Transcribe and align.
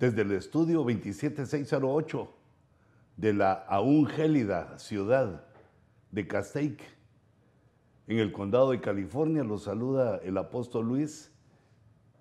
desde 0.00 0.22
el 0.22 0.32
estudio 0.32 0.82
27608 0.82 2.32
de 3.18 3.34
la 3.34 3.52
aún 3.52 4.06
gélida 4.06 4.78
ciudad 4.78 5.44
de 6.10 6.26
Castaic, 6.26 6.80
en 8.06 8.18
el 8.18 8.32
condado 8.32 8.70
de 8.70 8.80
California, 8.80 9.44
los 9.44 9.64
saluda 9.64 10.16
el 10.24 10.38
apóstol 10.38 10.88
Luis 10.88 11.30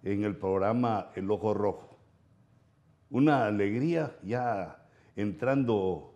en 0.03 0.25
el 0.25 0.35
programa 0.35 1.09
El 1.15 1.31
Ojo 1.31 1.53
Rojo. 1.53 1.97
Una 3.09 3.45
alegría 3.45 4.13
ya 4.23 4.85
entrando 5.15 6.13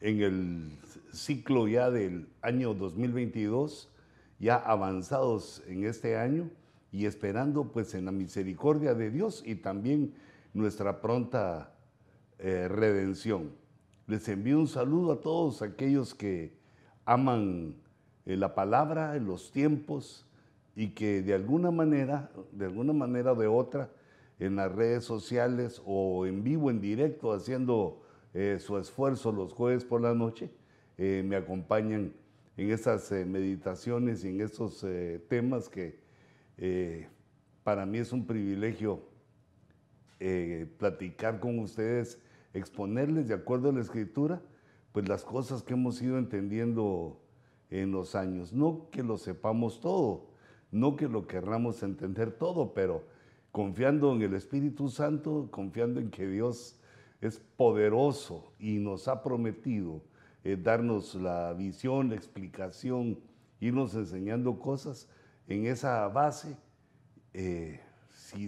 en 0.00 0.22
el 0.22 0.78
ciclo 1.12 1.68
ya 1.68 1.90
del 1.90 2.30
año 2.40 2.72
2022, 2.72 3.90
ya 4.38 4.56
avanzados 4.56 5.62
en 5.66 5.84
este 5.84 6.16
año 6.16 6.48
y 6.90 7.04
esperando 7.04 7.64
pues 7.70 7.94
en 7.94 8.06
la 8.06 8.12
misericordia 8.12 8.94
de 8.94 9.10
Dios 9.10 9.42
y 9.44 9.56
también 9.56 10.14
nuestra 10.58 11.00
pronta 11.00 11.72
eh, 12.38 12.68
redención. 12.68 13.52
Les 14.06 14.28
envío 14.28 14.58
un 14.58 14.66
saludo 14.66 15.12
a 15.12 15.20
todos 15.20 15.62
aquellos 15.62 16.14
que 16.14 16.58
aman 17.04 17.76
eh, 18.26 18.36
la 18.36 18.54
palabra, 18.54 19.14
los 19.16 19.50
tiempos 19.52 20.26
y 20.74 20.90
que 20.90 21.22
de 21.22 21.34
alguna 21.34 21.70
manera, 21.70 22.30
de 22.52 22.66
alguna 22.66 22.92
manera 22.92 23.32
o 23.32 23.36
de 23.36 23.46
otra, 23.46 23.90
en 24.38 24.56
las 24.56 24.70
redes 24.72 25.04
sociales 25.04 25.80
o 25.84 26.26
en 26.26 26.44
vivo, 26.44 26.70
en 26.70 26.80
directo, 26.80 27.32
haciendo 27.32 28.02
eh, 28.34 28.58
su 28.60 28.78
esfuerzo 28.78 29.32
los 29.32 29.52
jueves 29.52 29.84
por 29.84 30.00
la 30.00 30.14
noche, 30.14 30.50
me 30.96 31.36
acompañan 31.36 32.12
en 32.56 32.70
esas 32.72 33.12
meditaciones 33.12 34.24
y 34.24 34.30
en 34.30 34.40
esos 34.40 34.84
temas 35.28 35.68
que 35.68 35.96
para 37.62 37.86
mí 37.86 37.98
es 37.98 38.12
un 38.12 38.26
privilegio 38.26 39.07
eh, 40.20 40.66
platicar 40.78 41.40
con 41.40 41.58
ustedes, 41.60 42.18
exponerles 42.52 43.28
de 43.28 43.34
acuerdo 43.34 43.70
a 43.70 43.72
la 43.72 43.80
escritura, 43.80 44.42
pues 44.92 45.08
las 45.08 45.24
cosas 45.24 45.62
que 45.62 45.74
hemos 45.74 46.00
ido 46.02 46.18
entendiendo 46.18 47.20
en 47.70 47.92
los 47.92 48.14
años. 48.14 48.52
No 48.52 48.88
que 48.90 49.02
lo 49.02 49.18
sepamos 49.18 49.80
todo, 49.80 50.26
no 50.70 50.96
que 50.96 51.08
lo 51.08 51.26
querramos 51.26 51.82
entender 51.82 52.32
todo, 52.32 52.74
pero 52.74 53.04
confiando 53.52 54.12
en 54.12 54.22
el 54.22 54.34
Espíritu 54.34 54.88
Santo, 54.88 55.48
confiando 55.50 56.00
en 56.00 56.10
que 56.10 56.26
Dios 56.26 56.80
es 57.20 57.38
poderoso 57.56 58.52
y 58.58 58.78
nos 58.78 59.08
ha 59.08 59.22
prometido 59.22 60.02
eh, 60.44 60.56
darnos 60.56 61.14
la 61.14 61.52
visión, 61.52 62.10
la 62.10 62.16
explicación, 62.16 63.18
irnos 63.60 63.94
enseñando 63.94 64.58
cosas, 64.58 65.08
en 65.46 65.66
esa 65.66 66.06
base, 66.08 66.56
eh, 67.34 67.80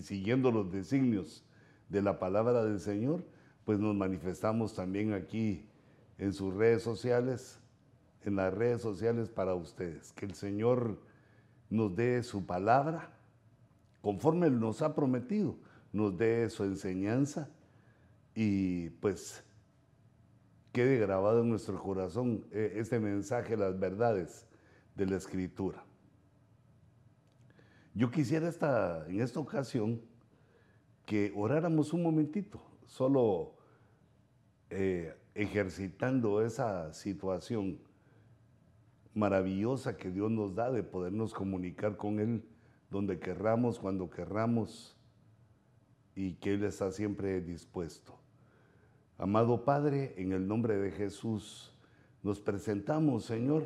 siguiendo 0.03 0.51
los 0.51 0.71
designios 0.71 1.45
de 1.91 2.03
la 2.03 2.19
palabra 2.19 2.65
del 2.65 2.81
Señor, 2.81 3.25
pues 3.65 3.79
nos 3.79 3.95
manifestamos 3.95 4.75
también 4.75 5.13
aquí 5.13 5.67
en 6.19 6.33
sus 6.33 6.55
redes 6.55 6.83
sociales, 6.83 7.61
en 8.25 8.37
las 8.37 8.55
redes 8.55 8.81
sociales 8.81 9.29
para 9.29 9.55
ustedes. 9.55 10.13
Que 10.13 10.27
el 10.27 10.35
Señor 10.35 10.99
nos 11.69 11.95
dé 11.95 12.23
su 12.23 12.47
palabra, 12.47 13.11
conforme 14.01 14.49
nos 14.51 14.83
ha 14.83 14.95
prometido, 14.95 15.57
nos 15.93 16.17
dé 16.17 16.49
su 16.49 16.65
enseñanza 16.65 17.51
y 18.35 18.91
pues 18.91 19.45
quede 20.73 20.99
grabado 20.99 21.43
en 21.43 21.51
nuestro 21.51 21.83
corazón 21.83 22.47
eh, 22.53 22.75
este 22.77 23.01
mensaje, 23.01 23.57
las 23.57 23.79
verdades 23.79 24.47
de 24.95 25.07
la 25.07 25.17
Escritura. 25.17 25.85
Yo 27.95 28.11
quisiera 28.11 28.49
esta, 28.49 29.05
en 29.09 29.21
esta 29.21 29.41
ocasión 29.41 30.01
que 31.11 31.33
oráramos 31.35 31.93
un 31.93 32.05
momentito, 32.05 32.63
solo 32.87 33.57
eh, 34.71 35.13
ejercitando 35.35 36.41
esa 36.41 36.93
situación 36.93 37.81
maravillosa 39.13 39.97
que 39.97 40.13
Dios 40.13 40.31
nos 40.31 40.55
da 40.55 40.71
de 40.71 40.85
podernos 40.85 41.35
comunicar 41.35 41.97
con 41.97 42.21
Él 42.21 42.45
donde 42.91 43.19
querramos, 43.19 43.81
cuando 43.81 44.09
querramos, 44.09 44.97
y 46.15 46.35
que 46.35 46.55
Él 46.55 46.63
está 46.63 46.93
siempre 46.93 47.41
dispuesto. 47.41 48.17
Amado 49.19 49.65
Padre, 49.65 50.15
en 50.17 50.31
el 50.31 50.47
nombre 50.47 50.77
de 50.77 50.93
Jesús, 50.93 51.75
nos 52.23 52.39
presentamos, 52.39 53.25
Señor, 53.25 53.65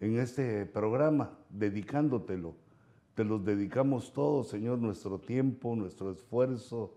en 0.00 0.18
este 0.18 0.66
programa, 0.66 1.38
dedicándotelo 1.48 2.61
te 3.14 3.24
los 3.24 3.44
dedicamos 3.44 4.12
todos, 4.12 4.48
Señor, 4.48 4.78
nuestro 4.78 5.18
tiempo, 5.18 5.76
nuestro 5.76 6.10
esfuerzo, 6.10 6.94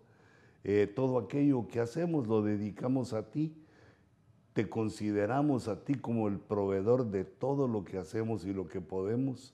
eh, 0.64 0.92
todo 0.94 1.20
aquello 1.20 1.68
que 1.68 1.80
hacemos 1.80 2.28
lo 2.28 2.42
dedicamos 2.42 3.14
a 3.14 3.30
ti. 3.30 3.54
Te 4.54 4.70
consideramos 4.70 5.68
a 5.68 5.84
ti 5.84 5.96
como 5.96 6.30
el 6.30 6.40
proveedor 6.40 7.12
de 7.12 7.26
todo 7.26 7.68
lo 7.68 7.84
que 7.84 7.98
hacemos 7.98 8.46
y 8.46 8.54
lo 8.54 8.68
que 8.68 8.80
podemos. 8.80 9.54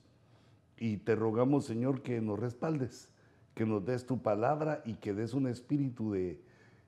Y 0.78 0.98
te 0.98 1.16
rogamos, 1.16 1.64
Señor, 1.64 2.02
que 2.02 2.20
nos 2.20 2.38
respaldes, 2.38 3.10
que 3.54 3.66
nos 3.66 3.84
des 3.84 4.06
tu 4.06 4.22
palabra 4.22 4.82
y 4.84 4.94
que 4.94 5.12
des 5.12 5.34
un 5.34 5.48
espíritu 5.48 6.12
de 6.12 6.40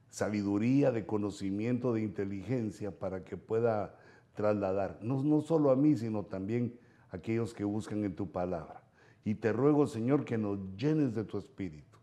sabiduría, 0.08 0.92
de 0.92 1.04
conocimiento, 1.04 1.92
de 1.92 2.02
inteligencia 2.02 2.96
para 2.96 3.24
que 3.24 3.36
pueda 3.36 3.98
trasladar, 4.34 4.98
no, 5.02 5.22
no 5.24 5.40
solo 5.40 5.70
a 5.70 5.76
mí, 5.76 5.96
sino 5.96 6.24
también 6.24 6.78
a 7.10 7.16
aquellos 7.16 7.52
que 7.52 7.64
buscan 7.64 8.04
en 8.04 8.14
tu 8.14 8.30
palabra. 8.30 8.83
Y 9.24 9.34
te 9.34 9.52
ruego, 9.52 9.86
Señor, 9.86 10.24
que 10.24 10.36
nos 10.36 10.58
llenes 10.76 11.14
de 11.14 11.24
tu 11.24 11.38
espíritu. 11.38 11.98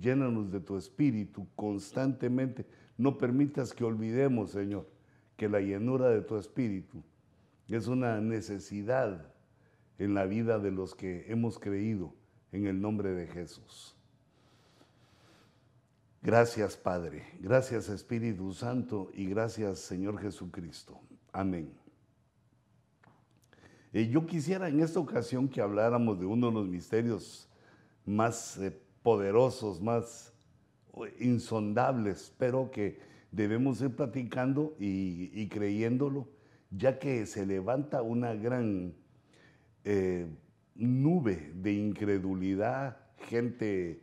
Llénanos 0.00 0.50
de 0.50 0.60
tu 0.60 0.76
espíritu 0.76 1.46
constantemente. 1.54 2.66
No 2.98 3.16
permitas 3.16 3.72
que 3.72 3.84
olvidemos, 3.84 4.50
Señor, 4.50 4.88
que 5.36 5.48
la 5.48 5.60
llenura 5.60 6.08
de 6.08 6.22
tu 6.22 6.36
espíritu 6.36 7.02
es 7.68 7.86
una 7.86 8.20
necesidad 8.20 9.32
en 9.98 10.14
la 10.14 10.26
vida 10.26 10.58
de 10.58 10.70
los 10.70 10.94
que 10.94 11.30
hemos 11.30 11.58
creído 11.58 12.12
en 12.52 12.66
el 12.66 12.80
nombre 12.80 13.10
de 13.10 13.26
Jesús. 13.26 13.96
Gracias, 16.22 16.76
Padre. 16.76 17.22
Gracias, 17.40 17.88
Espíritu 17.88 18.52
Santo. 18.54 19.10
Y 19.12 19.26
gracias, 19.26 19.80
Señor 19.80 20.18
Jesucristo. 20.18 20.98
Amén. 21.32 21.83
Eh, 23.94 24.08
yo 24.08 24.26
quisiera 24.26 24.68
en 24.68 24.80
esta 24.80 24.98
ocasión 24.98 25.48
que 25.48 25.60
habláramos 25.60 26.18
de 26.18 26.26
uno 26.26 26.48
de 26.48 26.52
los 26.52 26.66
misterios 26.66 27.48
más 28.04 28.58
eh, 28.58 28.76
poderosos, 29.04 29.80
más 29.80 30.34
eh, 30.94 31.14
insondables, 31.20 32.34
pero 32.36 32.72
que 32.72 32.98
debemos 33.30 33.80
ir 33.80 33.94
platicando 33.94 34.74
y, 34.80 35.46
creyéndolo, 35.46 36.26
ya 36.72 36.98
que 36.98 37.24
se 37.24 37.46
levanta 37.46 38.02
una 38.02 38.34
gran 38.34 38.94
nube 40.74 41.52
de 41.54 41.72
incredulidad, 41.72 42.96
gente 43.28 44.02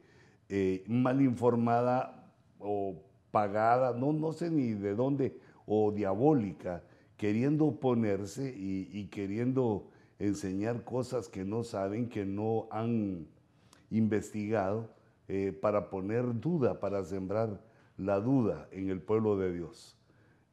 mal 0.88 1.22
informada 1.22 2.32
o 2.60 2.96
pagada, 3.32 3.94
no, 3.94 4.14
no 4.14 4.32
sé 4.32 4.50
ni 4.50 4.74
de 4.74 4.96
dónde, 4.96 5.38
o 5.66 5.92
diabólica, 5.92 6.82
queriendo 7.22 7.66
oponerse 7.66 8.52
y, 8.58 9.06
queriendo 9.12 9.92
enseñar 10.18 10.84
cosas 10.84 11.30
que 11.30 11.46
no 11.46 11.64
saben, 11.64 12.10
que 12.10 12.26
no 12.26 12.68
han 12.72 13.28
investigado, 13.92 14.90
eh, 15.28 15.56
para 15.62 15.92
poner 15.92 16.40
duda, 16.40 16.80
para 16.80 17.04
sembrar 17.04 17.62
la 17.96 18.20
duda 18.20 18.68
en 18.72 18.90
el 18.90 19.04
pueblo 19.04 19.38
de 19.38 19.54
Dios. 19.54 19.96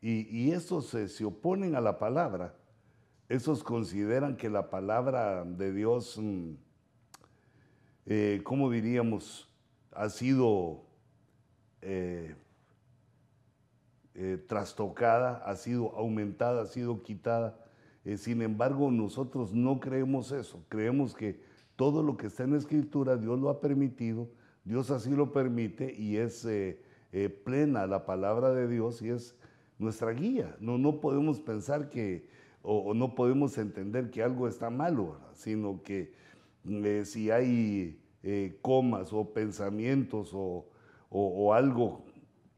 Y, 0.03 0.51
estos 0.51 0.89
se, 0.89 1.25
oponen 1.25 1.75
a 1.75 1.81
la 1.81 1.99
palabra. 1.99 2.55
Esos 3.31 3.65
consideran 3.65 4.37
que 4.37 4.51
la 4.51 4.69
palabra 4.69 5.47
de 5.47 5.73
Dios, 5.73 6.19
mm, 6.19 6.51
eh, 8.05 8.43
¿cómo 8.45 8.71
diríamos? 8.71 9.49
Ha 9.93 10.11
sido 10.11 10.83
eh, 11.81 12.35
eh, 14.21 14.37
trastocada, 14.37 15.37
ha 15.47 15.55
sido 15.55 15.95
aumentada, 15.95 16.63
ha 16.63 16.67
sido 16.67 17.05
quitada. 17.05 17.57
Eh, 18.05 18.17
sin 18.17 18.43
embargo, 18.43 18.91
nosotros 18.91 19.55
no 19.55 19.79
creemos 19.79 20.33
eso. 20.33 20.65
Creemos 20.69 21.15
que 21.15 21.41
todo 21.77 22.03
lo 22.03 22.17
que 22.17 22.27
está 22.27 22.43
en 22.43 22.51
la 22.51 22.59
Escritura, 22.59 23.17
Dios 23.17 23.39
lo 23.39 23.49
ha 23.49 23.61
permitido, 23.61 24.29
Dios 24.65 24.91
así 24.91 25.11
lo 25.11 25.31
permite 25.31 25.95
y 25.97 26.17
es 26.17 26.45
eh, 26.47 26.81
plena 27.45 27.87
la 27.87 28.07
palabra 28.07 28.51
de 28.51 28.67
Dios 28.67 29.03
y 29.03 29.11
es 29.11 29.37
nuestra 29.79 30.11
guía. 30.11 30.57
No, 30.59 30.79
no 30.79 30.99
podemos 30.99 31.39
pensar 31.39 31.89
que, 31.89 32.29
o, 32.63 32.95
no 32.95 33.15
podemos 33.15 33.57
entender 33.57 34.11
que 34.11 34.25
algo 34.25 34.49
está 34.49 34.69
malo, 34.69 35.17
sino 35.35 35.81
que 35.85 36.13
si 37.05 37.31
hay 37.31 38.01
comas 38.63 39.13
o 39.13 39.33
pensamientos 39.33 40.33
o, 40.35 40.67
o 41.09 41.55
algo 41.55 42.08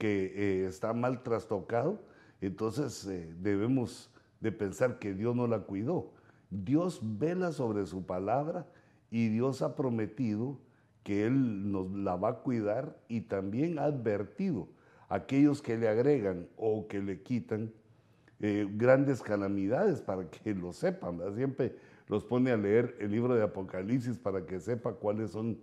que 0.00 0.32
eh, 0.35 0.67
está 0.67 0.94
mal 0.94 1.23
trastocado, 1.23 2.00
entonces 2.41 3.06
eh, 3.06 3.31
debemos 3.38 4.11
de 4.41 4.50
pensar 4.50 4.99
que 4.99 5.12
Dios 5.12 5.37
no 5.37 5.47
la 5.47 5.61
cuidó. 5.61 6.14
Dios 6.49 7.00
vela 7.02 7.52
sobre 7.52 7.85
su 7.85 8.06
palabra 8.06 8.67
y 9.11 9.29
Dios 9.29 9.61
ha 9.61 9.76
prometido 9.76 10.58
que 11.02 11.26
Él 11.26 11.70
nos 11.70 11.93
la 11.93 12.17
va 12.17 12.31
a 12.31 12.38
cuidar 12.38 12.99
y 13.08 13.20
también 13.20 13.79
ha 13.79 13.85
advertido 13.85 14.69
a 15.11 15.17
aquellos 15.17 15.61
que 15.61 15.76
le 15.76 15.87
agregan 15.87 16.49
o 16.56 16.88
que 16.88 17.02
le 17.02 17.20
quitan 17.20 17.70
eh, 18.41 18.67
grandes 18.70 19.20
calamidades 19.20 20.00
para 20.00 20.31
que 20.31 20.55
lo 20.55 20.73
sepan. 20.73 21.20
Siempre 21.35 21.76
los 22.08 22.25
pone 22.25 22.52
a 22.52 22.56
leer 22.56 22.97
el 23.00 23.11
libro 23.11 23.35
de 23.35 23.43
Apocalipsis 23.43 24.17
para 24.17 24.47
que 24.47 24.61
sepa 24.61 24.94
cuáles 24.94 25.32
son 25.32 25.61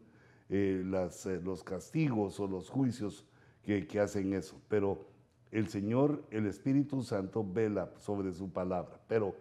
los 0.50 1.64
castigos 1.64 2.40
o 2.40 2.48
los 2.48 2.70
juicios 2.70 3.26
que, 3.68 4.00
hacen 4.00 4.34
eso. 4.34 4.60
Pero 4.70 5.06
el 5.52 5.68
Señor, 5.68 6.24
el 6.32 6.46
Espíritu 6.48 7.04
Santo, 7.04 7.46
vela 7.46 7.92
sobre 7.98 8.32
su 8.32 8.50
palabra. 8.50 9.00
Pero 9.08 9.36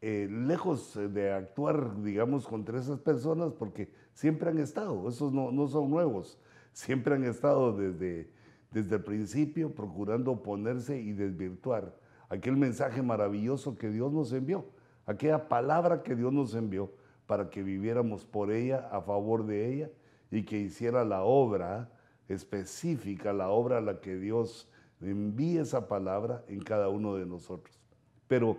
eh, 0.00 0.28
lejos 0.30 0.98
de 1.14 1.32
actuar, 1.32 2.02
digamos, 2.02 2.46
contra 2.46 2.78
esas 2.78 2.98
personas, 2.98 3.52
porque 3.52 3.88
siempre 4.12 4.50
han 4.50 4.58
estado, 4.58 5.08
esos 5.08 5.32
no, 5.32 5.52
no 5.52 5.68
son 5.68 5.90
nuevos, 5.90 6.38
siempre 6.72 7.14
han 7.14 7.24
estado 7.24 7.72
desde, 7.72 8.30
desde 8.72 8.96
el 8.96 9.04
principio 9.04 9.74
procurando 9.74 10.32
oponerse 10.32 11.00
y 11.00 11.12
desvirtuar 11.12 11.96
aquel 12.28 12.56
mensaje 12.56 13.00
maravilloso 13.02 13.78
que 13.78 13.90
Dios 13.90 14.12
nos 14.12 14.32
envió, 14.32 14.66
aquella 15.06 15.48
palabra 15.48 16.02
que 16.02 16.16
Dios 16.16 16.32
nos 16.32 16.54
envió 16.54 16.90
para 17.26 17.48
que 17.48 17.62
viviéramos 17.62 18.24
por 18.24 18.50
ella, 18.50 18.88
a 18.90 19.00
favor 19.00 19.46
de 19.46 19.72
ella, 19.72 19.90
y 20.30 20.42
que 20.42 20.58
hiciera 20.58 21.04
la 21.04 21.22
obra 21.22 21.88
específica, 22.28 23.32
la 23.32 23.48
obra 23.48 23.78
a 23.78 23.80
la 23.80 24.00
que 24.00 24.16
Dios 24.16 24.68
envía 25.00 25.62
esa 25.62 25.88
palabra 25.88 26.44
en 26.48 26.60
cada 26.60 26.88
uno 26.88 27.14
de 27.14 27.26
nosotros. 27.26 27.78
Pero 28.26 28.58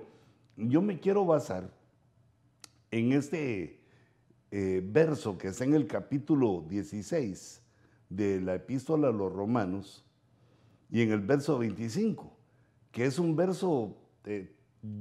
yo 0.55 0.81
me 0.81 0.99
quiero 0.99 1.25
basar 1.25 1.69
en 2.91 3.11
este 3.11 3.81
eh, 4.51 4.81
verso 4.83 5.37
que 5.37 5.49
está 5.49 5.65
en 5.65 5.73
el 5.73 5.87
capítulo 5.87 6.65
16 6.69 7.61
de 8.09 8.41
la 8.41 8.55
epístola 8.55 9.09
a 9.09 9.11
los 9.11 9.33
romanos 9.33 10.05
y 10.89 11.01
en 11.01 11.11
el 11.11 11.19
verso 11.19 11.57
25, 11.57 12.37
que 12.91 13.05
es 13.05 13.19
un 13.19 13.35
verso 13.35 13.97
eh, 14.23 14.55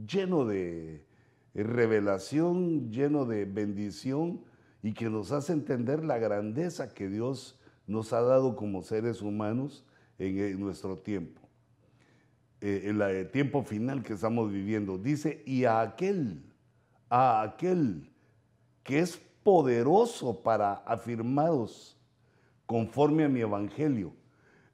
lleno 0.07 0.45
de 0.45 1.07
revelación, 1.55 2.91
lleno 2.91 3.25
de 3.25 3.45
bendición 3.45 4.45
y 4.83 4.93
que 4.93 5.09
nos 5.09 5.33
hace 5.33 5.53
entender 5.53 6.05
la 6.05 6.19
grandeza 6.19 6.93
que 6.93 7.09
Dios 7.09 7.56
nos 7.87 8.13
ha 8.13 8.21
dado 8.21 8.57
como 8.57 8.83
seres 8.83 9.23
humanos 9.23 9.85
en 10.19 10.59
nuestro 10.61 10.99
tiempo. 10.99 11.41
Eh, 12.61 12.83
en 12.87 13.01
el 13.01 13.31
tiempo 13.31 13.63
final 13.63 14.03
que 14.03 14.15
estamos 14.15 14.51
viviendo. 14.51 14.99
Dice, 14.99 15.43
y 15.47 15.65
a 15.65 15.81
aquel, 15.81 16.43
a 17.09 17.43
aquel 17.43 18.11
que 18.83 19.01
es 19.01 19.21
poderoso 19.43 20.43
para 20.43 20.73
afirmaros 20.73 21.97
conforme 22.65 23.25
a 23.25 23.29
mi 23.29 23.41
evangelio. 23.41 24.13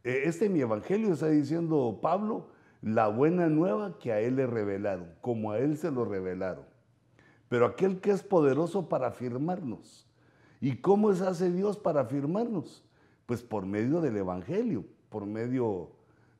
Eh, 0.04 0.22
este 0.24 0.48
mi 0.48 0.60
evangelio 0.60 1.12
está 1.12 1.28
diciendo 1.28 1.98
Pablo, 2.00 2.48
la 2.80 3.08
buena 3.08 3.48
nueva 3.48 3.98
que 3.98 4.12
a 4.12 4.20
él 4.20 4.36
le 4.36 4.46
revelaron, 4.46 5.14
como 5.20 5.52
a 5.52 5.58
él 5.58 5.76
se 5.76 5.90
lo 5.90 6.04
revelaron. 6.04 6.64
Pero 7.48 7.66
aquel 7.66 8.00
que 8.00 8.10
es 8.10 8.22
poderoso 8.22 8.88
para 8.88 9.08
afirmarnos. 9.08 10.08
¿Y 10.60 10.76
cómo 10.76 11.12
se 11.12 11.26
hace 11.26 11.50
Dios 11.50 11.76
para 11.76 12.00
afirmarnos? 12.00 12.84
Pues 13.32 13.42
por 13.42 13.64
medio 13.64 14.02
del 14.02 14.18
evangelio, 14.18 14.84
por 15.08 15.24
medio 15.24 15.88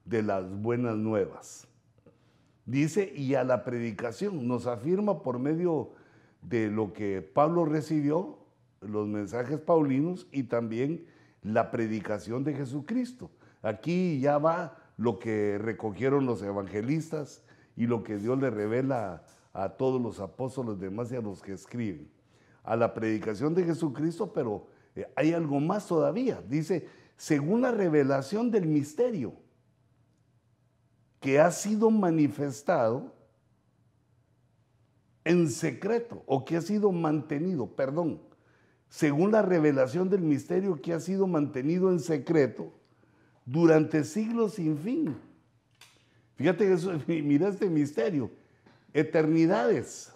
de 0.05 0.23
las 0.23 0.45
buenas 0.61 0.95
nuevas. 0.95 1.67
Dice, 2.67 3.11
y 3.17 3.35
a 3.35 3.45
la 3.45 3.65
predicación, 3.65 4.47
nos 4.47 4.67
afirma 4.67 5.23
por 5.23 5.39
medio 5.39 5.93
de 6.43 6.69
lo 6.71 6.93
que 6.93 7.23
Pablo 7.23 7.65
recibió, 7.65 8.37
los 8.83 9.09
mensajes 9.09 9.59
paulinos 9.59 10.27
y 10.33 10.43
también 10.43 11.07
la 11.41 11.71
predicación 11.71 12.45
de 12.45 12.53
Jesucristo. 12.53 13.31
Aquí 13.63 14.21
ya 14.21 14.37
va 14.37 14.77
lo 14.99 15.19
que 15.19 15.57
recogieron 15.57 16.27
los 16.27 16.43
evangelistas 16.43 17.43
y 17.75 17.87
lo 17.87 18.03
que 18.03 18.19
Dios 18.19 18.39
le 18.39 18.51
revela 18.51 19.25
a 19.55 19.71
todos 19.71 19.99
los 19.99 20.21
apóstoles 20.21 20.79
demás 20.79 21.11
y 21.11 21.17
a 21.17 21.23
los 21.23 21.41
que 21.41 21.55
escriben. 21.55 22.11
A 22.63 22.77
la 22.77 22.93
predicación 22.93 23.55
de 23.55 23.65
Jesucristo, 23.65 24.35
pero 24.35 24.67
hay 25.17 25.33
algo 25.33 25.61
más 25.61 25.87
todavía. 25.87 26.43
Dice, 26.49 26.87
según 27.17 27.63
la 27.63 27.71
revelación 27.71 28.51
del 28.51 28.67
misterio 28.67 29.35
que 31.21 31.39
ha 31.39 31.51
sido 31.51 31.91
manifestado 31.91 33.15
en 35.25 35.49
secreto 35.49 36.23
o 36.27 36.45
que 36.45 36.57
ha 36.57 36.61
sido 36.61 36.91
mantenido, 36.91 37.67
perdón, 37.77 38.21
según 38.89 39.33
la 39.33 39.41
revelación 39.41 40.11
del 40.11 40.21
misterio 40.21 40.83
que 40.83 40.93
ha 40.93 41.01
sido 41.01 41.27
mantenido 41.27 41.91
en 41.91 42.01
secreto 42.01 42.73
durante 43.47 44.05
siglos 44.05 44.55
sin 44.55 44.77
fin. 44.77 45.17
Fíjate 46.35 46.73
eso, 46.73 46.93
mira 47.07 47.49
este 47.49 47.71
misterio, 47.71 48.31
eternidades, 48.93 50.13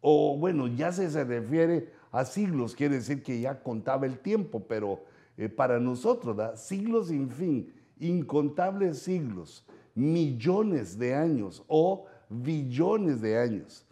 o 0.00 0.36
bueno, 0.38 0.68
ya 0.68 0.92
se, 0.92 1.10
se 1.10 1.24
refiere 1.24 1.92
a 2.18 2.24
siglos, 2.24 2.74
quiere 2.74 2.96
decir 2.96 3.22
que 3.22 3.40
ya 3.40 3.62
contaba 3.62 4.06
el 4.06 4.18
tiempo, 4.18 4.64
pero 4.66 5.04
eh, 5.36 5.48
para 5.48 5.78
nosotros, 5.78 6.36
¿da? 6.36 6.56
siglos 6.56 7.08
sin 7.08 7.30
fin, 7.30 7.72
incontables 7.98 8.98
siglos 8.98 9.64
millones 9.98 10.96
de 10.96 11.14
años 11.14 11.64
o 11.66 12.06
billones 12.28 13.20
de 13.20 13.36
años. 13.36 13.84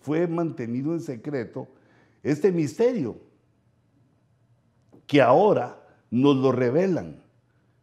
Fue 0.00 0.26
mantenido 0.28 0.92
en 0.92 1.00
secreto 1.00 1.66
este 2.22 2.52
misterio 2.52 3.16
que 5.06 5.20
ahora 5.20 5.82
nos 6.10 6.36
lo 6.36 6.52
revelan. 6.52 7.20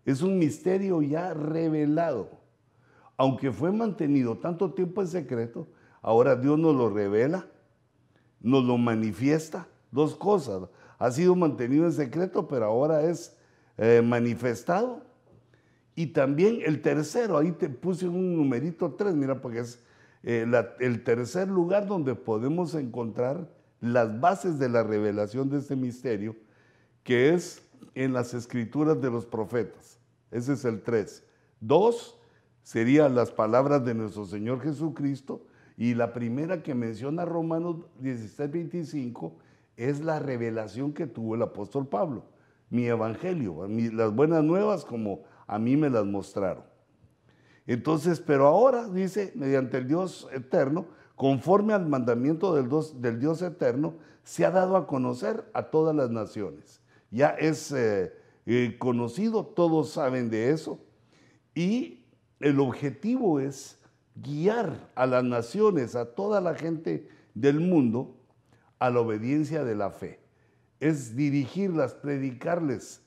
Es 0.05 0.21
un 0.21 0.39
misterio 0.39 1.01
ya 1.01 1.33
revelado. 1.33 2.29
Aunque 3.17 3.51
fue 3.51 3.71
mantenido 3.71 4.37
tanto 4.37 4.73
tiempo 4.73 5.01
en 5.01 5.07
secreto, 5.07 5.67
ahora 6.01 6.35
Dios 6.35 6.57
nos 6.57 6.75
lo 6.75 6.89
revela, 6.89 7.45
nos 8.39 8.63
lo 8.63 8.77
manifiesta. 8.77 9.67
Dos 9.95 10.15
cosas. 10.15 10.69
Ha 10.99 11.09
sido 11.09 11.35
mantenido 11.35 11.85
en 11.85 11.93
secreto, 11.93 12.47
pero 12.47 12.65
ahora 12.65 13.01
es 13.01 13.35
eh, 13.77 14.01
manifestado 14.03 15.01
y 15.95 16.07
también 16.07 16.59
el 16.65 16.81
tercero, 16.81 17.37
ahí 17.37 17.53
te 17.53 17.69
puse 17.69 18.07
un 18.07 18.35
numerito 18.35 18.93
tres, 18.93 19.15
mira, 19.15 19.41
porque 19.41 19.59
es 19.59 19.81
eh, 20.23 20.45
el 20.79 21.03
tercer 21.03 21.47
lugar 21.47 21.87
donde 21.87 22.15
podemos 22.15 22.75
encontrar 22.75 23.49
las 23.79 24.19
bases 24.19 24.59
de 24.59 24.67
la 24.67 24.83
revelación 24.83 25.49
de 25.49 25.59
este 25.59 25.77
misterio, 25.77 26.35
que 27.03 27.33
es 27.33 27.61
en 27.93 28.11
las 28.11 28.33
escrituras 28.33 28.99
de 29.01 29.09
los 29.09 29.25
profetas. 29.25 29.97
Ese 30.31 30.53
es 30.53 30.65
el 30.65 30.81
tres. 30.81 31.23
Dos 31.61 32.19
serían 32.61 33.15
las 33.15 33.31
palabras 33.31 33.85
de 33.85 33.93
nuestro 33.93 34.25
Señor 34.25 34.61
Jesucristo. 34.61 35.45
Y 35.77 35.93
la 35.93 36.13
primera 36.13 36.63
que 36.63 36.73
menciona 36.73 37.25
Romanos 37.25 37.85
16, 37.99 38.49
25 38.49 39.35
es 39.77 40.01
la 40.01 40.19
revelación 40.19 40.93
que 40.93 41.07
tuvo 41.07 41.35
el 41.35 41.41
apóstol 41.41 41.87
Pablo. 41.87 42.25
Mi 42.69 42.85
evangelio, 42.85 43.67
las 43.67 44.13
buenas 44.13 44.43
nuevas 44.43 44.85
como 44.85 45.23
a 45.47 45.59
mí 45.59 45.77
me 45.77 45.89
las 45.89 46.05
mostraron. 46.05 46.63
Entonces, 47.67 48.19
pero 48.19 48.47
ahora, 48.47 48.87
dice, 48.87 49.31
mediante 49.35 49.77
el 49.77 49.87
Dios 49.87 50.27
eterno, 50.31 50.87
conforme 51.15 51.73
al 51.73 51.87
mandamiento 51.87 52.53
del 52.55 53.19
Dios, 53.19 53.41
eterno, 53.41 53.95
se 54.23 54.45
ha 54.45 54.51
dado 54.51 54.75
a 54.75 54.87
conocer 54.87 55.49
a 55.53 55.63
todas 55.63 55.95
las 55.95 56.09
naciones. 56.09 56.81
Ya 57.11 57.29
es 57.29 57.71
eh, 57.71 58.13
eh, 58.45 58.75
conocido, 58.77 59.45
todos 59.45 59.91
saben 59.91 60.29
de 60.29 60.51
eso. 60.51 60.79
Y 61.53 62.05
el 62.39 62.59
objetivo 62.59 63.39
es 63.39 63.79
guiar 64.15 64.91
a 64.95 65.05
las 65.05 65.23
naciones, 65.23 65.95
a 65.95 66.13
toda 66.13 66.41
la 66.41 66.55
gente 66.55 67.07
del 67.33 67.59
mundo, 67.59 68.15
a 68.79 68.89
la 68.89 68.99
obediencia 68.99 69.63
de 69.63 69.75
la 69.75 69.91
fe. 69.91 70.19
Es 70.79 71.15
dirigirlas, 71.15 71.93
predicarles, 71.93 73.01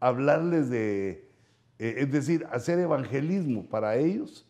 hablarles 0.00 0.70
de 0.70 1.24
eh, 1.78 1.96
es 1.98 2.12
decir, 2.12 2.46
hacer 2.50 2.78
evangelismo 2.78 3.68
para 3.68 3.96
ellos 3.96 4.48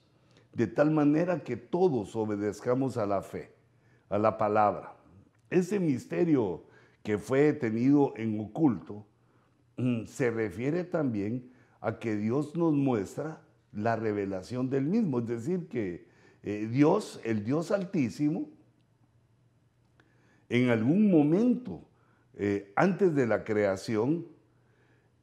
de 0.52 0.66
tal 0.66 0.90
manera 0.90 1.42
que 1.42 1.56
todos 1.56 2.14
obedezcamos 2.14 2.96
a 2.96 3.06
la 3.06 3.22
fe, 3.22 3.52
a 4.08 4.18
la 4.18 4.36
palabra. 4.36 4.94
Ese 5.50 5.80
misterio 5.80 6.64
que 7.02 7.18
fue 7.18 7.52
tenido 7.52 8.12
en 8.16 8.38
oculto 8.38 9.06
mm, 9.76 10.04
se 10.04 10.30
refiere 10.30 10.84
también 10.84 11.50
a 11.80 11.98
que 11.98 12.16
Dios 12.16 12.54
nos 12.56 12.72
muestra 12.72 13.42
la 13.72 13.96
revelación 13.96 14.70
del 14.70 14.84
mismo, 14.84 15.18
es 15.18 15.26
decir, 15.26 15.68
que 15.68 16.06
eh, 16.42 16.68
Dios, 16.70 17.20
el 17.24 17.44
Dios 17.44 17.70
altísimo, 17.72 18.48
en 20.48 20.70
algún 20.70 21.10
momento 21.10 21.82
eh, 22.36 22.72
antes 22.76 23.14
de 23.14 23.26
la 23.26 23.44
creación, 23.44 24.26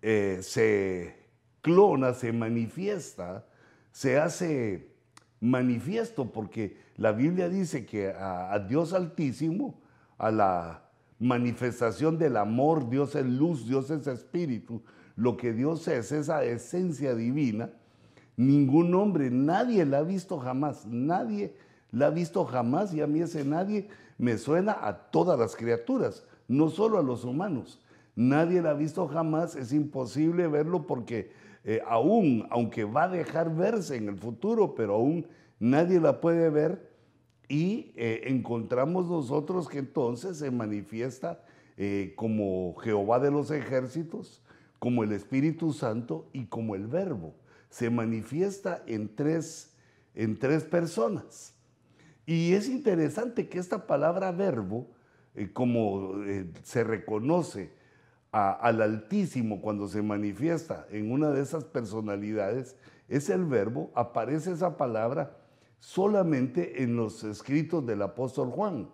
se 0.02 1.16
clona, 1.62 2.16
se 2.16 2.34
manifiesta, 2.34 3.46
se 3.92 4.18
hace 4.18 4.92
manifiesto, 5.40 6.32
porque 6.32 6.78
la 6.98 7.12
Biblia 7.12 7.50
dice 7.50 7.86
que 7.86 8.10
a, 8.10 8.58
Dios 8.60 8.94
Altísimo, 8.94 9.82
a 10.18 10.32
la 10.32 10.90
manifestación 11.20 12.18
del 12.18 12.38
amor, 12.38 12.90
Dios 12.90 13.16
es 13.16 13.26
luz, 13.26 13.68
Dios 13.68 13.90
es 13.90 14.08
espíritu, 14.08 14.84
lo 15.16 15.36
que 15.38 15.52
Dios 15.52 15.88
es, 15.88 16.12
esa 16.12 16.44
esencia 16.44 17.16
divina, 17.16 17.72
ningún 18.38 18.94
hombre, 18.96 19.30
nadie 19.30 19.86
la 19.86 20.00
ha 20.00 20.04
visto 20.04 20.38
jamás, 20.38 20.86
nadie 20.86 21.56
la 21.92 22.08
ha 22.08 22.10
visto 22.12 22.46
jamás 22.46 22.94
y 22.94 23.02
a 23.02 23.08
mí 23.08 23.22
ese 23.22 23.44
nadie 23.44 23.90
me 24.22 24.38
suena 24.38 24.78
a 24.80 25.10
todas 25.10 25.40
las 25.40 25.56
criaturas, 25.56 26.24
no 26.48 26.70
solo 26.70 27.00
a 27.00 27.02
los 27.02 27.24
humanos. 27.24 27.82
Nadie 28.16 28.62
la 28.62 28.70
ha 28.70 28.74
visto 28.76 29.08
jamás, 29.08 29.56
es 29.56 29.74
imposible 29.74 30.48
verlo 30.48 30.86
porque 30.86 31.32
eh, 31.64 31.82
aún, 31.88 32.46
aunque 32.52 32.84
va 32.84 33.06
a 33.06 33.10
dejar 33.10 33.56
verse 33.56 33.96
en 33.96 34.10
el 34.10 34.18
futuro, 34.18 34.76
pero 34.76 34.94
aún 34.94 35.26
nadie 35.60 36.00
la 36.00 36.22
puede 36.22 36.52
ver 36.52 36.88
y 37.50 37.94
eh, 37.96 38.22
encontramos 38.26 39.10
nosotros 39.10 39.68
que 39.68 39.80
entonces 39.80 40.38
se 40.38 40.52
manifiesta 40.52 41.44
eh, 41.76 42.14
como 42.16 42.76
Jehová 42.76 43.20
de 43.20 43.32
los 43.32 43.50
ejércitos, 43.50 44.44
como 44.78 45.04
el 45.04 45.14
Espíritu 45.14 45.74
Santo 45.74 46.30
y 46.32 46.46
como 46.46 46.76
el 46.76 46.86
Verbo. 46.86 47.34
Se 47.72 47.90
manifiesta 47.90 48.84
en 48.86 49.16
tres, 49.16 49.74
en 50.14 50.38
tres 50.38 50.64
personas. 50.64 51.56
Y 52.26 52.54
es 52.54 52.70
interesante 52.70 53.50
que 53.50 53.60
esta 53.60 53.88
palabra 53.88 54.32
verbo, 54.32 54.88
eh, 55.36 55.52
como 55.52 56.16
se 56.64 56.84
reconoce 56.84 57.72
al 58.32 58.82
Altísimo 58.82 59.62
cuando 59.62 59.90
se 59.90 60.02
manifiesta 60.02 60.88
en 60.90 61.12
una 61.12 61.32
de 61.32 61.42
esas 61.42 61.66
personalidades, 61.66 62.78
es 63.10 63.30
el 63.30 63.44
verbo, 63.44 63.92
aparece 63.94 64.54
esa 64.54 64.78
palabra 64.78 65.38
solamente 65.80 66.82
en 66.84 66.96
los 66.96 67.26
escritos 67.26 67.86
del 67.86 68.04
apóstol 68.04 68.50
Juan, 68.52 68.90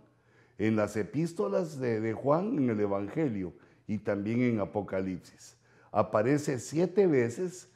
en 0.58 0.76
las 0.76 0.98
epístolas 0.98 1.80
de, 1.80 2.14
Juan, 2.14 2.58
en 2.58 2.70
el 2.72 2.80
Evangelio 2.80 3.54
y 3.86 4.00
también 4.00 4.42
en 4.42 4.60
Apocalipsis. 4.60 5.56
Aparece 5.92 6.60
siete 6.60 7.06
veces, 7.06 7.70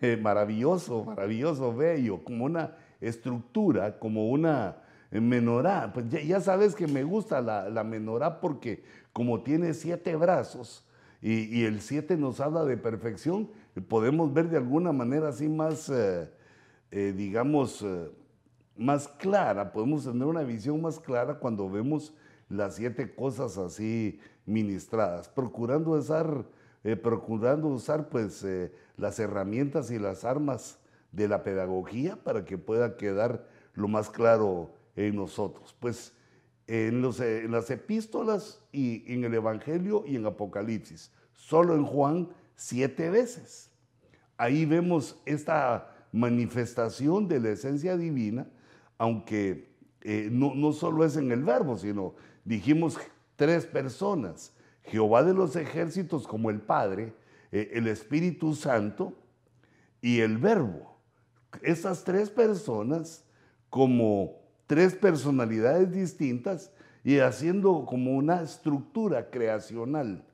eh, 0.00 0.16
maravilloso, 0.16 1.04
maravilloso, 1.04 1.74
bello, 1.74 2.22
como 2.22 2.44
una 2.44 2.76
estructura, 3.00 3.98
como 3.98 4.28
una 4.28 4.76
menorá. 5.10 5.92
Pues 5.92 6.06
ya, 6.08 6.40
sabes 6.40 6.74
que 6.74 6.86
me 6.86 7.04
gusta 7.04 7.40
la, 7.40 7.84
menorá 7.84 8.40
porque 8.40 8.82
como 9.12 9.42
tiene 9.42 9.74
siete 9.74 10.16
brazos 10.16 10.84
y, 11.20 11.64
el 11.64 11.80
siete 11.80 12.16
nos 12.16 12.40
habla 12.40 12.64
de 12.64 12.76
perfección, 12.76 13.50
podemos 13.88 14.32
ver 14.32 14.48
de 14.48 14.56
alguna 14.56 14.92
manera 14.92 15.28
así 15.28 15.48
más, 15.48 15.88
eh, 15.88 16.30
eh, 16.90 17.12
digamos, 17.16 17.84
más 18.76 19.08
clara, 19.08 19.72
podemos 19.72 20.04
tener 20.04 20.24
una 20.24 20.42
visión 20.42 20.80
más 20.80 21.00
clara 21.00 21.34
cuando 21.34 21.68
vemos 21.68 22.14
las 22.48 22.76
siete 22.76 23.14
cosas 23.14 23.58
así 23.58 24.20
ministradas, 24.46 25.28
procurando 25.28 25.90
usar, 25.90 26.44
eh, 26.84 26.96
procurando 26.96 27.68
usar 27.68 28.08
pues 28.08 28.42
eh, 28.44 28.72
las 28.96 29.18
herramientas 29.18 29.90
y 29.90 29.98
las 29.98 30.24
armas 30.24 30.78
de 31.12 31.28
la 31.28 31.42
pedagogía 31.42 32.16
para 32.16 32.44
que 32.44 32.56
pueda 32.56 32.96
quedar 32.96 33.46
lo 33.74 33.88
más 33.88 34.10
claro 34.10 34.70
en 35.06 35.16
nosotros. 35.16 35.74
Pues 35.78 36.12
eh, 36.66 36.88
en 36.88 37.50
las 37.50 37.70
epístolas 37.70 38.60
y 38.72 39.12
en 39.12 39.24
el 39.24 39.34
Evangelio 39.34 40.04
y 40.06 40.16
en 40.16 40.26
Apocalipsis, 40.26 41.12
solo 41.32 41.74
en 41.74 41.84
Juan 41.84 42.28
siete 42.54 43.10
veces. 43.10 43.70
Ahí 44.36 44.64
vemos 44.64 45.20
esta 45.24 45.94
manifestación 46.12 47.28
de 47.28 47.40
la 47.40 47.50
esencia 47.50 47.96
divina 47.96 48.46
aunque 48.98 49.68
eh, 50.02 50.28
no, 50.30 50.72
solo 50.72 51.04
es 51.04 51.16
en 51.16 51.30
el 51.32 51.44
verbo, 51.44 51.78
sino 51.78 52.14
dijimos 52.44 52.98
tres 53.36 53.64
personas, 53.64 54.52
Jehová 54.82 55.22
de 55.22 55.34
los 55.34 55.54
ejércitos 55.56 56.26
como 56.26 56.50
el 56.50 56.60
Padre, 56.60 57.14
eh, 57.52 57.70
el 57.74 57.86
Espíritu 57.86 58.54
Santo 58.54 59.14
y 60.00 60.20
el 60.20 60.36
verbo. 60.38 60.98
Esas 61.62 62.04
tres 62.04 62.28
personas 62.28 63.24
como 63.70 64.37
tres 64.68 64.94
personalidades 64.94 65.90
distintas 65.90 66.70
y 67.02 67.18
haciendo 67.18 67.86
como 67.86 68.12
una 68.16 68.42
estructura 68.42 69.30
creacional, 69.30 70.24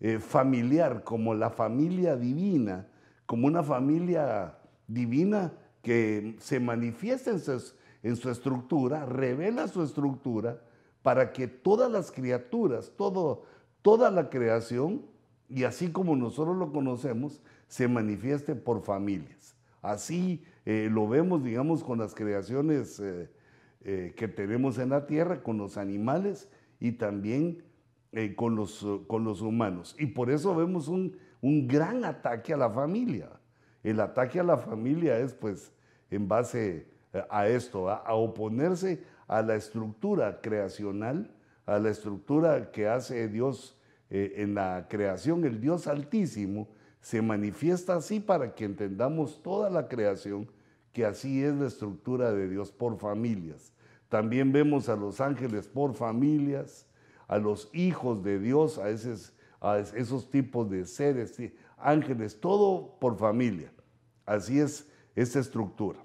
eh, 0.00 0.18
familiar, 0.18 1.02
como 1.02 1.34
la 1.34 1.50
familia 1.50 2.14
divina, 2.14 2.86
como 3.26 3.46
una 3.46 3.62
familia 3.62 4.58
divina 4.86 5.52
que 5.82 6.36
se 6.40 6.60
manifiesta 6.60 7.30
en 7.30 7.40
sus, 7.40 7.74
en 8.02 8.16
su 8.16 8.30
estructura, 8.30 9.06
revela 9.06 9.66
su 9.66 9.82
estructura 9.82 10.60
para 11.02 11.32
que 11.32 11.48
todas 11.48 11.90
las 11.90 12.12
criaturas, 12.12 12.92
todo, 12.98 13.44
toda 13.80 14.10
la 14.10 14.28
creación, 14.28 15.06
y 15.48 15.64
así 15.64 15.90
como 15.90 16.16
nosotros 16.16 16.56
lo 16.58 16.70
conocemos, 16.70 17.40
se 17.66 17.88
manifieste 17.88 18.54
por 18.54 18.82
familias. 18.82 19.56
Así 19.80 20.44
eh, 20.66 20.90
lo 20.92 21.08
vemos, 21.08 21.42
digamos, 21.42 21.82
con 21.82 21.98
las 21.98 22.14
creaciones 22.14 23.00
eh, 23.00 23.30
eh, 23.82 24.14
que 24.16 24.28
tenemos 24.28 24.78
en 24.78 24.90
la 24.90 25.06
tierra, 25.06 25.42
con 25.42 25.58
los 25.58 25.76
animales 25.76 26.48
y 26.78 26.92
también 26.92 27.64
con, 28.36 28.56
los, 28.56 28.84
con 29.06 29.22
los 29.22 29.40
humanos. 29.40 29.94
Y 29.96 30.06
por 30.06 30.30
eso 30.30 30.54
vemos 30.56 30.88
un, 30.88 31.16
un 31.40 31.66
gran 31.66 32.04
ataque 32.04 32.52
a 32.52 32.56
la 32.56 32.70
familia. 32.70 33.30
El 33.82 34.00
ataque 34.00 34.40
a 34.40 34.44
la 34.44 34.58
familia 34.58 35.18
es 35.18 35.32
pues 35.32 35.72
en 36.10 36.28
base 36.28 36.86
a 37.28 37.48
esto, 37.48 37.88
a, 37.88 38.14
oponerse 38.14 39.02
a 39.26 39.42
la 39.42 39.56
estructura 39.56 40.40
creacional, 40.40 41.30
a 41.66 41.78
la 41.78 41.90
estructura 41.90 42.70
que 42.70 42.88
hace 42.88 43.28
Dios 43.28 43.78
eh, 44.10 44.34
en 44.36 44.54
la 44.54 44.86
creación, 44.88 45.44
el 45.44 45.60
Dios 45.60 45.86
altísimo, 45.86 46.68
se 47.00 47.22
manifiesta 47.22 47.96
así 47.96 48.20
para 48.20 48.54
que 48.54 48.64
entendamos 48.64 49.42
toda 49.42 49.70
la 49.70 49.88
creación, 49.88 50.50
que 50.92 51.04
así 51.04 51.42
es 51.42 51.54
la 51.54 51.66
estructura 51.66 52.32
de 52.32 52.48
Dios 52.48 52.72
por 52.72 52.98
familias. 52.98 53.72
También 54.08 54.52
vemos 54.52 54.88
a 54.88 54.96
los 54.96 55.20
ángeles 55.20 55.68
por 55.68 55.94
familias, 55.94 56.86
a 57.28 57.38
los 57.38 57.70
hijos 57.72 58.22
de 58.24 58.40
Dios, 58.40 58.78
a 58.78 58.90
esos, 58.90 59.32
a 59.60 59.78
esos 59.78 60.30
tipos 60.30 60.68
de 60.68 60.84
seres, 60.84 61.40
ángeles, 61.78 62.40
todo 62.40 62.96
por 63.00 63.16
familia. 63.16 63.72
Así 64.26 64.58
es 64.58 64.88
esta 65.14 65.38
estructura. 65.38 66.00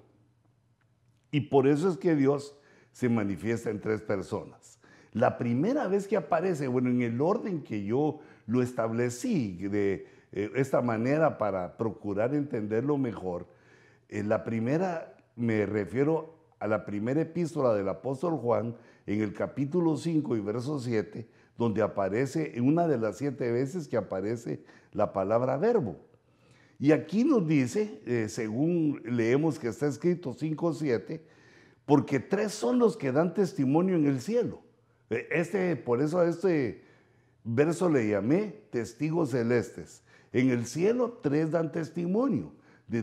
Y 1.32 1.40
por 1.42 1.66
eso 1.66 1.90
es 1.90 1.96
que 1.96 2.14
Dios 2.14 2.56
se 2.92 3.08
manifiesta 3.08 3.70
en 3.70 3.80
tres 3.80 4.00
personas. 4.00 4.78
La 5.12 5.38
primera 5.38 5.88
vez 5.88 6.06
que 6.06 6.16
aparece, 6.16 6.68
bueno, 6.68 6.90
en 6.90 7.02
el 7.02 7.20
orden 7.20 7.62
que 7.62 7.84
yo 7.84 8.20
lo 8.46 8.62
establecí 8.62 9.56
de 9.68 10.06
eh, 10.32 10.50
esta 10.54 10.80
manera 10.82 11.38
para 11.38 11.76
procurar 11.76 12.34
entenderlo 12.34 12.98
mejor, 12.98 13.46
en 14.08 14.26
eh, 14.26 14.28
la 14.28 14.44
primera 14.44 15.16
me 15.36 15.66
refiero 15.66 16.34
a 16.58 16.66
la 16.66 16.84
primera 16.84 17.20
epístola 17.20 17.74
del 17.74 17.88
apóstol 17.88 18.38
Juan 18.38 18.74
en 19.06 19.20
el 19.20 19.34
capítulo 19.34 19.96
5 19.96 20.36
y 20.36 20.40
verso 20.40 20.80
7, 20.80 21.28
donde 21.58 21.82
aparece, 21.82 22.54
una 22.60 22.88
de 22.88 22.98
las 22.98 23.18
siete 23.18 23.52
veces 23.52 23.86
que 23.86 23.96
aparece 23.96 24.62
la 24.92 25.12
palabra 25.12 25.56
verbo. 25.58 25.96
Y 26.78 26.92
aquí 26.92 27.24
nos 27.24 27.46
dice, 27.46 28.00
eh, 28.06 28.28
según 28.28 29.00
leemos 29.04 29.58
que 29.58 29.68
está 29.68 29.86
escrito 29.86 30.34
5.7, 30.34 31.20
porque 31.84 32.18
tres 32.18 32.52
son 32.52 32.78
los 32.78 32.96
que 32.96 33.12
dan 33.12 33.32
testimonio 33.32 33.96
en 33.96 34.06
el 34.06 34.20
cielo. 34.20 34.62
Eh, 35.10 35.28
este, 35.30 35.76
por 35.76 36.02
eso 36.02 36.18
a 36.18 36.28
este 36.28 36.82
verso 37.44 37.88
le 37.88 38.08
llamé 38.08 38.62
testigos 38.70 39.30
celestes. 39.30 40.02
En 40.32 40.50
el 40.50 40.66
cielo 40.66 41.20
tres 41.22 41.50
dan 41.50 41.72
testimonio. 41.72 42.52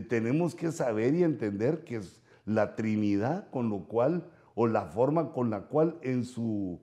Tenemos 0.08 0.54
que 0.54 0.72
saber 0.72 1.14
y 1.14 1.22
entender 1.22 1.84
que 1.84 1.96
es 1.96 2.20
la 2.46 2.74
Trinidad 2.74 3.50
con 3.50 3.68
lo 3.68 3.84
cual, 3.84 4.30
o 4.54 4.66
la 4.66 4.86
forma 4.86 5.32
con 5.32 5.50
la 5.50 5.62
cual 5.62 5.98
en 6.02 6.24
su 6.24 6.80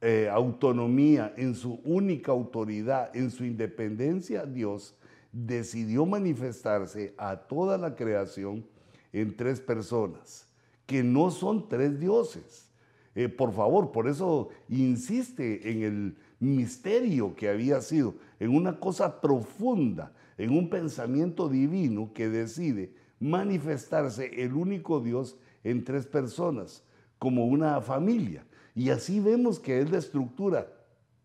eh, 0.00 0.28
autonomía, 0.30 1.32
en 1.36 1.54
su 1.54 1.80
única 1.84 2.32
autoridad, 2.32 3.14
en 3.16 3.30
su 3.30 3.44
independencia, 3.44 4.46
Dios 4.46 4.94
decidió 5.32 6.06
manifestarse 6.06 7.14
a 7.18 7.36
toda 7.36 7.78
la 7.78 7.94
creación 7.96 8.66
en 9.12 9.36
tres 9.36 9.60
personas, 9.60 10.48
que 10.86 11.02
no 11.02 11.30
son 11.30 11.68
tres 11.68 11.98
dioses. 11.98 12.70
Eh, 13.14 13.28
por 13.28 13.52
favor, 13.52 13.90
por 13.90 14.06
eso 14.06 14.50
insiste 14.68 15.70
en 15.70 15.82
el 15.82 16.16
misterio 16.38 17.34
que 17.34 17.48
había 17.48 17.80
sido, 17.80 18.14
en 18.38 18.54
una 18.54 18.78
cosa 18.78 19.20
profunda, 19.20 20.12
en 20.38 20.56
un 20.56 20.70
pensamiento 20.70 21.48
divino 21.48 22.12
que 22.14 22.28
decide 22.28 22.94
manifestarse 23.20 24.42
el 24.42 24.54
único 24.54 25.00
Dios 25.00 25.36
en 25.64 25.84
tres 25.84 26.06
personas, 26.06 26.84
como 27.18 27.46
una 27.46 27.80
familia. 27.80 28.46
Y 28.74 28.90
así 28.90 29.18
vemos 29.18 29.58
que 29.58 29.80
es 29.80 29.90
la 29.90 29.98
estructura 29.98 30.72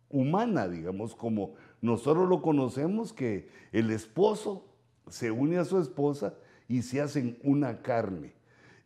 humana, 0.09 0.67
digamos, 0.67 1.15
como 1.15 1.53
nosotros 1.81 2.27
lo 2.27 2.41
conocemos 2.41 3.13
que 3.13 3.47
el 3.71 3.91
esposo 3.91 4.65
se 5.07 5.29
une 5.31 5.57
a 5.57 5.65
su 5.65 5.79
esposa 5.79 6.33
y 6.67 6.81
se 6.81 7.01
hacen 7.01 7.37
una 7.43 7.81
carne. 7.81 8.33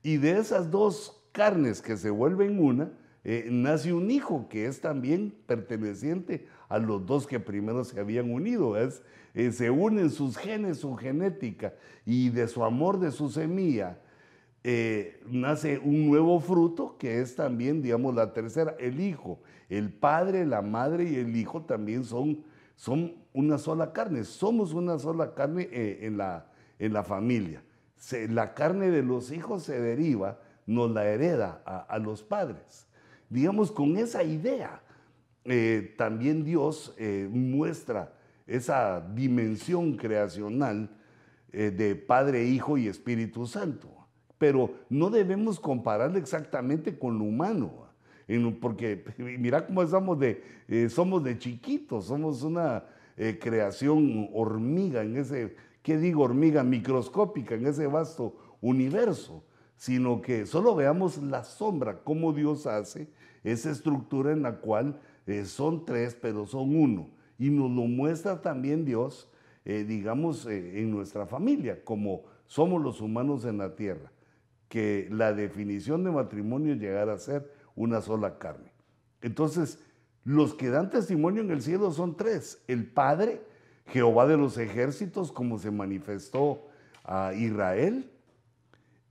Y 0.03 0.17
de 0.17 0.37
esas 0.37 0.69
dos 0.69 1.23
carnes 1.31 1.81
que 1.81 1.95
se 1.95 2.09
vuelven 2.09 2.59
una, 2.59 2.91
eh, 3.23 3.47
nace 3.51 3.93
un 3.93 4.09
hijo 4.09 4.47
que 4.49 4.65
es 4.65 4.81
también 4.81 5.33
perteneciente 5.45 6.47
a 6.69 6.79
los 6.79 7.05
dos 7.05 7.27
que 7.27 7.39
primero 7.39 7.83
se 7.83 7.99
habían 7.99 8.31
unido. 8.31 8.77
Es, 8.77 9.01
eh, 9.33 9.51
se 9.51 9.69
unen 9.69 10.09
sus 10.09 10.37
genes, 10.37 10.79
su 10.79 10.95
genética, 10.95 11.73
y 12.05 12.29
de 12.29 12.47
su 12.47 12.63
amor, 12.63 12.99
de 12.99 13.11
su 13.11 13.29
semilla, 13.29 13.99
eh, 14.63 15.21
nace 15.27 15.79
un 15.79 16.07
nuevo 16.07 16.39
fruto 16.39 16.97
que 16.97 17.21
es 17.21 17.35
también, 17.35 17.81
digamos, 17.81 18.15
la 18.15 18.33
tercera, 18.33 18.75
el 18.79 18.99
hijo. 18.99 19.39
El 19.69 19.93
padre, 19.93 20.45
la 20.45 20.61
madre 20.61 21.05
y 21.05 21.15
el 21.15 21.35
hijo 21.35 21.61
también 21.61 22.03
son, 22.03 22.43
son 22.75 23.15
una 23.33 23.57
sola 23.57 23.93
carne. 23.93 24.23
Somos 24.23 24.73
una 24.73 24.99
sola 24.99 25.33
carne 25.33 25.69
en, 25.71 26.17
la, 26.17 26.47
en 26.79 26.93
la 26.93 27.03
familia. 27.03 27.63
la 28.29 28.53
carne 28.53 28.91
de 28.91 29.03
los 29.03 29.31
hijos 29.31 29.63
se 29.63 29.79
deriva, 29.79 30.39
nos 30.65 30.91
la 30.91 31.05
hereda 31.05 31.61
a 31.65 31.97
los 31.99 32.23
padres. 32.23 32.87
Digamos, 33.29 33.71
con 33.71 33.97
esa 33.97 34.23
idea, 34.23 34.81
eh, 35.49 35.93
también 35.97 36.43
Dios 36.43 36.93
eh, 36.97 37.29
muestra 37.31 38.13
esa 38.45 38.99
dimensión 39.13 39.95
creacional 39.95 40.89
eh, 41.53 41.71
de 41.71 41.95
Padre, 41.95 42.45
Hijo 42.45 42.77
y 42.77 42.87
Espíritu 42.87 43.47
Santo. 43.47 43.87
Pero 44.37 44.71
no 44.89 45.09
debemos 45.09 45.59
compararlo 45.59 46.17
exactamente 46.17 46.99
con 46.99 47.17
lo 47.17 47.23
humano, 47.23 47.87
porque 48.59 49.05
mira 49.17 49.65
cómo 49.65 49.81
estamos 49.81 50.19
de, 50.19 50.89
somos 50.89 51.23
de 51.23 51.39
chiquitos, 51.39 52.05
somos 52.05 52.43
una 52.43 52.83
creación 53.39 54.29
hormiga 54.33 55.01
en 55.01 55.17
ese, 55.17 55.55
¿qué 55.81 55.97
digo 55.97 56.23
hormiga? 56.23 56.63
Microscópica 56.63 57.55
en 57.55 57.65
ese 57.65 57.87
vasto 57.87 58.35
universo, 58.61 59.43
sino 59.75 60.21
que 60.21 60.45
solo 60.45 60.75
veamos 60.75 61.17
la 61.17 61.43
sombra, 61.43 62.03
cómo 62.03 62.31
Dios 62.31 62.67
hace 62.67 63.07
esa 63.43 63.71
estructura 63.71 64.33
en 64.33 64.43
la 64.43 64.57
cual 64.57 64.99
eh, 65.27 65.45
son 65.45 65.85
tres, 65.85 66.17
pero 66.19 66.45
son 66.45 66.75
uno. 66.75 67.09
Y 67.37 67.49
nos 67.49 67.69
lo 67.69 67.83
muestra 67.83 68.41
también 68.41 68.85
Dios, 68.85 69.29
eh, 69.65 69.83
digamos, 69.83 70.45
eh, 70.45 70.79
en 70.79 70.89
nuestra 70.89 71.25
familia, 71.25 71.83
como 71.83 72.23
somos 72.45 72.81
los 72.81 73.01
humanos 73.01 73.45
en 73.45 73.57
la 73.57 73.75
tierra, 73.75 74.11
que 74.69 75.07
la 75.11 75.33
definición 75.33 76.03
de 76.03 76.11
matrimonio 76.11 76.75
llegará 76.75 77.13
a 77.13 77.17
ser 77.17 77.51
una 77.75 78.01
sola 78.01 78.39
carne. 78.39 78.71
Entonces, 79.21 79.79
los 80.23 80.53
que 80.53 80.69
dan 80.69 80.89
testimonio 80.89 81.41
en 81.41 81.51
el 81.51 81.61
cielo 81.61 81.91
son 81.91 82.15
tres. 82.15 82.63
El 82.67 82.85
Padre, 82.85 83.41
Jehová 83.87 84.27
de 84.27 84.37
los 84.37 84.57
ejércitos, 84.57 85.31
como 85.31 85.59
se 85.59 85.71
manifestó 85.71 86.67
a 87.03 87.33
Israel. 87.33 88.09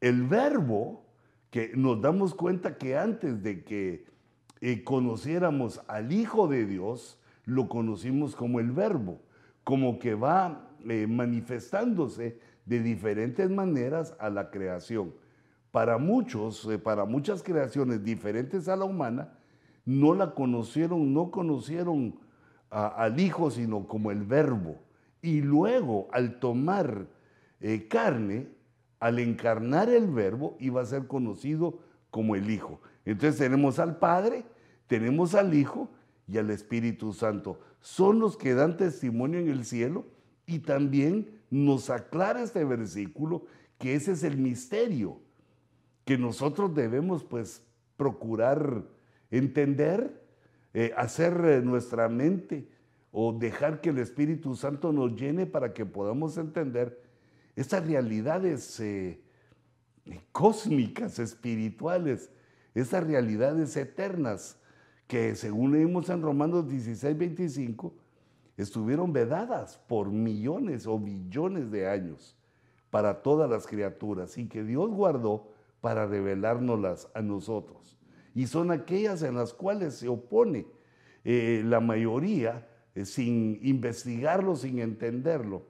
El 0.00 0.24
Verbo, 0.24 1.04
que 1.50 1.72
nos 1.74 2.00
damos 2.00 2.34
cuenta 2.34 2.76
que 2.76 2.96
antes 2.96 3.42
de 3.42 3.64
que 3.64 4.15
eh, 4.60 4.84
conociéramos 4.84 5.82
al 5.86 6.12
Hijo 6.12 6.48
de 6.48 6.64
Dios, 6.64 7.18
lo 7.44 7.68
conocimos 7.68 8.34
como 8.34 8.58
el 8.58 8.72
Verbo, 8.72 9.20
como 9.64 9.98
que 9.98 10.14
va 10.14 10.70
eh, 10.88 11.06
manifestándose 11.06 12.38
de 12.64 12.80
diferentes 12.80 13.50
maneras 13.50 14.14
a 14.18 14.30
la 14.30 14.50
creación. 14.50 15.14
Para 15.70 15.98
muchos, 15.98 16.66
eh, 16.66 16.78
para 16.78 17.04
muchas 17.04 17.42
creaciones 17.42 18.02
diferentes 18.02 18.68
a 18.68 18.76
la 18.76 18.86
humana, 18.86 19.38
no 19.84 20.14
la 20.14 20.34
conocieron, 20.34 21.12
no 21.12 21.30
conocieron 21.30 22.18
al 22.70 23.20
Hijo, 23.20 23.50
sino 23.50 23.86
como 23.86 24.10
el 24.10 24.24
Verbo. 24.24 24.78
Y 25.22 25.42
luego, 25.42 26.08
al 26.10 26.40
tomar 26.40 27.06
carne, 27.88 28.48
al 28.98 29.20
encarnar 29.20 29.88
el 29.88 30.08
Verbo, 30.08 30.56
iba 30.58 30.82
a 30.82 30.86
ser 30.86 31.06
conocido 31.06 31.78
como 32.10 32.34
el 32.34 32.50
Hijo. 32.50 32.80
Entonces 33.06 33.38
tenemos 33.38 33.78
al 33.78 33.98
Padre, 33.98 34.44
tenemos 34.86 35.34
al 35.34 35.54
Hijo 35.54 35.88
y 36.28 36.36
al 36.36 36.50
Espíritu 36.50 37.14
Santo. 37.14 37.58
Son 37.80 38.18
los 38.18 38.36
que 38.36 38.52
dan 38.52 38.76
testimonio 38.76 39.38
en 39.38 39.48
el 39.48 39.64
cielo 39.64 40.04
y 40.44 40.58
también 40.58 41.40
nos 41.50 41.88
aclara 41.88 42.42
este 42.42 42.64
versículo 42.64 43.46
que 43.78 43.94
ese 43.94 44.12
es 44.12 44.24
el 44.24 44.36
misterio 44.36 45.20
que 46.04 46.18
nosotros 46.18 46.74
debemos 46.74 47.24
pues 47.24 47.62
procurar 47.96 48.84
entender, 49.30 50.22
eh, 50.74 50.92
hacer 50.96 51.64
nuestra 51.64 52.08
mente 52.08 52.68
o 53.10 53.32
dejar 53.32 53.80
que 53.80 53.90
el 53.90 53.98
Espíritu 53.98 54.54
Santo 54.54 54.92
nos 54.92 55.14
llene 55.14 55.46
para 55.46 55.72
que 55.72 55.86
podamos 55.86 56.38
entender 56.38 57.02
estas 57.56 57.86
realidades 57.86 58.78
eh, 58.80 59.20
cósmicas, 60.30 61.18
espirituales, 61.18 62.30
esas 62.80 63.04
realidades 63.04 63.76
eternas 63.76 64.58
que 65.06 65.34
según 65.34 65.72
leímos 65.72 66.10
en 66.10 66.20
Romanos 66.20 66.68
16, 66.68 67.16
25, 67.16 67.94
estuvieron 68.56 69.12
vedadas 69.12 69.78
por 69.88 70.10
millones 70.10 70.86
o 70.86 70.98
billones 70.98 71.70
de 71.70 71.88
años 71.88 72.36
para 72.90 73.22
todas 73.22 73.48
las 73.48 73.66
criaturas 73.66 74.36
y 74.36 74.46
que 74.46 74.62
Dios 74.62 74.90
guardó 74.90 75.52
para 75.80 76.06
revelárnoslas 76.06 77.08
a 77.14 77.22
nosotros. 77.22 77.96
Y 78.34 78.46
son 78.46 78.70
aquellas 78.70 79.22
en 79.22 79.36
las 79.36 79.54
cuales 79.54 79.94
se 79.94 80.08
opone 80.08 80.66
eh, 81.24 81.62
la 81.64 81.80
mayoría 81.80 82.68
eh, 82.94 83.04
sin 83.06 83.58
investigarlo, 83.62 84.54
sin 84.54 84.80
entenderlo, 84.80 85.66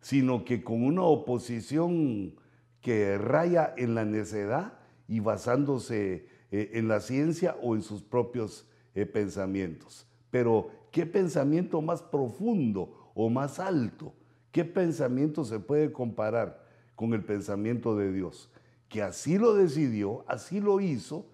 sino 0.00 0.44
que 0.44 0.62
con 0.62 0.84
una 0.84 1.02
oposición 1.02 2.36
que 2.80 3.18
raya 3.18 3.74
en 3.76 3.94
la 3.94 4.04
necedad, 4.04 4.79
y 5.10 5.18
basándose 5.18 6.24
eh, 6.52 6.70
en 6.74 6.86
la 6.86 7.00
ciencia 7.00 7.56
o 7.60 7.74
en 7.74 7.82
sus 7.82 8.00
propios 8.00 8.64
eh, 8.94 9.04
pensamientos. 9.04 10.06
Pero, 10.30 10.70
¿qué 10.92 11.04
pensamiento 11.04 11.82
más 11.82 12.00
profundo 12.00 13.10
o 13.14 13.28
más 13.28 13.58
alto? 13.58 14.14
¿Qué 14.52 14.64
pensamiento 14.64 15.44
se 15.44 15.58
puede 15.58 15.90
comparar 15.90 16.64
con 16.94 17.12
el 17.12 17.24
pensamiento 17.24 17.96
de 17.96 18.12
Dios? 18.12 18.52
Que 18.88 19.02
así 19.02 19.36
lo 19.36 19.54
decidió, 19.54 20.24
así 20.28 20.60
lo 20.60 20.80
hizo, 20.80 21.26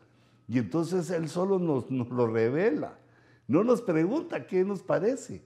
y 0.48 0.58
entonces 0.58 1.10
Él 1.10 1.28
solo 1.28 1.58
nos, 1.58 1.90
nos 1.90 2.08
lo 2.08 2.26
revela. 2.26 2.98
No 3.46 3.62
nos 3.62 3.82
pregunta 3.82 4.46
qué 4.46 4.64
nos 4.64 4.82
parece. 4.82 5.42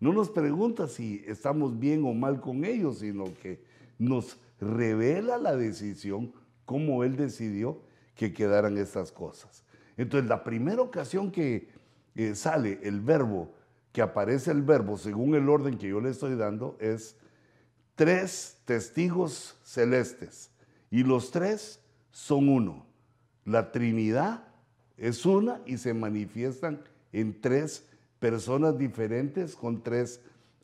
No 0.00 0.12
nos 0.12 0.28
pregunta 0.28 0.86
si 0.86 1.24
estamos 1.26 1.78
bien 1.78 2.04
o 2.04 2.12
mal 2.12 2.42
con 2.42 2.62
ellos, 2.66 2.98
sino 2.98 3.24
que 3.42 3.62
nos 3.98 4.38
revela 4.60 5.38
la 5.38 5.56
decisión 5.56 6.34
cómo 6.70 7.02
Él 7.02 7.16
decidió 7.16 7.80
que 8.14 8.32
quedaran 8.32 8.78
estas 8.78 9.10
cosas. 9.10 9.64
Entonces, 9.96 10.28
la 10.28 10.44
primera 10.44 10.80
ocasión 10.80 11.32
que 11.32 11.68
eh, 12.14 12.36
sale 12.36 12.78
el 12.84 13.00
verbo, 13.00 13.52
que 13.90 14.00
aparece 14.02 14.52
el 14.52 14.62
verbo 14.62 14.96
según 14.96 15.34
el 15.34 15.48
orden 15.48 15.78
que 15.78 15.88
yo 15.88 16.00
le 16.00 16.10
estoy 16.10 16.36
dando, 16.36 16.76
es 16.78 17.16
tres 17.96 18.58
testigos 18.66 19.58
celestes. 19.64 20.52
Y 20.92 21.02
los 21.02 21.32
tres 21.32 21.80
son 22.12 22.48
uno. 22.48 22.86
La 23.44 23.72
Trinidad 23.72 24.44
es 24.96 25.26
una 25.26 25.60
y 25.66 25.76
se 25.76 25.92
manifiestan 25.92 26.84
en 27.12 27.40
tres 27.40 27.84
personas 28.20 28.78
diferentes 28.78 29.56
con 29.56 29.82
tres 29.82 30.20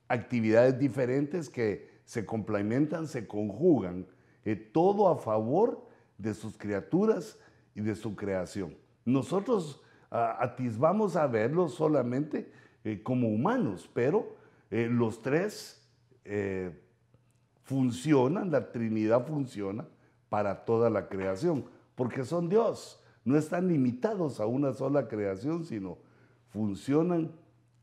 actividades 0.06 0.78
diferentes 0.78 1.50
que 1.50 1.90
se 2.04 2.24
complementan, 2.24 3.08
se 3.08 3.26
conjugan, 3.26 4.06
eh, 4.44 4.54
todo 4.54 5.08
a 5.08 5.18
favor 5.18 5.85
de 6.18 6.34
sus 6.34 6.56
criaturas 6.56 7.38
y 7.74 7.80
de 7.80 7.94
su 7.94 8.16
creación. 8.16 8.76
Nosotros 9.04 9.82
ah, 10.10 10.36
atisbamos 10.40 11.16
a 11.16 11.26
verlos 11.26 11.74
solamente 11.74 12.50
eh, 12.84 13.02
como 13.02 13.28
humanos, 13.28 13.90
pero 13.92 14.36
eh, 14.70 14.88
los 14.90 15.22
tres 15.22 15.82
eh, 16.24 16.70
funcionan, 17.62 18.50
la 18.50 18.70
Trinidad 18.72 19.26
funciona 19.26 19.86
para 20.28 20.64
toda 20.64 20.90
la 20.90 21.08
creación, 21.08 21.64
porque 21.94 22.24
son 22.24 22.48
Dios, 22.48 23.02
no 23.24 23.36
están 23.36 23.68
limitados 23.68 24.40
a 24.40 24.46
una 24.46 24.72
sola 24.72 25.08
creación, 25.08 25.64
sino 25.64 25.98
funcionan 26.48 27.32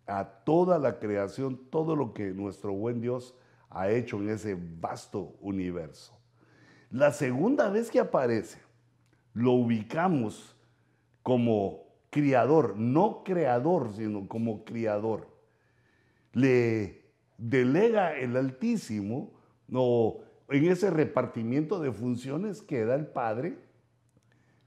a 0.07 0.25
toda 0.25 0.79
la 0.79 0.99
creación, 0.99 1.59
todo 1.69 1.95
lo 1.95 2.13
que 2.13 2.31
nuestro 2.31 2.73
buen 2.73 3.01
Dios 3.01 3.35
ha 3.69 3.89
hecho 3.89 4.17
en 4.17 4.29
ese 4.29 4.57
vasto 4.79 5.35
universo. 5.41 6.13
La 6.93 7.11
segunda 7.11 7.71
vez 7.71 7.89
que 7.89 7.99
aparece, 7.99 8.59
lo 9.33 9.53
ubicamos 9.53 10.55
como 11.23 11.87
criador, 12.11 12.77
no 12.77 13.23
creador, 13.23 13.93
sino 13.93 14.27
como 14.27 14.63
criador. 14.63 15.27
Le 16.33 17.01
delega 17.39 18.15
el 18.15 18.37
Altísimo 18.37 19.33
no, 19.67 20.17
en 20.49 20.65
ese 20.65 20.91
repartimiento 20.91 21.79
de 21.79 21.91
funciones 21.91 22.61
que 22.61 22.85
da 22.85 22.93
el 22.93 23.07
Padre 23.07 23.57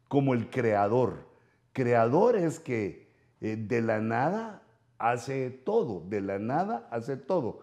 como 0.09 0.35
el 0.35 0.51
creador. 0.51 1.29
Creador 1.73 2.35
es 2.35 2.59
que 2.59 3.09
eh, 3.41 3.55
de 3.55 3.83
la 3.83 4.01
nada 4.01 4.65
hace 4.99 5.51
todo, 5.51 6.03
de 6.09 6.23
la 6.23 6.41
nada 6.41 6.89
hace 6.91 7.17
todo 7.17 7.61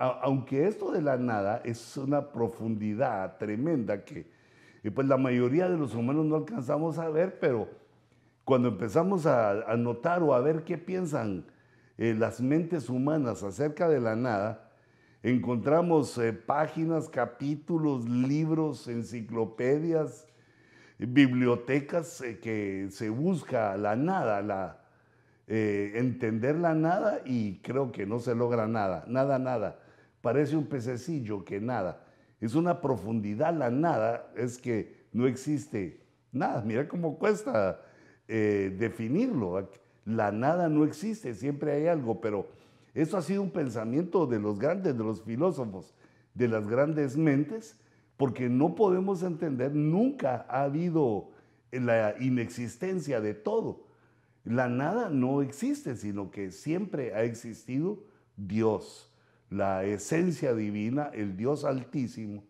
aunque 0.00 0.66
esto 0.66 0.90
de 0.90 1.02
la 1.02 1.18
nada 1.18 1.60
es 1.64 1.96
una 1.96 2.32
profundidad 2.32 3.36
tremenda 3.36 4.04
que 4.04 4.26
pues 4.94 5.06
la 5.06 5.18
mayoría 5.18 5.68
de 5.68 5.76
los 5.76 5.94
humanos 5.94 6.24
no 6.24 6.36
alcanzamos 6.36 6.98
a 6.98 7.10
ver, 7.10 7.38
pero 7.38 7.68
cuando 8.44 8.68
empezamos 8.68 9.26
a, 9.26 9.76
notar 9.76 10.22
o 10.22 10.32
a 10.34 10.40
ver 10.40 10.64
qué 10.64 10.78
piensan 10.78 11.44
eh, 11.98 12.16
las 12.18 12.40
mentes 12.40 12.88
humanas 12.88 13.42
acerca 13.42 13.88
de 13.88 14.00
la 14.00 14.16
nada, 14.16 14.70
encontramos 15.22 16.16
eh, 16.16 16.32
páginas, 16.32 17.10
capítulos, 17.10 18.08
libros, 18.08 18.88
enciclopedias, 18.88 20.26
bibliotecas 20.98 22.22
eh, 22.22 22.38
que 22.40 22.88
se 22.90 23.10
busca 23.10 23.76
la 23.76 23.96
nada, 23.96 24.40
la, 24.40 24.78
entender 25.46 26.56
la 26.56 26.74
nada 26.74 27.20
y 27.24 27.58
creo 27.58 27.92
que 27.92 28.06
no 28.06 28.18
se 28.18 28.34
logra 28.34 28.66
nada, 28.66 29.04
nada, 29.08 29.38
nada. 29.38 29.79
Parece 30.20 30.56
un 30.56 30.66
pececillo 30.66 31.44
que 31.44 31.60
nada. 31.60 32.04
Es 32.40 32.54
una 32.54 32.80
profundidad 32.80 33.54
la 33.54 33.70
nada, 33.70 34.32
es 34.36 34.58
que 34.58 35.06
no 35.12 35.26
existe 35.26 36.00
nada. 36.32 36.62
Mira 36.62 36.88
cómo 36.88 37.18
cuesta 37.18 37.80
eh, 38.28 38.74
definirlo. 38.78 39.68
La 40.04 40.32
nada 40.32 40.68
no 40.68 40.84
existe, 40.84 41.34
siempre 41.34 41.72
hay 41.72 41.86
algo, 41.86 42.20
pero 42.20 42.48
eso 42.94 43.16
ha 43.16 43.22
sido 43.22 43.42
un 43.42 43.50
pensamiento 43.50 44.26
de 44.26 44.38
los 44.38 44.58
grandes, 44.58 44.96
de 44.96 45.04
los 45.04 45.22
filósofos, 45.22 45.94
de 46.34 46.48
las 46.48 46.66
grandes 46.66 47.16
mentes, 47.16 47.78
porque 48.16 48.48
no 48.48 48.74
podemos 48.74 49.22
entender, 49.22 49.74
nunca 49.74 50.46
ha 50.48 50.64
habido 50.64 51.30
la 51.70 52.14
inexistencia 52.20 53.20
de 53.20 53.34
todo. 53.34 53.86
La 54.44 54.68
nada 54.68 55.10
no 55.10 55.42
existe, 55.42 55.96
sino 55.96 56.30
que 56.30 56.50
siempre 56.50 57.14
ha 57.14 57.22
existido 57.22 58.02
Dios, 58.36 59.09
la 59.50 59.84
esencia 59.84 60.54
divina, 60.54 61.10
el 61.12 61.36
Dios 61.36 61.64
altísimo, 61.64 62.44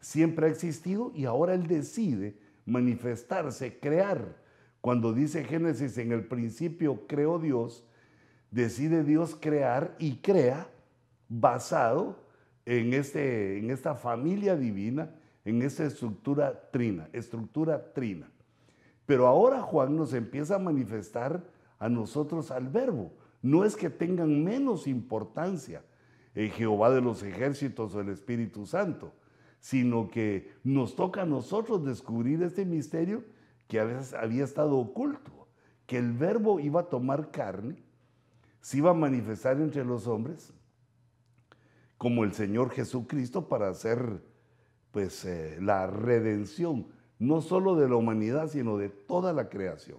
siempre 0.00 0.46
ha 0.46 0.50
existido 0.50 1.12
y 1.14 1.26
ahora 1.26 1.54
Él 1.54 1.66
decide 1.66 2.36
manifestarse, 2.64 3.78
crear 3.78 4.42
cuando 4.82 5.12
dice 5.12 5.44
Génesis, 5.44 5.96
en 5.96 6.10
el 6.10 6.26
principio 6.26 7.06
creó 7.06 7.38
Dios, 7.38 7.84
decide 8.50 9.04
Dios 9.04 9.36
crear 9.40 9.94
y 10.00 10.16
crea 10.16 10.68
basado 11.28 12.16
en, 12.66 12.92
este, 12.92 13.58
en 13.58 13.70
esta 13.70 13.94
familia 13.94 14.56
divina, 14.56 15.14
en 15.44 15.62
esta 15.62 15.84
estructura 15.84 16.68
trina, 16.72 17.08
estructura 17.12 17.92
trina. 17.92 18.28
Pero 19.06 19.28
ahora 19.28 19.62
Juan 19.62 19.96
nos 19.96 20.14
empieza 20.14 20.56
a 20.56 20.58
manifestar 20.58 21.44
a 21.78 21.88
nosotros 21.88 22.50
al 22.50 22.68
verbo. 22.68 23.12
No 23.40 23.64
es 23.64 23.76
que 23.76 23.88
tengan 23.88 24.42
menos 24.42 24.88
importancia 24.88 25.84
en 26.34 26.50
Jehová 26.50 26.90
de 26.90 27.00
los 27.00 27.22
ejércitos 27.22 27.94
o 27.94 28.00
el 28.00 28.08
Espíritu 28.08 28.66
Santo, 28.66 29.12
sino 29.60 30.10
que 30.10 30.52
nos 30.64 30.96
toca 30.96 31.22
a 31.22 31.26
nosotros 31.26 31.84
descubrir 31.84 32.42
este 32.42 32.64
misterio 32.64 33.24
que 33.68 33.80
a 33.80 33.84
veces 33.84 34.14
había 34.14 34.44
estado 34.44 34.76
oculto, 34.76 35.48
que 35.86 35.98
el 35.98 36.12
verbo 36.12 36.60
iba 36.60 36.80
a 36.80 36.88
tomar 36.88 37.30
carne, 37.30 37.82
se 38.60 38.78
iba 38.78 38.90
a 38.90 38.94
manifestar 38.94 39.56
entre 39.58 39.84
los 39.84 40.06
hombres, 40.06 40.52
como 41.98 42.24
el 42.24 42.32
Señor 42.32 42.70
Jesucristo 42.70 43.48
para 43.48 43.68
hacer 43.68 44.22
pues 44.90 45.24
eh, 45.24 45.58
la 45.60 45.86
redención, 45.86 46.86
no 47.18 47.40
solo 47.40 47.76
de 47.76 47.88
la 47.88 47.96
humanidad, 47.96 48.48
sino 48.48 48.76
de 48.76 48.88
toda 48.88 49.32
la 49.32 49.48
creación. 49.48 49.98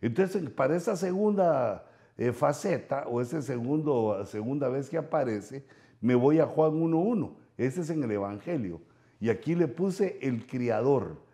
Entonces, 0.00 0.50
para 0.50 0.76
esa 0.76 0.96
segunda 0.96 1.89
eh, 2.20 2.32
faceta 2.32 3.08
o 3.08 3.20
esa 3.20 3.42
segunda 3.42 4.68
vez 4.68 4.88
que 4.88 4.98
aparece, 4.98 5.64
me 6.00 6.14
voy 6.14 6.38
a 6.38 6.46
Juan 6.46 6.72
1.1. 6.72 7.34
Ese 7.56 7.80
es 7.80 7.90
en 7.90 8.04
el 8.04 8.12
Evangelio. 8.12 8.80
Y 9.18 9.28
aquí 9.28 9.54
le 9.54 9.66
puse 9.66 10.18
el 10.22 10.46
Criador 10.46 11.28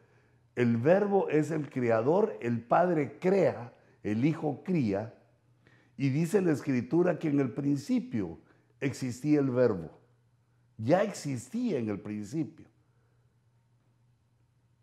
el 0.56 0.78
verbo 0.78 1.28
es 1.28 1.50
el 1.50 1.68
creador, 1.68 2.36
el 2.40 2.62
Padre 2.62 3.18
crea, 3.20 3.74
el 4.02 4.24
Hijo 4.24 4.62
cría, 4.64 5.14
y 5.98 6.08
dice 6.08 6.40
la 6.40 6.52
Escritura 6.52 7.18
que 7.18 7.28
en 7.28 7.40
el 7.40 7.52
principio 7.52 8.40
existía 8.80 9.38
el 9.38 9.50
verbo. 9.50 9.90
Ya 10.78 11.02
existía 11.02 11.78
en 11.78 11.90
el 11.90 12.00
principio. 12.00 12.66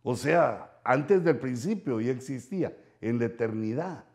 O 0.04 0.16
sea, 0.16 0.80
antes 0.84 1.24
del 1.24 1.40
principio 1.40 2.00
ya 2.00 2.12
existía, 2.12 2.78
en 3.02 3.20
la 3.20 3.26
eternidad. 3.26 4.06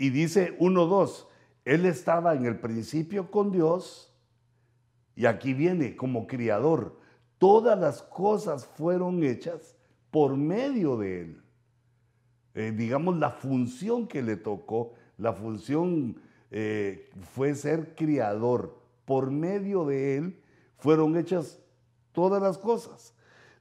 Y 0.00 0.08
dice 0.08 0.56
1.2, 0.58 1.26
Él 1.66 1.84
estaba 1.84 2.34
en 2.34 2.46
el 2.46 2.58
principio 2.58 3.30
con 3.30 3.52
Dios, 3.52 4.10
y 5.14 5.26
aquí 5.26 5.52
viene 5.52 5.94
como 5.94 6.26
criador. 6.26 6.98
Todas 7.36 7.78
las 7.78 8.00
cosas 8.00 8.64
fueron 8.64 9.22
hechas 9.22 9.76
por 10.10 10.38
medio 10.38 10.96
de 10.96 11.20
él. 11.20 11.42
Eh, 12.54 12.72
digamos, 12.74 13.18
la 13.18 13.28
función 13.28 14.08
que 14.08 14.22
le 14.22 14.38
tocó, 14.38 14.94
la 15.18 15.34
función 15.34 16.18
eh, 16.50 17.10
fue 17.34 17.54
ser 17.54 17.94
criador. 17.94 18.80
Por 19.04 19.30
medio 19.30 19.84
de 19.84 20.16
él 20.16 20.40
fueron 20.78 21.14
hechas 21.18 21.60
todas 22.12 22.40
las 22.40 22.56
cosas. 22.56 23.14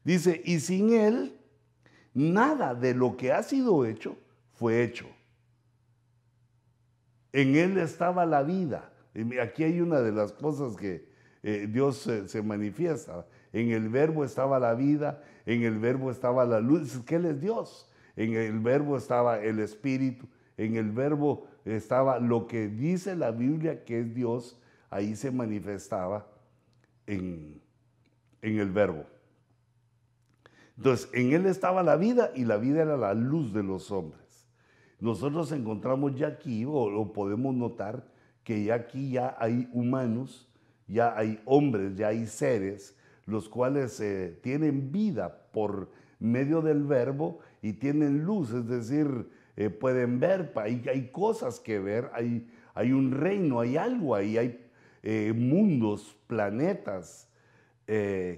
Dice, 0.06 0.41
y 0.45 0.62
sin 0.62 0.93
él, 0.93 1.38
nada 2.13 2.73
de 2.75 2.93
lo 2.93 3.17
que 3.17 3.34
ha 3.34 3.43
sido 3.43 3.84
hecho 3.84 4.15
fue 4.54 4.84
hecho. 4.84 5.06
En 7.34 7.56
él 7.56 7.78
estaba 7.78 8.26
la 8.26 8.44
vida. 8.44 8.92
Aquí 9.42 9.63
hay 9.63 9.82
una 9.82 10.02
de 10.02 10.12
las 10.12 10.32
cosas 10.32 10.76
que 10.76 11.08
eh, 11.44 11.68
Dios 11.70 12.10
se 12.26 12.42
manifiesta. 12.42 13.26
En 13.52 13.72
el 13.72 13.89
verbo 13.89 14.24
estaba 14.24 14.60
la 14.60 14.74
vida, 14.76 15.24
en 15.46 15.63
el 15.63 15.80
verbo 15.80 16.12
estaba 16.12 16.46
la 16.46 16.60
luz. 16.60 17.00
¿Qué 17.06 17.15
es 17.15 17.42
Dios? 17.42 17.89
En 18.15 18.34
el 18.34 18.60
verbo 18.60 18.98
estaba 18.98 19.39
el 19.39 19.60
Espíritu, 19.60 20.28
en 20.58 20.76
el 20.76 20.92
verbo 20.92 21.48
estaba 21.63 22.20
lo 22.20 22.48
que 22.48 22.68
dice 22.68 23.15
la 23.15 23.32
Biblia 23.32 23.86
que 23.86 24.02
es 24.02 24.13
Dios, 24.13 24.60
ahí 24.89 25.15
se 25.15 25.32
manifestaba 25.32 26.28
en, 27.08 27.62
en 28.42 28.60
el 28.60 28.72
verbo. 28.72 29.06
Entonces, 30.76 31.10
en 31.13 31.34
él 31.34 31.46
estaba 31.46 31.82
la 31.82 31.96
vida 31.96 32.32
y 32.36 32.46
la 32.46 32.58
vida 32.58 32.82
era 32.82 32.98
la 32.98 33.13
luz 33.13 33.54
de 33.54 33.63
los 33.63 33.89
hombres. 33.92 34.29
Nosotros 35.00 35.52
encontramos 35.52 36.16
ya 36.16 36.28
aquí, 36.28 36.66
o 36.66 36.90
lo 36.90 37.14
podemos 37.14 37.56
notar, 37.56 38.06
que 38.44 38.64
ya 38.64 38.76
aquí 38.76 39.12
ya 39.12 39.36
hay 39.40 39.70
humanos, 39.74 40.48
ya 40.88 41.18
hay 41.18 41.42
hombres, 41.46 41.96
ya 41.96 42.08
hay 42.10 42.26
seres 42.26 42.96
los 43.30 43.48
cuales 43.48 44.00
eh, 44.00 44.38
tienen 44.42 44.92
vida 44.92 45.46
por 45.52 45.90
medio 46.20 46.62
del 46.62 46.84
verbo 46.84 47.40
y 47.62 47.74
tienen 47.74 48.24
luz, 48.26 48.52
es 48.52 48.68
decir, 48.68 49.30
eh, 49.56 49.70
pueden 49.70 50.20
ver, 50.20 50.52
hay, 50.56 51.10
cosas 51.12 51.60
que 51.60 51.80
ver, 51.80 52.10
hay, 52.14 52.50
hay, 52.74 52.92
un 52.92 53.12
reino, 53.12 53.60
hay 53.60 53.78
algo 53.78 54.16
ahí, 54.16 54.38
hay 54.38 54.68
eh, 55.04 55.34
mundos, 55.36 56.18
planetas, 56.28 57.28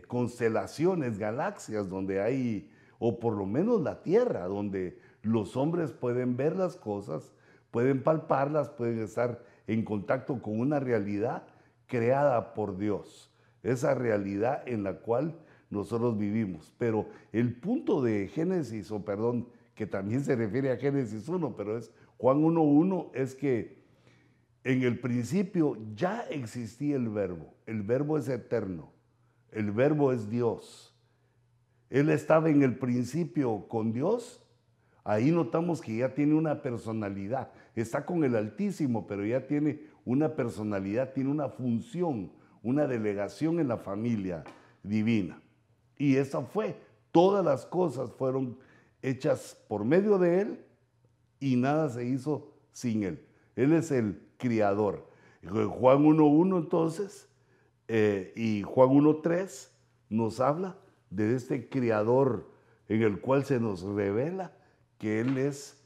constelaciones, 0.08 1.18
galaxias 1.18 1.90
donde 1.90 2.22
hay, 2.22 2.72
o 3.00 3.20
por 3.20 3.36
lo 3.36 3.46
menos 3.46 3.82
la 3.82 4.02
Tierra, 4.02 4.46
donde 4.46 4.98
los 5.22 5.58
hombres 5.58 5.92
pueden 5.92 6.38
ver 6.38 6.56
las 6.56 6.76
cosas, 6.76 7.32
pueden 7.72 8.04
palparlas, 8.04 8.70
pueden 8.70 9.00
estar 9.02 9.44
en 9.68 9.84
contacto 9.84 10.42
con 10.42 10.60
una 10.60 10.80
realidad 10.80 11.44
creada 11.88 12.54
por 12.54 12.78
Dios 12.78 13.32
esa 13.64 13.94
realidad 13.94 14.64
en 14.68 14.84
la 14.84 14.96
cual 15.00 15.38
nosotros 15.70 16.18
vivimos. 16.18 16.74
Pero 16.78 17.08
el 17.32 17.56
punto 17.56 18.02
de 18.02 18.28
Génesis, 18.28 18.92
o 18.92 19.04
perdón, 19.04 19.48
que 19.76 19.86
también 19.86 20.24
se 20.24 20.36
refiere 20.36 20.72
a 20.72 20.78
Génesis 20.78 21.28
1, 21.28 21.56
pero 21.56 21.78
es 21.78 21.92
Juan 22.18 22.42
1.1, 22.42 23.12
es 23.14 23.36
que 23.36 23.82
en 24.64 24.84
el 24.84 25.00
principio 25.00 25.78
ya 25.96 26.22
existía 26.30 26.96
el 26.96 27.10
verbo. 27.10 27.54
El 27.66 27.82
verbo 27.82 28.18
es 28.18 28.28
eterno. 28.30 28.92
El 29.52 29.72
verbo 29.72 30.12
es 30.12 30.30
Dios. 30.30 30.96
Él 31.90 32.10
estaba 32.10 32.50
en 32.50 32.62
el 32.62 32.78
principio 32.78 33.68
con 33.68 33.92
Dios. 33.92 34.44
Ahí 35.04 35.32
notamos 35.32 35.82
que 35.82 35.98
ya 35.98 36.14
tiene 36.14 36.36
una 36.36 36.62
personalidad. 36.62 37.52
Está 37.76 38.06
con 38.06 38.24
el 38.24 38.36
Altísimo, 38.36 39.08
pero 39.08 39.26
ya 39.26 39.48
tiene 39.48 39.82
una 40.06 40.36
personalidad, 40.36 41.14
tiene 41.14 41.30
una 41.30 41.50
función 41.50 42.32
una 42.64 42.88
delegación 42.88 43.60
en 43.60 43.68
la 43.68 43.78
familia 43.78 44.44
divina. 44.84 45.42
Y 45.98 46.16
esa 46.16 46.42
fue, 46.42 46.76
todas 47.12 47.44
las 47.44 47.66
cosas 47.66 48.12
fueron 48.12 48.58
hechas 49.02 49.58
por 49.68 49.84
medio 49.84 50.18
de 50.18 50.42
Él 50.42 50.66
y 51.40 51.56
nada 51.56 51.90
se 51.90 52.06
hizo 52.06 52.54
sin 52.72 53.04
Él. 53.04 53.26
Él 53.56 53.74
es 53.74 53.92
el 53.92 54.22
criador. 54.38 55.10
Juan 55.44 56.04
1.1 56.04 56.58
entonces 56.60 57.28
eh, 57.88 58.32
y 58.36 58.62
Juan 58.62 58.90
1.3 58.90 59.70
nos 60.10 60.40
habla 60.40 60.78
de 61.10 61.36
este 61.36 61.68
criador 61.68 62.52
en 62.88 63.02
el 63.02 63.20
cual 63.20 63.44
se 63.44 63.60
nos 63.60 63.82
revela 63.82 64.56
que 65.02 65.20
Él 65.20 65.40
es 65.40 65.84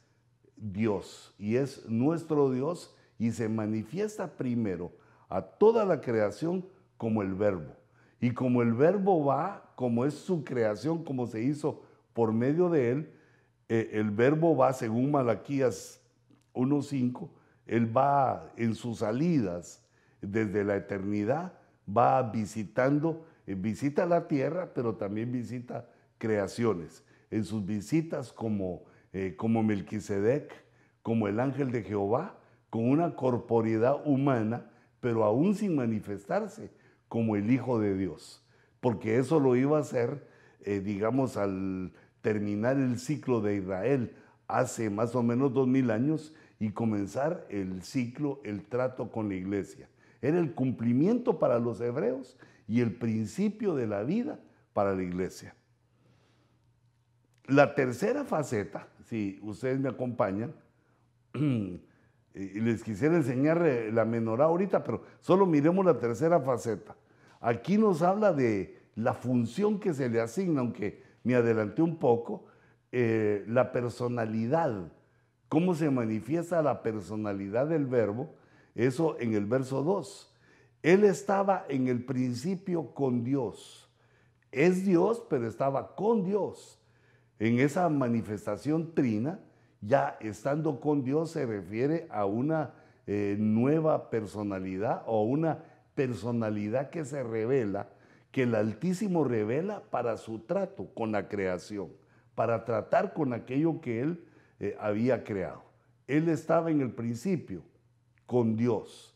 Dios 0.58 1.34
y 1.40 1.56
es 1.56 1.88
nuestro 1.88 2.52
Dios 2.52 2.94
y 3.18 3.32
se 3.32 3.48
manifiesta 3.48 4.28
primero 4.28 4.92
a 5.30 5.42
toda 5.42 5.86
la 5.86 6.02
creación 6.02 6.66
como 6.98 7.22
el 7.22 7.34
verbo. 7.34 7.78
Y 8.20 8.32
como 8.32 8.62
el 8.62 8.74
verbo 8.74 9.24
va, 9.24 9.72
como 9.76 10.04
es 10.04 10.16
su 10.16 10.44
creación, 10.44 11.06
como 11.06 11.28
se 11.28 11.42
hizo 11.42 11.82
por 12.12 12.34
medio 12.34 12.70
de 12.70 12.92
él, 12.92 13.14
eh, 13.70 13.92
el 13.94 14.12
verbo 14.12 14.58
va, 14.58 14.74
según 14.74 15.12
Malaquías 15.12 16.02
1.5, 16.54 17.30
él 17.68 17.96
va 17.96 18.52
en 18.58 18.76
sus 18.76 19.00
salidas 19.00 19.82
desde 20.22 20.66
la 20.66 20.76
eternidad, 20.76 21.54
va 21.88 22.22
visitando, 22.22 23.26
eh, 23.48 23.56
visita 23.56 24.06
la 24.06 24.28
tierra, 24.28 24.74
pero 24.74 24.96
también 24.96 25.32
visita 25.32 25.90
creaciones. 26.18 27.02
En 27.32 27.46
sus 27.46 27.66
visitas 27.66 28.34
como, 28.34 28.84
eh, 29.16 29.36
como 29.36 29.64
Melquisedec, 29.64 30.54
como 31.02 31.28
el 31.28 31.40
ángel 31.40 31.72
de 31.72 31.84
Jehová, 31.84 32.38
con 32.70 32.90
una 32.90 33.16
corporidad 33.16 34.06
humana, 34.06 34.70
pero 35.00 35.24
aún 35.24 35.56
sin 35.56 35.76
manifestarse 35.76 36.72
como 37.08 37.36
el 37.36 37.50
Hijo 37.50 37.80
de 37.80 37.96
Dios. 37.96 38.46
Porque 38.82 39.18
eso 39.18 39.40
lo 39.40 39.56
iba 39.56 39.78
a 39.78 39.82
hacer, 39.82 40.28
digamos, 40.66 41.38
al 41.38 41.94
terminar 42.22 42.78
el 42.78 43.00
ciclo 43.00 43.40
de 43.40 43.56
Israel 43.56 44.16
hace 44.48 44.90
más 44.90 45.16
o 45.16 45.24
menos 45.24 45.54
dos 45.54 45.68
mil 45.68 45.92
años 45.92 46.34
y 46.60 46.72
comenzar 46.72 47.46
el 47.50 47.84
ciclo, 47.84 48.42
el 48.44 48.66
trato 48.66 49.12
con 49.12 49.30
la 49.30 49.36
iglesia. 49.36 49.90
Era 50.22 50.40
el 50.40 50.54
cumplimiento 50.54 51.40
para 51.40 51.60
los 51.60 51.82
hebreos 51.82 52.38
y 52.68 52.82
el 52.82 52.96
principio 52.96 53.76
de 53.76 53.88
la 53.88 54.04
vida 54.04 54.40
para 54.74 54.96
la 54.96 55.04
iglesia. 55.04 55.56
La 57.48 57.76
tercera 57.76 58.24
faceta, 58.24 58.88
si 59.06 59.40
ustedes 59.44 59.80
me 59.80 59.90
acompañan, 59.90 60.54
les 62.34 62.84
quisiera 62.84 63.16
enseñar 63.16 63.66
eh, 63.66 63.92
la 63.92 64.04
menorá 64.04 64.46
ahorita, 64.46 64.84
pero 64.84 65.04
solo 65.20 65.46
miremos 65.46 65.86
la 65.86 66.00
tercera 66.00 66.40
faceta. 66.42 66.96
Aquí 67.40 67.78
nos 67.78 68.02
habla 68.02 68.34
de 68.34 68.82
la 68.96 69.14
función 69.14 69.80
que 69.80 69.94
se 69.94 70.10
le 70.10 70.22
asigna, 70.22 70.62
aunque 70.62 71.04
me 71.24 71.36
adelanté 71.36 71.82
un 71.82 71.98
poco, 71.98 72.46
eh, 72.92 73.44
la 73.48 73.72
personalidad, 73.72 74.92
cómo 75.48 75.76
se 75.76 75.90
manifiesta 75.90 76.62
la 76.62 76.82
personalidad 76.82 77.68
del 77.68 77.86
verbo, 77.86 78.36
eso 78.74 79.20
en 79.20 79.34
el 79.34 79.46
verso 79.46 79.84
2. 79.84 80.34
Él 80.82 81.04
estaba 81.04 81.66
en 81.70 81.88
el 81.88 82.06
principio 82.06 82.94
con 82.94 83.24
Dios. 83.24 83.90
Es 84.52 84.86
Dios, 84.86 85.24
pero 85.30 85.48
estaba 85.48 85.96
con 85.96 86.24
Dios. 86.24 86.80
En 87.40 87.60
esa 87.60 87.90
manifestación 87.90 88.94
trina, 88.94 89.40
ya 89.82 90.18
estando 90.22 90.80
con 90.80 91.04
Dios 91.04 91.32
se 91.32 91.46
refiere 91.46 92.08
a 92.10 92.26
una 92.26 92.74
eh, 93.08 93.36
nueva 93.38 94.10
personalidad 94.10 95.04
o 95.06 95.24
una 95.24 95.64
personalidad 95.96 96.90
que 96.90 97.06
se 97.06 97.24
revela 97.24 97.90
que 98.36 98.44
el 98.44 98.54
Altísimo 98.54 99.24
revela 99.24 99.82
para 99.90 100.18
su 100.18 100.40
trato 100.40 100.90
con 100.94 101.14
la 101.14 101.30
creación, 101.30 101.88
para 102.36 102.66
tratar 102.66 103.14
con 103.14 103.32
aquello 103.32 103.80
que 103.80 104.02
Él 104.02 104.26
eh, 104.60 104.76
había 104.78 105.24
creado. 105.24 105.64
Él 106.06 106.28
estaba 106.28 106.70
en 106.70 106.82
el 106.82 106.92
principio 106.92 107.62
con 108.26 108.58
Dios. 108.58 109.16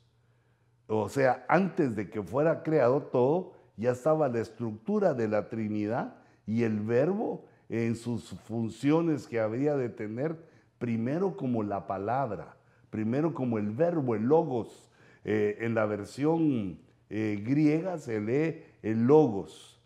O 0.88 1.10
sea, 1.10 1.46
antes 1.50 1.98
de 1.98 2.10
que 2.10 2.24
fuera 2.24 2.64
creado 2.64 3.02
todo, 3.02 3.52
ya 3.76 3.92
estaba 3.92 4.30
la 4.30 4.40
estructura 4.40 5.14
de 5.14 5.28
la 5.28 5.50
Trinidad 5.50 6.16
y 6.48 6.64
el 6.64 6.80
verbo 6.80 7.44
en 7.70 7.96
sus 7.96 8.32
funciones 8.42 9.28
que 9.28 9.40
habría 9.40 9.78
de 9.78 9.90
tener, 9.90 10.36
primero 10.80 11.38
como 11.38 11.64
la 11.64 11.86
palabra, 11.86 12.58
primero 12.90 13.34
como 13.34 13.60
el 13.60 13.70
verbo, 13.70 14.16
el 14.16 14.24
logos. 14.24 14.90
Eh, 15.24 15.58
en 15.62 15.76
la 15.76 15.86
versión 15.86 16.80
eh, 17.10 17.42
griega 17.46 17.98
se 17.98 18.20
lee 18.22 18.64
el 18.82 19.06
logos 19.06 19.82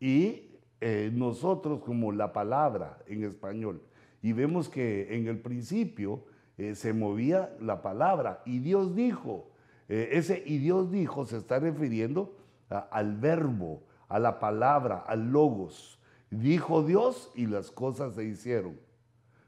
y 0.00 0.50
eh, 0.80 1.10
nosotros 1.12 1.80
como 1.84 2.10
la 2.10 2.32
palabra 2.32 2.98
en 3.06 3.22
español. 3.24 3.82
Y 4.22 4.32
vemos 4.32 4.68
que 4.68 5.14
en 5.14 5.28
el 5.28 5.38
principio 5.38 6.24
se 6.72 6.92
movía 6.92 7.54
la 7.60 7.82
palabra 7.82 8.42
y 8.44 8.58
Dios 8.58 8.96
dijo, 8.96 9.52
ese 9.86 10.42
y 10.44 10.58
Dios 10.58 10.90
dijo 10.90 11.24
se 11.24 11.36
está 11.36 11.60
refiriendo 11.60 12.36
al 12.68 13.16
verbo, 13.16 13.84
a 14.08 14.18
la 14.18 14.40
palabra, 14.40 15.04
al 15.06 15.30
logos. 15.30 15.97
Dijo 16.30 16.82
Dios 16.82 17.30
y 17.34 17.46
las 17.46 17.70
cosas 17.70 18.14
se 18.14 18.24
hicieron. 18.24 18.78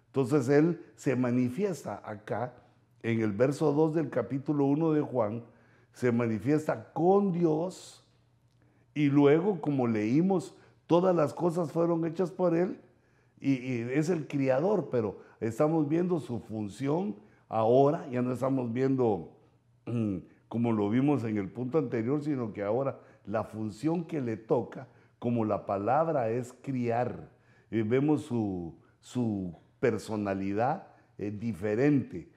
Entonces 0.07 0.49
Él 0.49 0.85
se 0.97 1.14
manifiesta 1.14 2.03
acá 2.05 2.55
en 3.03 3.21
el 3.21 3.33
verso 3.33 3.73
2 3.73 3.95
del 3.95 4.11
capítulo 4.11 4.64
1 4.66 4.93
de 4.93 5.01
Juan, 5.01 5.45
se 5.93 6.12
manifiesta 6.12 6.93
con 6.93 7.33
Dios 7.33 8.05
y 8.95 9.07
luego, 9.09 9.61
como 9.61 9.87
leímos, 9.87 10.55
todas 10.87 11.14
las 11.14 11.33
cosas 11.33 11.71
fueron 11.73 12.05
hechas 12.05 12.31
por 12.31 12.57
Él 12.57 12.81
y, 13.40 13.81
es 13.83 14.11
el 14.11 14.27
criador, 14.27 14.88
pero 14.90 15.19
estamos 15.40 15.88
viendo 15.88 16.21
su 16.21 16.40
función 16.40 17.16
ahora, 17.49 18.07
ya 18.11 18.23
no 18.23 18.33
estamos 18.33 18.73
viendo 18.73 19.31
mm, 19.87 20.19
como 20.49 20.73
lo 20.73 20.90
vimos 20.90 21.25
en 21.25 21.38
el 21.38 21.49
punto 21.49 21.79
anterior, 21.79 22.23
sino 22.23 22.53
que 22.53 22.62
ahora 22.62 22.99
la 23.25 23.45
función 23.45 24.05
que 24.05 24.21
le 24.21 24.37
toca, 24.37 24.88
como 25.20 25.44
la 25.44 25.66
palabra 25.66 26.30
es 26.30 26.52
criar, 26.62 27.30
y 27.70 27.83
vemos 27.83 28.24
su, 28.24 29.54
personalidad 29.78 30.88
eh, 31.16 31.30
diferente, 31.30 32.28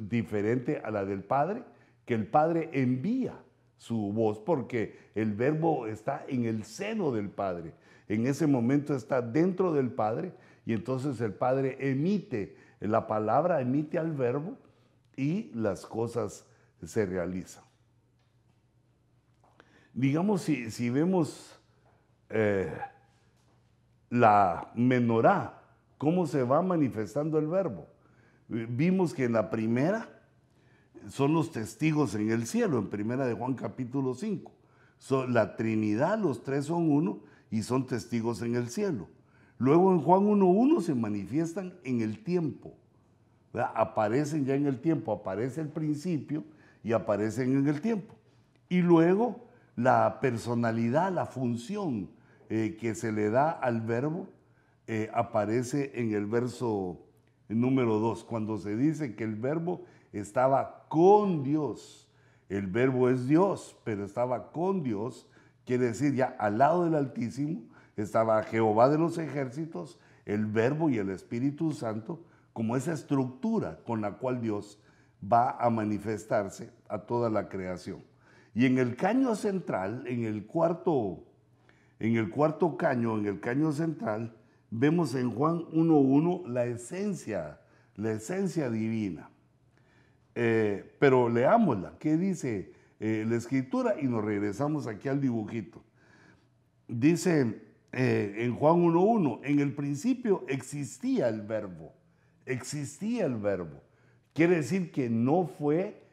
diferente 0.00 0.82
a 0.84 0.90
la 0.90 1.04
del 1.04 1.22
Padre, 1.22 1.62
que 2.04 2.14
el 2.14 2.26
Padre 2.26 2.70
envía 2.72 3.38
su 3.76 4.12
voz 4.12 4.40
porque 4.40 4.98
el 5.14 5.32
verbo 5.32 5.86
está 5.86 6.24
en 6.28 6.44
el 6.44 6.64
seno 6.64 7.12
del 7.12 7.30
Padre. 7.30 7.74
En 8.08 8.26
ese 8.26 8.46
momento 8.46 8.94
está 8.94 9.22
dentro 9.22 9.72
del 9.72 9.90
Padre 9.90 10.32
y 10.66 10.72
entonces 10.72 11.20
el 11.20 11.32
Padre 11.32 11.76
emite 11.80 12.56
la 12.80 13.06
palabra, 13.06 13.60
emite 13.60 13.98
al 13.98 14.12
verbo 14.12 14.58
y 15.16 15.50
las 15.54 15.86
cosas 15.86 16.46
se 16.82 17.06
realizan. 17.06 17.64
Digamos, 19.94 20.42
si, 20.42 20.90
vemos 20.90 21.53
eh, 22.30 22.72
la 24.10 24.70
menorá, 24.74 25.62
cómo 25.98 26.26
se 26.26 26.42
va 26.42 26.62
manifestando 26.62 27.38
el 27.38 27.48
verbo. 27.48 27.86
Vimos 28.48 29.14
que 29.14 29.24
en 29.24 29.32
la 29.32 29.50
primera 29.50 30.08
son 31.08 31.32
los 31.34 31.50
testigos 31.50 32.14
en 32.14 32.30
el 32.30 32.46
cielo, 32.46 32.78
en 32.78 32.88
primera 32.88 33.26
de 33.26 33.34
Juan 33.34 33.54
capítulo 33.54 34.14
5. 34.14 34.52
la 35.28 35.56
Trinidad, 35.56 36.18
los 36.18 36.42
tres 36.42 36.66
son 36.66 36.90
uno 36.90 37.20
y 37.50 37.62
son 37.62 37.86
testigos 37.86 38.42
en 38.42 38.54
el 38.54 38.68
cielo. 38.68 39.08
Luego 39.58 39.92
en 39.92 40.00
Juan 40.00 40.22
1.1 40.22 40.80
se 40.82 40.94
manifiestan 40.94 41.74
en 41.84 42.00
el 42.00 42.22
tiempo. 42.22 42.74
Aparecen 43.52 44.44
ya 44.44 44.54
en 44.54 44.66
el 44.66 44.80
tiempo, 44.80 45.12
aparece 45.12 45.60
el 45.60 45.68
principio 45.68 46.44
y 46.82 46.92
aparecen 46.92 47.56
en 47.56 47.68
el 47.68 47.80
tiempo. 47.80 48.14
Y 48.68 48.82
luego 48.82 49.43
la 49.76 50.20
personalidad, 50.20 51.12
la 51.12 51.26
función 51.26 52.10
eh, 52.48 52.76
que 52.78 52.94
se 52.94 53.12
le 53.12 53.30
da 53.30 53.50
al 53.50 53.80
verbo 53.80 54.28
eh, 54.86 55.10
aparece 55.14 55.92
en 55.94 56.12
el 56.12 56.26
verso 56.26 57.00
número 57.48 57.98
2, 57.98 58.24
cuando 58.24 58.58
se 58.58 58.76
dice 58.76 59.14
que 59.14 59.24
el 59.24 59.34
verbo 59.34 59.84
estaba 60.12 60.86
con 60.88 61.42
Dios. 61.42 62.08
El 62.48 62.66
verbo 62.66 63.08
es 63.08 63.26
Dios, 63.26 63.76
pero 63.84 64.04
estaba 64.04 64.52
con 64.52 64.82
Dios. 64.82 65.26
Quiere 65.64 65.86
decir, 65.86 66.14
ya 66.14 66.36
al 66.38 66.58
lado 66.58 66.84
del 66.84 66.94
Altísimo 66.94 67.62
estaba 67.96 68.42
Jehová 68.42 68.88
de 68.88 68.98
los 68.98 69.18
ejércitos, 69.18 69.98
el 70.26 70.46
verbo 70.46 70.90
y 70.90 70.98
el 70.98 71.10
Espíritu 71.10 71.72
Santo, 71.72 72.20
como 72.52 72.76
esa 72.76 72.92
estructura 72.92 73.78
con 73.84 74.00
la 74.00 74.12
cual 74.12 74.40
Dios 74.40 74.78
va 75.20 75.50
a 75.50 75.70
manifestarse 75.70 76.70
a 76.88 76.98
toda 76.98 77.30
la 77.30 77.48
creación. 77.48 78.02
Y 78.54 78.66
en 78.66 78.78
el 78.78 78.94
caño 78.94 79.34
central, 79.34 80.04
en 80.06 80.24
el 80.24 80.46
cuarto, 80.46 81.24
en 81.98 82.16
el 82.16 82.30
cuarto 82.30 82.76
caño, 82.76 83.18
en 83.18 83.26
el 83.26 83.40
caño 83.40 83.72
central, 83.72 84.36
vemos 84.70 85.14
en 85.14 85.30
Juan 85.30 85.64
1.1 85.72 86.46
la 86.46 86.64
esencia, 86.66 87.60
la 87.96 88.12
esencia 88.12 88.70
divina. 88.70 89.30
Eh, 90.36 90.94
pero 90.98 91.28
leámosla, 91.28 91.94
¿qué 91.98 92.16
dice 92.16 92.72
eh, 93.00 93.24
la 93.28 93.36
escritura? 93.36 94.00
Y 94.00 94.06
nos 94.06 94.24
regresamos 94.24 94.86
aquí 94.86 95.08
al 95.08 95.20
dibujito. 95.20 95.82
Dice 96.86 97.60
eh, 97.92 98.34
en 98.38 98.54
Juan 98.54 98.76
1.1, 98.76 99.40
en 99.42 99.60
el 99.60 99.72
principio 99.74 100.44
existía 100.48 101.28
el 101.28 101.42
verbo, 101.42 101.92
existía 102.46 103.26
el 103.26 103.36
verbo. 103.36 103.82
Quiere 104.32 104.56
decir 104.56 104.90
que 104.90 105.08
no 105.08 105.46
fue 105.46 106.03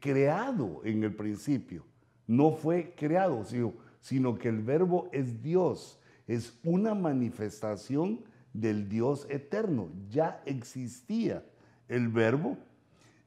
creado 0.00 0.80
en 0.84 1.04
el 1.04 1.14
principio, 1.14 1.84
no 2.26 2.52
fue 2.52 2.94
creado, 2.96 3.44
sino, 3.44 3.74
sino 4.00 4.38
que 4.38 4.48
el 4.48 4.62
verbo 4.62 5.08
es 5.12 5.42
Dios, 5.42 6.00
es 6.26 6.58
una 6.64 6.94
manifestación 6.94 8.20
del 8.52 8.88
Dios 8.88 9.26
eterno, 9.30 9.90
ya 10.08 10.42
existía 10.46 11.44
el 11.88 12.08
verbo 12.08 12.56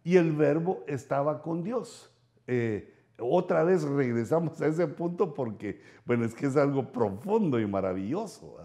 y 0.03 0.17
el 0.17 0.31
verbo 0.31 0.83
estaba 0.87 1.41
con 1.41 1.63
Dios. 1.63 2.11
Eh, 2.47 2.93
otra 3.19 3.63
vez 3.63 3.83
regresamos 3.83 4.59
a 4.61 4.67
ese 4.67 4.87
punto 4.87 5.33
porque, 5.33 5.79
bueno, 6.05 6.25
es 6.25 6.33
que 6.33 6.47
es 6.47 6.57
algo 6.57 6.91
profundo 6.91 7.59
y 7.59 7.67
maravilloso. 7.67 8.57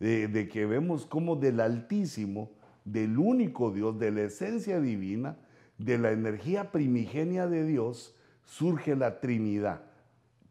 de, 0.00 0.48
que 0.48 0.64
vemos 0.64 1.04
como 1.04 1.36
del 1.36 1.60
Altísimo, 1.60 2.52
del 2.84 3.18
único 3.18 3.70
Dios, 3.70 3.98
de 3.98 4.10
la 4.12 4.22
esencia 4.22 4.80
divina, 4.80 5.36
de 5.78 5.96
la 5.96 6.10
energía 6.10 6.70
primigenia 6.70 7.46
de 7.46 7.64
Dios, 7.64 8.14
surge 8.44 8.96
la 8.96 9.20
Trinidad. 9.20 9.82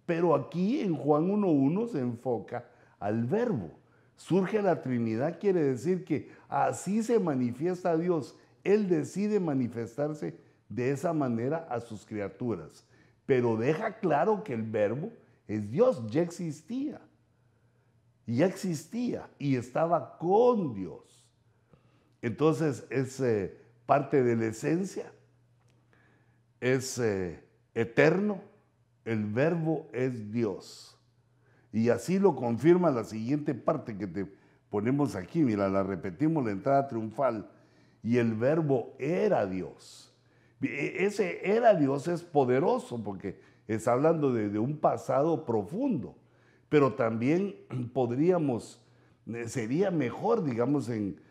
Pero 0.05 0.33
aquí 0.33 0.79
en 0.79 0.95
Juan 0.95 1.29
1.1 1.29 1.89
se 1.89 1.99
enfoca 1.99 2.65
al 2.99 3.25
verbo. 3.25 3.71
Surge 4.15 4.61
la 4.61 4.81
Trinidad 4.81 5.39
quiere 5.39 5.61
decir 5.63 6.03
que 6.03 6.31
así 6.49 7.03
se 7.03 7.19
manifiesta 7.19 7.97
Dios. 7.97 8.35
Él 8.63 8.87
decide 8.87 9.39
manifestarse 9.39 10.35
de 10.69 10.91
esa 10.91 11.13
manera 11.13 11.67
a 11.69 11.79
sus 11.79 12.05
criaturas. 12.05 12.85
Pero 13.25 13.57
deja 13.57 13.99
claro 13.99 14.43
que 14.43 14.53
el 14.53 14.63
verbo 14.63 15.11
es 15.47 15.69
Dios, 15.69 16.03
ya 16.09 16.21
existía. 16.21 17.01
Ya 18.25 18.45
existía 18.45 19.29
y 19.37 19.55
estaba 19.55 20.17
con 20.17 20.73
Dios. 20.73 21.25
Entonces 22.21 22.85
es 22.89 23.19
eh, 23.19 23.57
parte 23.85 24.23
de 24.23 24.35
la 24.35 24.47
esencia, 24.47 25.11
es 26.59 26.99
eh, 26.99 27.43
eterno, 27.73 28.41
el 29.05 29.25
verbo 29.25 29.87
es 29.93 30.31
Dios. 30.31 30.97
Y 31.71 31.89
así 31.89 32.19
lo 32.19 32.35
confirma 32.35 32.89
la 32.91 33.03
siguiente 33.03 33.53
parte 33.53 33.97
que 33.97 34.07
te 34.07 34.27
ponemos 34.69 35.15
aquí, 35.15 35.43
mira, 35.43 35.69
la 35.69 35.83
repetimos, 35.83 36.45
la 36.45 36.51
entrada 36.51 36.87
triunfal. 36.87 37.49
Y 38.03 38.17
el 38.17 38.33
verbo 38.33 38.95
era 38.99 39.45
Dios. 39.45 40.13
E, 40.61 41.05
ese 41.05 41.55
era 41.55 41.75
Dios 41.75 42.07
es 42.07 42.23
poderoso 42.23 43.03
porque 43.03 43.39
está 43.67 43.93
hablando 43.93 44.33
de, 44.33 44.57
un 44.59 44.77
pasado 44.77 45.45
profundo, 45.45 46.15
pero 46.69 46.93
también 46.93 47.55
podríamos, 47.93 48.81
eh, 49.27 49.47
sería 49.47 49.91
mejor, 49.91 50.43
digamos, 50.43 50.89
en, 50.89 51.21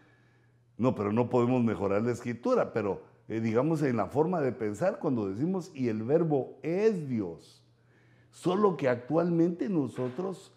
no, 0.76 0.94
pero 0.94 1.12
no 1.12 1.30
podemos 1.30 1.64
mejorar 1.64 2.02
la 2.02 2.12
escritura, 2.12 2.72
pero 2.72 3.02
eh, 3.28 3.40
digamos 3.40 3.82
en 3.82 3.96
la 3.96 4.06
forma 4.06 4.40
de 4.40 4.52
pensar 4.52 4.98
cuando 4.98 5.28
decimos 5.28 5.72
y 5.74 5.88
el 5.88 6.02
verbo 6.02 6.58
es 6.62 7.08
Dios. 7.08 7.62
Solo 8.30 8.76
que 8.76 8.88
actualmente 8.88 9.68
nosotros 9.68 10.52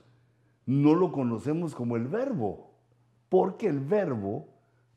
no 0.66 0.94
lo 0.94 1.12
conocemos 1.12 1.74
como 1.74 1.96
el 1.96 2.08
verbo, 2.08 2.72
porque 3.30 3.68
el 3.68 3.80
verbo 3.80 4.48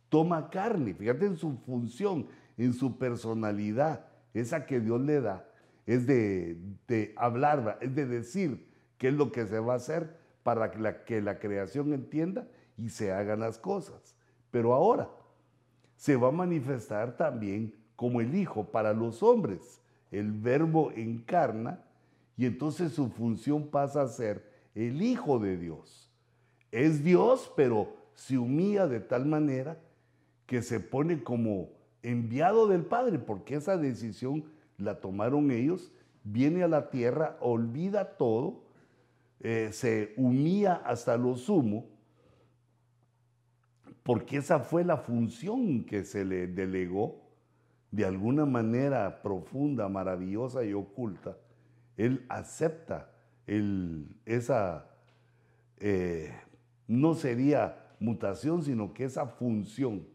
toma 0.09 0.51
carne, 0.51 0.93
fíjate 0.93 1.27
en 1.27 1.37
su 1.37 1.57
función, 1.65 2.27
en 2.59 2.75
su 2.75 2.99
personalidad, 2.99 4.07
esa 4.35 4.67
que 4.67 4.81
Dios 4.81 5.01
le 5.01 5.21
da, 5.21 5.49
es 5.87 6.07
de, 6.07 7.15
hablar, 7.17 7.79
es 7.81 7.95
de 7.95 8.07
decir 8.07 8.69
qué 8.99 9.09
es 9.09 9.15
lo 9.15 9.33
que 9.33 9.47
se 9.47 9.59
va 9.61 9.75
a 9.75 9.77
hacer 9.77 10.19
para 10.43 10.71
que 11.05 11.23
la 11.23 11.39
creación 11.39 11.93
entienda 11.95 12.47
y 12.77 12.91
se 12.91 13.13
hagan 13.13 13.41
las 13.41 13.59
cosas. 13.59 14.17
Pero 14.51 14.75
ahora 14.75 15.09
se 16.03 16.17
va 16.17 16.29
a 16.29 16.33
manifestar 16.33 17.17
también 17.17 17.73
como 17.95 18.21
el 18.21 18.35
Hijo 18.35 18.65
para 18.65 18.93
los 18.93 19.23
hombres. 19.23 19.81
El 20.11 20.33
verbo 20.33 20.91
encarna 20.97 21.85
y 22.37 22.47
entonces 22.47 22.93
su 22.93 23.09
función 23.09 23.69
pasa 23.69 24.03
a 24.03 24.09
ser 24.09 24.45
el 24.75 25.01
Hijo 25.01 25.39
de 25.39 25.57
Dios. 25.57 26.11
Es 26.73 27.05
Dios, 27.05 27.53
pero 27.55 27.95
se 28.17 28.37
humilla 28.37 28.89
de 28.89 28.99
tal 28.99 29.27
manera 29.27 29.79
que 30.47 30.61
se 30.61 30.81
pone 30.81 31.23
como 31.23 31.69
enviado 32.03 32.67
del 32.67 32.85
Padre, 32.85 33.21
porque 33.21 33.55
esa 33.55 33.77
decisión 33.77 34.47
la 34.79 34.99
tomaron 34.99 35.53
ellos, 35.53 35.93
viene 36.25 36.65
a 36.65 36.69
la 36.69 36.91
tierra, 36.91 37.37
olvida 37.41 38.17
todo, 38.17 38.65
eh, 39.39 39.69
se 39.71 40.15
humilla 40.17 40.83
hasta 40.85 41.17
lo 41.17 41.37
sumo, 41.37 41.92
porque 44.03 44.39
esa 44.39 44.61
fue 44.61 44.85
la 44.85 44.97
función 44.97 45.85
que 45.85 46.05
se 46.05 46.25
le 46.25 46.47
delegó 46.47 47.23
de 47.91 48.05
alguna 48.05 48.47
manera 48.47 49.23
profunda, 49.23 49.89
maravillosa 49.89 50.65
y 50.65 50.73
oculta. 50.73 51.37
Él 51.97 52.25
acepta 52.29 53.11
esa, 54.25 54.87
eh, 55.79 56.33
no 56.89 57.15
sería 57.15 57.77
mutación, 58.01 58.63
sino 58.63 58.95
que 58.95 59.05
esa 59.05 59.27
función 59.27 60.07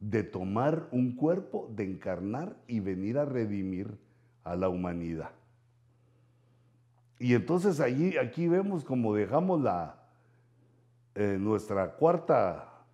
de 0.00 0.22
tomar 0.22 0.86
un 0.92 1.16
cuerpo, 1.16 1.70
de 1.74 1.84
encarnar 1.84 2.56
y 2.68 2.80
venir 2.80 3.18
a 3.18 3.24
redimir 3.24 3.96
a 4.44 4.54
la 4.54 4.68
humanidad. 4.68 5.30
Y 7.18 7.34
entonces 7.34 7.80
allí, 7.80 8.18
aquí 8.18 8.48
vemos 8.48 8.84
como 8.84 9.14
dejamos 9.14 9.62
la, 9.62 10.03
eh, 11.14 11.36
nuestra 11.40 11.92
cuarta, 11.92 12.84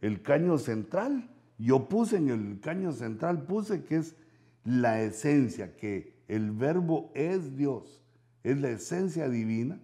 el 0.00 0.22
caño 0.22 0.58
central. 0.58 1.30
Yo 1.58 1.88
puse 1.88 2.16
en 2.16 2.28
el 2.28 2.60
caño 2.60 2.92
central, 2.92 3.42
puse 3.42 3.84
que 3.84 3.96
es 3.96 4.16
la 4.64 5.02
esencia, 5.02 5.76
que 5.76 6.14
el 6.28 6.50
verbo 6.52 7.10
es 7.14 7.56
Dios, 7.56 8.02
es 8.44 8.60
la 8.60 8.70
esencia 8.70 9.28
divina 9.28 9.80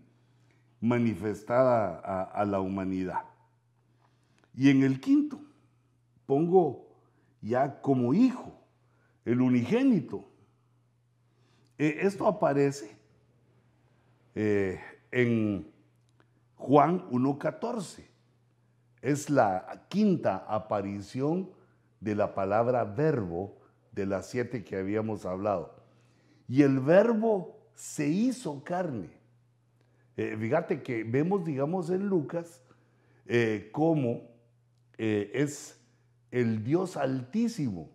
manifestada 0.80 2.24
a 2.24 2.44
la 2.44 2.60
humanidad. 2.60 3.22
Y 4.54 4.70
en 4.70 4.82
el 4.82 5.00
quinto, 5.00 5.40
pongo 6.26 6.86
ya 7.40 7.80
como 7.80 8.14
hijo, 8.14 8.52
el 9.24 9.40
unigénito. 9.40 10.28
Eh, 11.78 11.98
esto 12.02 12.26
aparece 12.26 12.96
eh, 14.34 14.80
en 15.10 15.66
Juan 16.56 17.08
1.14. 17.10 18.04
Es 19.02 19.28
la 19.30 19.86
quinta 19.88 20.44
aparición 20.48 21.50
de 22.00 22.14
la 22.14 22.34
palabra 22.34 22.84
verbo 22.84 23.58
de 23.92 24.06
las 24.06 24.26
siete 24.26 24.64
que 24.64 24.76
habíamos 24.76 25.26
hablado. 25.26 25.74
Y 26.48 26.62
el 26.62 26.80
verbo 26.80 27.58
se 27.74 28.08
hizo 28.08 28.64
carne. 28.64 29.10
Eh, 30.16 30.36
fíjate 30.38 30.82
que 30.82 31.04
vemos, 31.04 31.44
digamos, 31.44 31.90
en 31.90 32.06
Lucas 32.06 32.62
cómo 33.72 34.20
es 34.98 35.80
el 36.30 36.64
Dios 36.64 36.96
altísimo, 36.96 37.88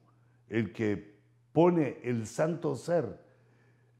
el 0.48 0.72
que 0.72 1.20
pone 1.52 1.98
el 2.04 2.26
santo 2.26 2.76
ser 2.78 3.20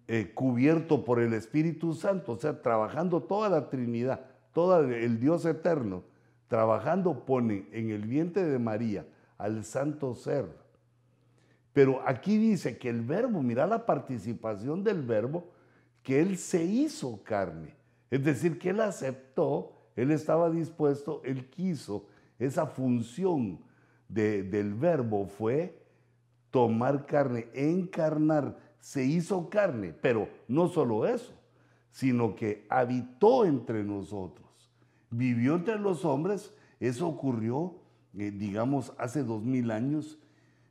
eh, 0.08 0.32
cubierto 0.34 1.04
por 1.04 1.20
el 1.20 1.34
Espíritu 1.34 1.94
Santo, 1.94 2.32
o 2.32 2.40
sea, 2.40 2.62
trabajando 2.62 3.22
toda 3.22 3.50
la 3.50 3.70
Trinidad, 3.70 4.29
todo 4.54 4.80
el 4.84 5.20
Dios 5.20 5.46
eterno, 5.46 6.04
trabajando 6.48 7.26
pone 7.26 7.68
en 7.72 7.92
el 7.92 8.06
vientre 8.06 8.44
de 8.44 8.60
María 8.60 9.06
al 9.38 9.64
santo 9.64 10.14
ser. 10.16 10.46
Pero 11.74 12.02
aquí 12.06 12.38
dice 12.38 12.78
que 12.78 12.90
el 12.90 13.02
verbo, 13.02 13.42
mira 13.42 13.68
la 13.68 13.86
participación 13.86 14.84
del 14.84 15.02
verbo, 15.02 15.48
que 16.04 16.20
él 16.22 16.38
se 16.38 16.64
hizo 16.64 17.24
carne. 17.24 17.76
Es 18.10 18.24
decir, 18.24 18.58
que 18.58 18.72
él 18.72 18.82
aceptó, 18.82 19.74
él 19.96 20.12
estaba 20.12 20.50
dispuesto, 20.50 21.22
él 21.24 21.50
quiso 21.50 22.08
esa 22.40 22.66
función 22.66 23.60
del 24.08 24.74
verbo 24.74 25.28
fue 25.28 25.78
tomar 26.50 27.06
carne, 27.06 27.48
encarnar, 27.54 28.58
se 28.80 29.04
hizo 29.06 29.50
carne, 29.50 29.94
pero 29.94 30.28
no 30.48 30.68
solo 30.68 31.06
eso, 31.06 31.34
sino 31.92 32.36
que 32.36 32.66
habitó 32.70 33.46
entre 33.46 33.84
nosotros, 33.84 34.48
vivió 35.10 35.56
entre 35.56 35.80
los 35.80 36.06
hombres, 36.06 36.54
eso 36.80 37.08
ocurrió, 37.08 37.76
eh, 38.18 38.32
digamos, 38.32 38.94
hace 38.98 39.24
dos 39.24 39.44
mil 39.44 39.72
años, 39.72 40.20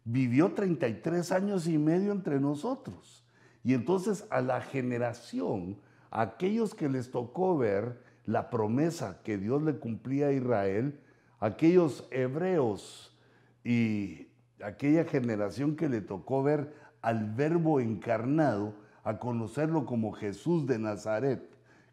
vivió 0.05 0.53
33 0.53 1.33
años 1.33 1.67
y 1.67 1.77
medio 1.79 2.13
entre 2.13 2.41
nosotros. 2.41 3.25
Y 3.63 3.75
entonces 3.75 4.27
a 4.31 4.41
la 4.41 4.61
generación, 4.61 5.77
aquellos 6.11 6.75
que 6.75 6.89
les 6.89 7.11
tocó 7.11 7.59
ver 7.59 8.01
la 8.25 8.51
promesa 8.51 9.21
que 9.23 9.37
Dios 9.37 9.63
le 9.63 9.77
cumplía 9.79 10.29
a 10.29 10.33
Israel, 10.33 10.99
aquellos 11.41 12.07
hebreos 12.11 13.17
y 13.65 14.29
aquella 14.63 15.05
generación 15.05 15.77
que 15.77 15.89
le 15.89 16.01
tocó 16.01 16.43
ver 16.43 16.75
al 17.03 17.33
verbo 17.35 17.81
encarnado, 17.81 18.75
a 19.09 19.19
conocerlo 19.19 19.87
como 19.87 20.13
Jesús 20.13 20.67
de 20.67 20.79
Nazaret, 20.79 21.43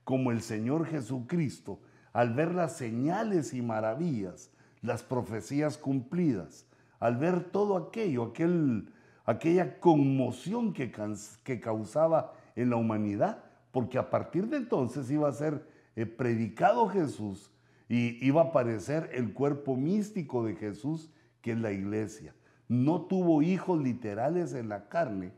como 0.03 0.31
el 0.31 0.41
Señor 0.41 0.85
Jesucristo, 0.85 1.79
al 2.11 2.33
ver 2.33 2.53
las 2.53 2.75
señales 2.75 3.53
y 3.53 3.61
maravillas, 3.61 4.51
las 4.81 5.01
profecías 5.01 5.77
cumplidas, 5.77 6.65
al 6.99 7.15
ver 7.15 7.51
todo 7.51 7.77
aquello, 7.77 8.23
aquel, 8.23 8.89
aquella 9.23 9.79
conmoción 9.79 10.73
que, 10.73 10.91
causaba 11.61 12.33
en 12.57 12.69
la 12.69 12.75
humanidad, 12.75 13.45
porque 13.71 13.97
a 13.97 14.09
partir 14.09 14.49
de 14.49 14.57
entonces 14.57 15.09
iba 15.09 15.29
a 15.29 15.31
ser 15.31 15.65
eh, 15.95 16.05
predicado 16.05 16.89
Jesús 16.89 17.49
y 17.87 18.27
iba 18.27 18.41
a 18.41 18.45
aparecer 18.47 19.09
el 19.13 19.33
cuerpo 19.33 19.77
místico 19.77 20.43
de 20.43 20.55
Jesús 20.55 21.13
que 21.41 21.53
es 21.53 21.59
la 21.59 21.71
iglesia. 21.71 22.35
No 22.67 23.03
tuvo 23.03 23.41
hijos 23.41 23.81
literales 23.81 24.53
en 24.53 24.67
la 24.67 24.89
carne, 24.89 25.31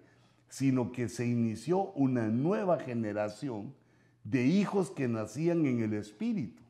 sino 0.49 0.91
que 0.91 1.09
se 1.09 1.25
inició 1.25 1.91
una 1.93 2.27
nueva 2.27 2.79
generación 2.79 3.73
de 4.23 4.45
hijos 4.45 4.91
que 4.91 5.07
nacían 5.07 5.65
en 5.65 5.81
el 5.81 5.93
Espíritu. 5.93 6.61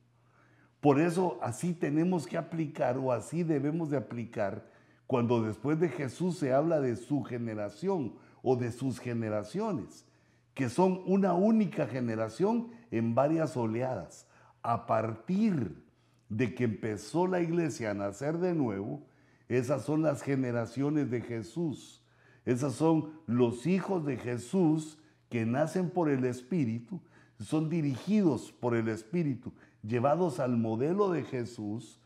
Por 0.80 1.00
eso 1.00 1.40
así 1.42 1.74
tenemos 1.74 2.28
que 2.28 2.38
aplicar 2.38 2.98
o 2.98 3.12
así 3.12 3.44
debemos 3.44 3.90
de 3.90 3.98
aplicar 3.98 4.70
cuando 5.08 5.42
después 5.42 5.80
de 5.80 5.90
Jesús 5.90 6.38
se 6.38 6.54
habla 6.54 6.80
de 6.80 6.96
su 6.96 7.24
generación 7.24 8.14
o 8.44 8.56
de 8.56 8.72
sus 8.72 9.00
generaciones, 9.00 10.06
que 10.54 10.70
son 10.70 11.02
una 11.06 11.34
única 11.34 11.88
generación 11.88 12.70
en 12.92 13.16
varias 13.16 13.58
oleadas. 13.58 14.28
A 14.62 14.86
partir 14.86 15.84
de 16.30 16.54
que 16.54 16.66
empezó 16.66 17.26
la 17.26 17.42
iglesia 17.42 17.92
a 17.92 17.94
nacer 17.94 18.38
de 18.38 18.54
nuevo, 18.54 19.02
esas 19.48 19.84
son 19.84 20.02
las 20.02 20.22
generaciones 20.22 21.10
de 21.10 21.22
Jesús. 21.22 22.04
Esas 22.48 22.76
son 22.76 23.12
los 23.26 23.68
hijos 23.68 24.06
de 24.06 24.16
Jesús 24.16 24.98
que 25.28 25.46
nacen 25.46 25.90
por 25.90 26.10
el 26.10 26.24
Espíritu, 26.24 27.02
son 27.42 27.68
dirigidos 27.68 28.54
por 28.54 28.74
el 28.74 28.88
Espíritu, 28.88 29.52
llevados 29.84 30.40
al 30.40 30.56
modelo 30.56 31.12
de 31.12 31.26
Jesús 31.26 32.00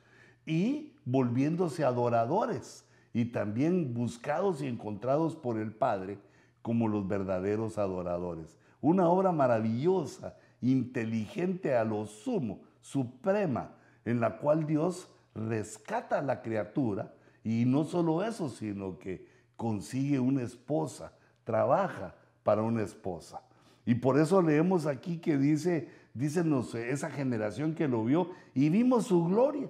y 0.48 0.94
volviéndose 1.06 1.86
adoradores 1.86 2.86
y 3.14 3.26
también 3.26 3.94
buscados 3.94 4.64
y 4.64 4.68
encontrados 4.68 5.36
por 5.36 5.60
el 5.60 5.74
Padre 5.74 6.18
como 6.64 6.88
los 6.88 7.08
verdaderos 7.08 7.78
adoradores. 7.78 8.58
Una 8.82 9.10
obra 9.10 9.32
maravillosa, 9.32 10.38
inteligente 10.60 11.76
a 11.76 11.84
lo 11.84 12.08
sumo, 12.08 12.62
suprema, 12.80 13.76
en 14.06 14.20
la 14.20 14.39
cual 14.39 14.66
Dios 14.66 15.08
rescata 15.36 16.18
a 16.18 16.24
la 16.24 16.42
criatura 16.42 17.14
y 17.44 17.66
no 17.66 17.84
solo 17.84 18.24
eso, 18.24 18.50
sino 18.50 18.98
que 18.98 19.30
consigue 19.62 20.20
una 20.20 20.41
esposa, 20.41 21.14
trabaja 21.43 22.16
para 22.41 22.64
una 22.64 22.82
esposa. 22.82 23.43
Y 23.86 23.93
por 23.93 24.18
eso 24.18 24.41
leemos 24.41 24.88
aquí 24.88 25.20
que 25.20 25.38
dice, 25.38 25.88
dícenos 26.16 26.74
esa 26.74 27.12
generación 27.12 27.76
que 27.76 27.88
lo 27.88 28.03
vio 28.03 28.32
y 28.55 28.70
vimos 28.70 29.05
su 29.05 29.24
gloria. 29.24 29.70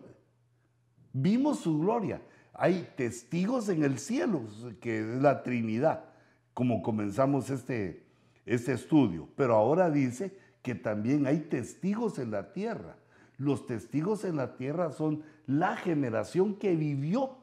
Vimos 1.12 1.60
su 1.60 1.78
gloria. 1.78 2.22
Hay 2.54 2.88
testigos 2.96 3.68
en 3.68 3.84
el 3.84 4.00
cielo, 4.00 4.44
que 4.80 5.02
es 5.02 5.22
la 5.22 5.44
Trinidad, 5.44 6.06
como 6.54 6.82
comenzamos 6.82 7.50
este, 7.50 8.06
este 8.46 8.72
estudio. 8.72 9.28
Pero 9.36 9.58
ahora 9.58 9.92
dice 9.92 10.38
que 10.62 10.74
también 10.74 11.28
hay 11.28 11.42
testigos 11.42 12.18
en 12.18 12.32
la 12.32 12.54
tierra. 12.54 12.96
Los 13.38 13.66
testigos 13.66 14.24
en 14.24 14.38
la 14.38 14.56
tierra 14.56 14.94
son 14.94 15.24
la 15.48 15.76
generación 15.76 16.56
que 16.56 16.78
vivió 16.78 17.36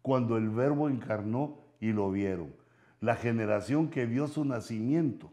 cuando 0.00 0.36
el 0.36 0.48
verbo 0.48 0.88
encarnó 0.88 1.66
y 1.80 1.92
lo 1.92 2.10
vieron. 2.10 2.52
La 3.00 3.16
generación 3.16 3.88
que 3.88 4.06
vio 4.06 4.26
su 4.28 4.44
nacimiento. 4.44 5.32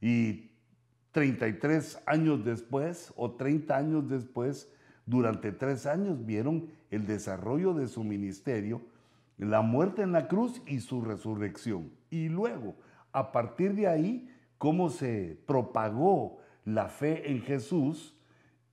Y 0.00 0.50
33 1.12 2.02
años 2.06 2.44
después 2.44 3.12
o 3.16 3.32
30 3.32 3.76
años 3.76 4.08
después, 4.08 4.70
durante 5.06 5.52
tres 5.52 5.86
años 5.86 6.24
vieron 6.24 6.70
el 6.90 7.06
desarrollo 7.06 7.74
de 7.74 7.88
su 7.88 8.04
ministerio, 8.04 8.82
la 9.38 9.62
muerte 9.62 10.02
en 10.02 10.12
la 10.12 10.28
cruz 10.28 10.60
y 10.66 10.80
su 10.80 11.00
resurrección. 11.00 11.90
Y 12.10 12.28
luego, 12.28 12.76
a 13.12 13.32
partir 13.32 13.74
de 13.74 13.88
ahí, 13.88 14.30
cómo 14.58 14.90
se 14.90 15.40
propagó 15.46 16.38
la 16.64 16.88
fe 16.88 17.30
en 17.30 17.40
Jesús 17.42 18.14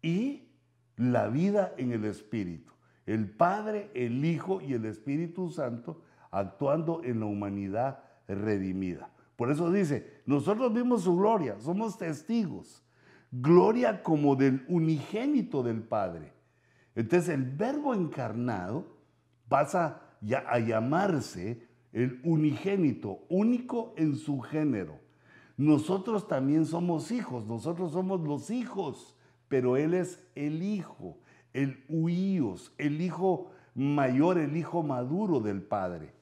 y 0.02 0.50
la 0.98 1.28
vida 1.30 1.74
en 1.78 1.94
el 1.94 2.06
Espíritu. 2.06 2.74
El 3.06 3.30
Padre, 3.30 3.90
el 3.94 4.26
Hijo 4.26 4.62
y 4.62 4.74
el 4.74 4.86
Espíritu 4.86 5.50
Santo 5.50 6.02
actuando 6.40 7.02
en 7.04 7.20
la 7.20 7.26
humanidad 7.26 8.00
redimida. 8.28 9.10
Por 9.36 9.52
eso 9.52 9.72
dice, 9.72 10.22
nosotros 10.26 10.74
vimos 10.74 11.04
su 11.04 11.16
gloria, 11.16 11.60
somos 11.60 11.98
testigos. 11.98 12.84
Gloria 13.32 14.04
como 14.04 14.36
del 14.36 14.64
unigénito 14.68 15.64
del 15.64 15.82
Padre. 15.82 16.34
Entonces 16.96 17.30
el 17.30 17.44
verbo 17.44 17.94
encarnado 17.94 18.86
pasa 19.50 20.02
ya 20.22 20.44
a 20.48 20.60
llamarse 20.60 21.68
el 21.92 22.20
unigénito, 22.24 23.26
único 23.30 23.94
en 23.98 24.16
su 24.16 24.40
género. 24.40 25.00
Nosotros 25.58 26.28
también 26.28 26.66
somos 26.66 27.12
hijos, 27.12 27.46
nosotros 27.46 27.94
somos 27.94 28.22
los 28.22 28.50
hijos, 28.50 29.16
pero 29.48 29.78
Él 29.78 29.94
es 29.94 30.22
el 30.36 30.64
hijo, 30.64 31.18
el 31.54 31.84
huíos, 31.88 32.74
el 32.78 33.00
hijo 33.00 33.52
mayor, 33.74 34.38
el 34.38 34.58
hijo 34.58 34.84
maduro 34.84 35.40
del 35.40 35.62
Padre. 35.62 36.14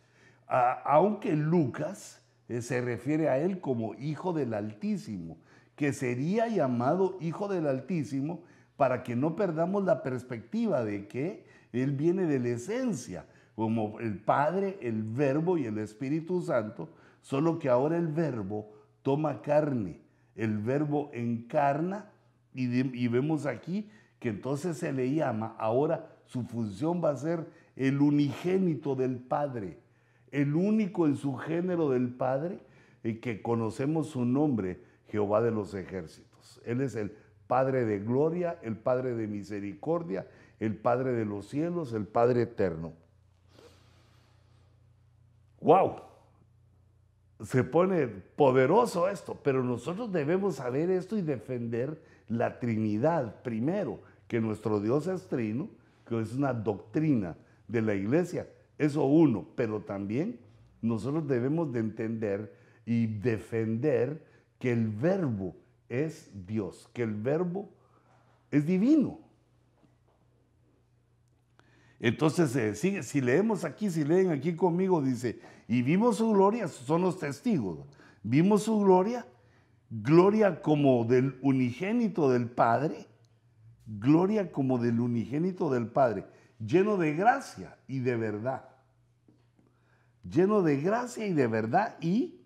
Aunque 0.48 1.36
Lucas 1.36 2.22
eh, 2.48 2.62
se 2.62 2.82
refiere 2.82 3.30
a 3.30 3.38
Él 3.38 3.60
como 3.60 3.96
hijo 3.96 4.34
del 4.34 4.54
Altísimo, 4.54 5.38
que 5.76 5.94
sería 5.94 6.48
llamado 6.48 7.18
hijo 7.20 7.48
del 7.48 7.68
Altísimo 7.68 8.44
para 8.78 9.04
que 9.04 9.16
no 9.16 9.36
perdamos 9.36 9.84
la 9.84 10.04
perspectiva 10.04 10.84
de 10.84 11.08
que 11.08 11.46
Él 11.72 11.92
viene 11.92 12.26
de 12.26 12.40
la 12.40 12.50
esencia, 12.50 13.26
como 13.56 14.00
el 14.00 14.20
Padre, 14.20 14.78
el 14.82 15.04
Verbo 15.04 15.58
y 15.58 15.66
el 15.66 15.78
Espíritu 15.78 16.42
Santo, 16.42 16.90
solo 17.22 17.60
que 17.60 17.70
ahora 17.70 17.98
el 17.98 18.08
Verbo 18.08 18.72
toma 19.04 19.42
carne, 19.42 20.02
el 20.36 20.58
Verbo 20.58 21.12
encarna 21.14 22.10
y, 22.54 22.66
y 22.98 23.08
vemos 23.08 23.46
aquí 23.46 23.90
que 24.20 24.30
entonces 24.30 24.78
se 24.78 24.92
le 24.92 25.14
llama, 25.14 25.56
ahora 25.60 26.10
su 26.26 26.44
función 26.44 27.04
va 27.04 27.12
a 27.12 27.18
ser 27.18 27.46
el 27.76 28.02
unigénito 28.02 28.96
del 28.96 29.18
Padre, 29.18 29.83
el 30.34 30.56
único 30.56 31.06
en 31.06 31.16
su 31.16 31.36
género 31.36 31.90
del 31.90 32.10
Padre, 32.10 32.60
y 33.04 33.16
que 33.16 33.42
conocemos 33.42 34.08
su 34.08 34.26
nombre, 34.26 34.82
Jehová 35.08 35.42
de 35.42 35.52
los 35.52 35.76
ejércitos. 35.76 36.60
Él 36.66 36.82
es 36.82 36.96
el 36.96 37.16
Padre 37.48 37.86
de 37.86 38.00
gloria, 38.00 38.58
el 38.64 38.76
Padre 38.76 39.14
de 39.14 39.28
misericordia, 39.28 40.26
el 40.60 40.76
Padre 40.76 41.14
de 41.14 41.26
los 41.26 41.48
cielos, 41.48 41.94
el 41.94 42.08
Padre 42.08 42.44
eterno. 42.44 42.94
¡Wow! 45.62 45.98
Se 47.44 47.64
pone 47.64 48.08
poderoso 48.08 49.10
esto, 49.10 49.38
pero 49.44 49.64
nosotros 49.64 50.12
debemos 50.12 50.56
saber 50.56 50.90
esto 50.90 51.16
y 51.16 51.22
defender 51.22 52.02
la 52.28 52.60
Trinidad 52.60 53.44
primero, 53.44 54.00
que 54.28 54.42
nuestro 54.42 54.80
Dios 54.80 55.06
es 55.06 55.28
trino, 55.28 55.70
que 56.08 56.20
es 56.20 56.34
una 56.34 56.54
doctrina 56.54 57.36
de 57.68 57.82
la 57.82 57.94
iglesia, 57.94 58.48
eso 58.78 59.06
uno, 59.06 59.48
pero 59.56 59.82
también 59.82 60.40
nosotros 60.82 61.28
debemos 61.28 61.72
de 61.72 61.80
entender 61.80 62.56
y 62.86 63.08
defender 63.08 64.26
que 64.60 64.72
el 64.72 64.88
verbo 64.88 65.56
es 65.90 66.32
Dios, 66.46 66.90
que 66.94 67.04
el 67.04 67.16
verbo 67.16 67.70
es 68.52 68.66
divino. 68.66 69.20
Entonces, 72.00 72.54
eh, 72.56 73.02
si 73.02 73.22
leemos 73.22 73.64
aquí, 73.64 73.90
si 73.90 74.04
leen 74.04 74.32
aquí 74.32 74.56
conmigo, 74.56 75.02
dice, 75.02 75.40
y 75.68 75.82
vimos 75.82 76.18
su 76.18 76.32
gloria, 76.32 76.68
son 76.68 77.02
los 77.02 77.18
testigos, 77.18 77.80
vimos 78.24 78.64
su 78.64 78.80
gloria, 78.80 79.26
gloria 79.90 80.62
como 80.62 81.06
del 81.06 81.38
unigénito 81.42 82.30
del 82.30 82.50
Padre, 82.50 83.08
gloria 83.86 84.52
como 84.52 84.80
del 84.80 85.00
unigénito 85.00 85.70
del 85.70 85.88
Padre, 85.88 86.26
lleno 86.66 86.98
de 86.98 87.14
gracia 87.14 87.78
y 87.88 88.00
de 88.00 88.16
verdad. 88.16 88.70
Lleno 90.30 90.62
de 90.62 90.78
gracia 90.78 91.26
y 91.26 91.34
de 91.34 91.48
verdad. 91.48 91.98
Y 92.02 92.40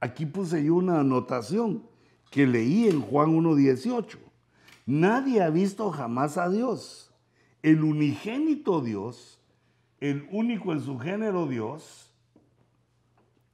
aquí 0.00 0.26
puse 0.26 0.64
yo 0.64 0.74
una 0.74 1.00
anotación 1.00 1.86
que 2.30 2.46
leí 2.46 2.88
en 2.88 3.00
Juan 3.00 3.30
1.18. 3.30 4.18
Nadie 4.86 5.42
ha 5.42 5.50
visto 5.50 5.90
jamás 5.90 6.36
a 6.38 6.48
Dios. 6.48 7.12
El 7.62 7.84
unigénito 7.84 8.80
Dios, 8.80 9.38
el 10.00 10.26
único 10.32 10.72
en 10.72 10.80
su 10.80 10.98
género 10.98 11.46
Dios, 11.46 12.12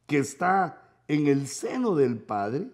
que 0.06 0.18
está 0.18 0.82
en 1.08 1.26
el 1.26 1.48
seno 1.48 1.94
del 1.94 2.18
Padre, 2.18 2.70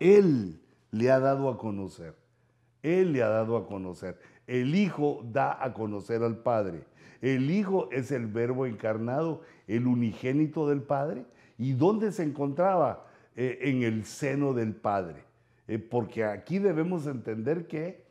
Él 0.00 0.60
le 0.90 1.10
ha 1.10 1.20
dado 1.20 1.48
a 1.48 1.56
conocer. 1.56 2.16
Él 2.82 3.12
le 3.12 3.22
ha 3.22 3.28
dado 3.28 3.56
a 3.56 3.66
conocer. 3.66 4.18
El 4.46 4.74
Hijo 4.74 5.24
da 5.32 5.62
a 5.62 5.72
conocer 5.72 6.22
al 6.22 6.38
Padre. 6.38 6.84
El 7.20 7.50
Hijo 7.50 7.88
es 7.92 8.10
el 8.10 8.26
verbo 8.26 8.66
encarnado, 8.66 9.42
el 9.66 9.86
unigénito 9.86 10.68
del 10.68 10.82
Padre. 10.82 11.24
¿Y 11.58 11.72
dónde 11.72 12.12
se 12.12 12.24
encontraba? 12.24 13.06
Eh, 13.34 13.60
en 13.62 13.82
el 13.82 14.04
seno 14.04 14.52
del 14.52 14.74
Padre. 14.74 15.24
Eh, 15.66 15.78
porque 15.78 16.22
aquí 16.22 16.58
debemos 16.58 17.06
entender 17.06 17.66
que, 17.66 18.04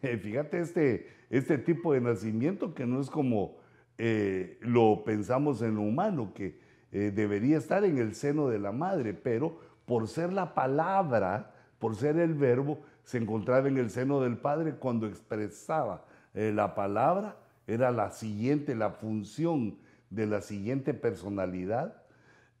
eh, 0.00 0.16
fíjate, 0.16 0.60
este, 0.60 1.08
este 1.28 1.58
tipo 1.58 1.92
de 1.92 2.00
nacimiento 2.00 2.72
que 2.72 2.86
no 2.86 3.00
es 3.00 3.10
como 3.10 3.62
lo 3.96 5.04
pensamos 5.04 5.62
en 5.62 5.76
lo 5.76 5.82
humano, 5.82 6.32
que 6.34 6.58
debería 6.90 7.58
estar 7.58 7.84
en 7.84 7.98
el 7.98 8.16
seno 8.16 8.48
de 8.48 8.58
la 8.58 8.72
madre, 8.72 9.14
pero 9.14 9.60
por 9.86 10.08
ser 10.08 10.32
la 10.32 10.52
palabra, 10.52 11.54
por 11.78 11.94
ser 11.94 12.18
el 12.18 12.34
verbo, 12.34 12.80
se 13.04 13.18
encontraba 13.18 13.68
en 13.68 13.76
el 13.78 13.90
seno 13.90 14.20
del 14.20 14.36
Padre 14.36 14.74
cuando 14.74 15.06
expresaba 15.06 16.04
la 16.34 16.74
palabra, 16.74 17.36
era 17.66 17.92
la 17.92 18.10
siguiente, 18.10 18.74
la 18.74 18.90
función 18.90 19.78
de 20.10 20.26
la 20.26 20.40
siguiente 20.40 20.94
personalidad, 20.94 22.02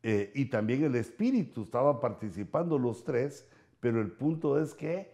y 0.02 0.44
también 0.46 0.84
el 0.84 0.94
Espíritu 0.94 1.62
estaba 1.62 2.00
participando 2.00 2.78
los 2.78 3.02
tres 3.04 3.48
pero 3.84 4.00
el 4.00 4.12
punto 4.12 4.58
es 4.58 4.72
que 4.72 5.12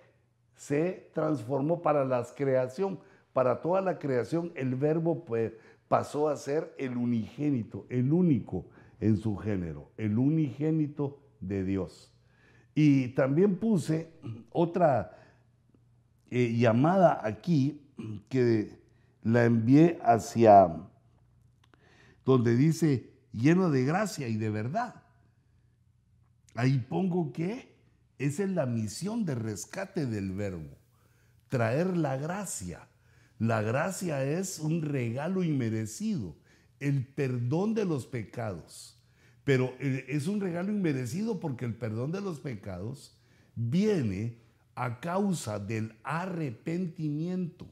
se 0.54 1.10
transformó 1.12 1.82
para 1.82 2.04
la 2.04 2.24
creación, 2.36 3.00
para 3.32 3.62
toda 3.62 3.80
la 3.80 3.98
creación, 3.98 4.52
el 4.54 4.76
verbo 4.76 5.24
pues, 5.24 5.54
pasó 5.88 6.28
a 6.28 6.36
ser 6.36 6.72
el 6.78 6.96
unigénito, 6.96 7.84
el 7.88 8.12
único 8.12 8.66
en 9.00 9.16
su 9.16 9.36
género, 9.36 9.90
el 9.96 10.16
unigénito 10.16 11.18
de 11.40 11.64
Dios. 11.64 12.14
Y 12.72 13.08
también 13.08 13.56
puse 13.56 14.12
otra 14.52 15.18
eh, 16.30 16.54
llamada 16.56 17.20
aquí 17.24 17.82
que 18.28 18.78
la 19.22 19.44
envié 19.44 19.98
hacia 20.02 20.68
donde 22.24 22.56
dice 22.56 23.10
lleno 23.32 23.70
de 23.70 23.84
gracia 23.84 24.28
y 24.28 24.36
de 24.36 24.50
verdad. 24.50 25.02
Ahí 26.54 26.78
pongo 26.78 27.32
que 27.32 27.74
esa 28.18 28.44
es 28.44 28.50
la 28.50 28.66
misión 28.66 29.24
de 29.24 29.34
rescate 29.34 30.06
del 30.06 30.32
verbo, 30.32 30.76
traer 31.48 31.96
la 31.96 32.16
gracia. 32.16 32.86
La 33.38 33.62
gracia 33.62 34.22
es 34.22 34.58
un 34.58 34.82
regalo 34.82 35.42
inmerecido, 35.42 36.36
el 36.78 37.06
perdón 37.06 37.74
de 37.74 37.86
los 37.86 38.06
pecados. 38.06 38.98
Pero 39.44 39.74
eh, 39.80 40.04
es 40.08 40.26
un 40.26 40.40
regalo 40.40 40.70
inmerecido 40.70 41.40
porque 41.40 41.64
el 41.64 41.74
perdón 41.74 42.12
de 42.12 42.20
los 42.20 42.40
pecados 42.40 43.18
viene 43.54 44.38
a 44.80 44.98
causa 44.98 45.58
del 45.58 45.92
arrepentimiento. 46.04 47.66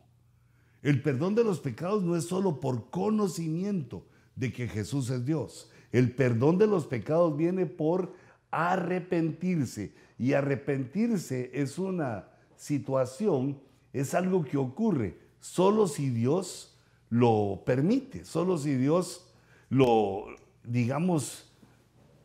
El 0.83 1.01
perdón 1.01 1.35
de 1.35 1.43
los 1.43 1.59
pecados 1.59 2.03
no 2.03 2.15
es 2.17 2.25
solo 2.25 2.61
por 2.61 2.91
conocimiento 2.91 4.05
de 4.37 4.53
que 4.53 4.69
Jesús 4.69 5.09
es 5.09 5.25
Dios. 5.25 5.71
El 5.91 6.15
perdón 6.15 6.59
de 6.59 6.67
los 6.67 6.87
pecados 6.87 7.35
viene 7.35 7.65
por 7.65 8.13
arrepentirse. 8.51 9.95
Y 10.19 10.35
arrepentirse 10.35 11.51
es 11.55 11.79
una 11.79 12.29
situación, 12.57 13.59
es 13.95 14.13
algo 14.13 14.45
que 14.45 14.59
ocurre 14.59 15.17
solo 15.41 15.87
si 15.87 16.11
Dios 16.11 16.79
lo 17.09 17.63
permite, 17.65 18.27
solo 18.27 18.59
si 18.59 18.75
Dios 18.75 19.33
lo, 19.71 20.27
digamos, 20.63 21.51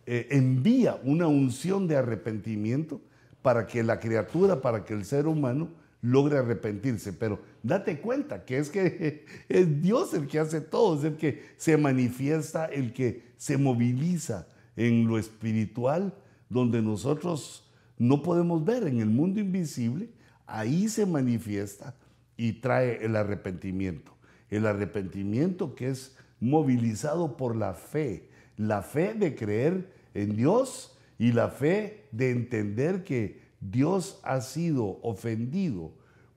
eh, 0.06 0.28
envía 0.32 1.00
una 1.06 1.28
unción 1.28 1.88
de 1.88 1.96
arrepentimiento 1.96 3.00
para 3.44 3.68
que 3.68 3.84
la 3.84 4.00
criatura, 4.00 4.60
para 4.60 4.84
que 4.84 4.96
el 4.96 5.06
ser 5.06 5.28
humano 5.28 5.70
logre 6.02 6.40
arrepentirse. 6.40 7.14
Pero 7.14 7.40
date 7.62 8.00
cuenta 8.00 8.44
que 8.44 8.58
es 8.58 8.70
que 8.70 9.26
es 9.50 9.82
Dios 9.82 10.16
el 10.16 10.28
que 10.28 10.40
hace 10.40 10.62
todo, 10.62 10.98
es 10.98 11.04
el 11.04 11.18
que 11.18 11.44
se 11.58 11.78
manifiesta, 11.78 12.66
el 12.66 12.94
que 12.94 13.34
se 13.38 13.58
moviliza 13.58 14.48
en 14.76 15.08
lo 15.08 15.20
espiritual, 15.20 16.16
donde 16.50 16.82
nosotros 16.82 17.72
no 18.00 18.24
podemos 18.24 18.66
ver 18.66 18.88
en 18.88 19.00
el 19.00 19.10
mundo 19.10 19.40
invisible, 19.40 20.10
ahí 20.48 20.88
se 20.90 21.06
manifiesta 21.06 21.96
y 22.38 22.54
trae 22.54 23.06
el 23.06 23.16
arrepentimiento. 23.16 24.14
El 24.50 24.66
arrepentimiento 24.66 25.76
que 25.76 25.90
es 25.90 26.16
movilizado 26.40 27.38
por 27.38 27.56
la 27.56 27.74
fe, 27.74 28.30
la 28.58 28.82
fe 28.82 29.14
de 29.14 29.36
creer 29.36 29.92
en 30.14 30.36
Dios 30.36 30.93
y 31.18 31.32
la 31.32 31.50
fe 31.50 32.08
de 32.12 32.32
entender 32.32 33.04
que 33.04 33.42
Dios 33.60 34.20
ha 34.24 34.42
sido 34.42 35.00
ofendido 35.02 35.92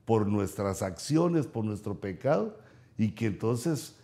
por 0.05 0.27
nuestras 0.27 0.81
acciones, 0.81 1.47
por 1.47 1.65
nuestro 1.65 1.99
pecado, 1.99 2.57
y 2.97 3.11
que 3.11 3.27
entonces 3.27 3.97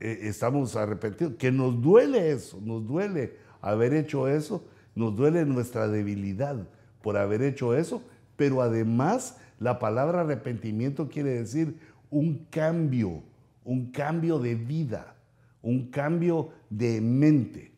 eh, 0.00 0.20
estamos 0.22 0.76
arrepentidos, 0.76 1.34
que 1.34 1.50
nos 1.50 1.80
duele 1.80 2.30
eso, 2.30 2.60
nos 2.62 2.86
duele 2.86 3.36
haber 3.60 3.94
hecho 3.94 4.28
eso, 4.28 4.64
nos 4.94 5.16
duele 5.16 5.44
nuestra 5.44 5.88
debilidad 5.88 6.68
por 7.02 7.16
haber 7.16 7.42
hecho 7.42 7.74
eso, 7.74 8.02
pero 8.36 8.62
además 8.62 9.38
la 9.58 9.78
palabra 9.78 10.20
arrepentimiento 10.20 11.08
quiere 11.08 11.30
decir 11.30 11.78
un 12.10 12.46
cambio, 12.50 13.22
un 13.64 13.90
cambio 13.90 14.38
de 14.38 14.54
vida, 14.54 15.16
un 15.62 15.90
cambio 15.90 16.50
de 16.70 17.00
mente. 17.00 17.72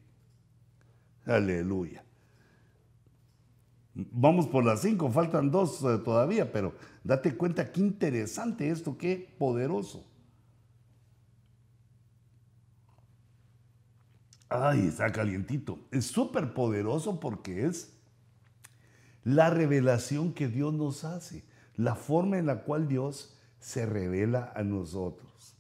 Aleluya. 1.25 2.06
Vamos 3.99 4.47
por 4.47 4.63
las 4.63 4.83
cinco, 4.83 5.11
faltan 5.11 5.51
dos 5.51 5.83
eh, 5.83 5.97
todavía, 6.05 6.53
pero 6.53 6.75
date 7.03 7.35
cuenta 7.35 7.73
qué 7.73 7.81
interesante 7.81 8.69
esto, 8.69 8.99
qué 8.99 9.35
poderoso. 9.39 10.05
Ay, 14.51 14.89
está 14.89 15.11
calientito. 15.11 15.79
Es 15.91 16.07
súper 16.07 16.53
poderoso 16.53 17.19
porque 17.19 17.65
es 17.65 17.97
la 19.25 19.49
revelación 19.49 20.35
que 20.35 20.47
Dios 20.49 20.75
nos 20.75 21.05
hace, 21.05 21.43
la 21.75 21.95
forma 21.95 22.37
en 22.37 22.45
la 22.45 22.65
cual 22.65 22.89
Dios 22.89 23.35
se 23.61 23.87
revela 23.87 24.53
a 24.55 24.63
nosotros 24.63 25.57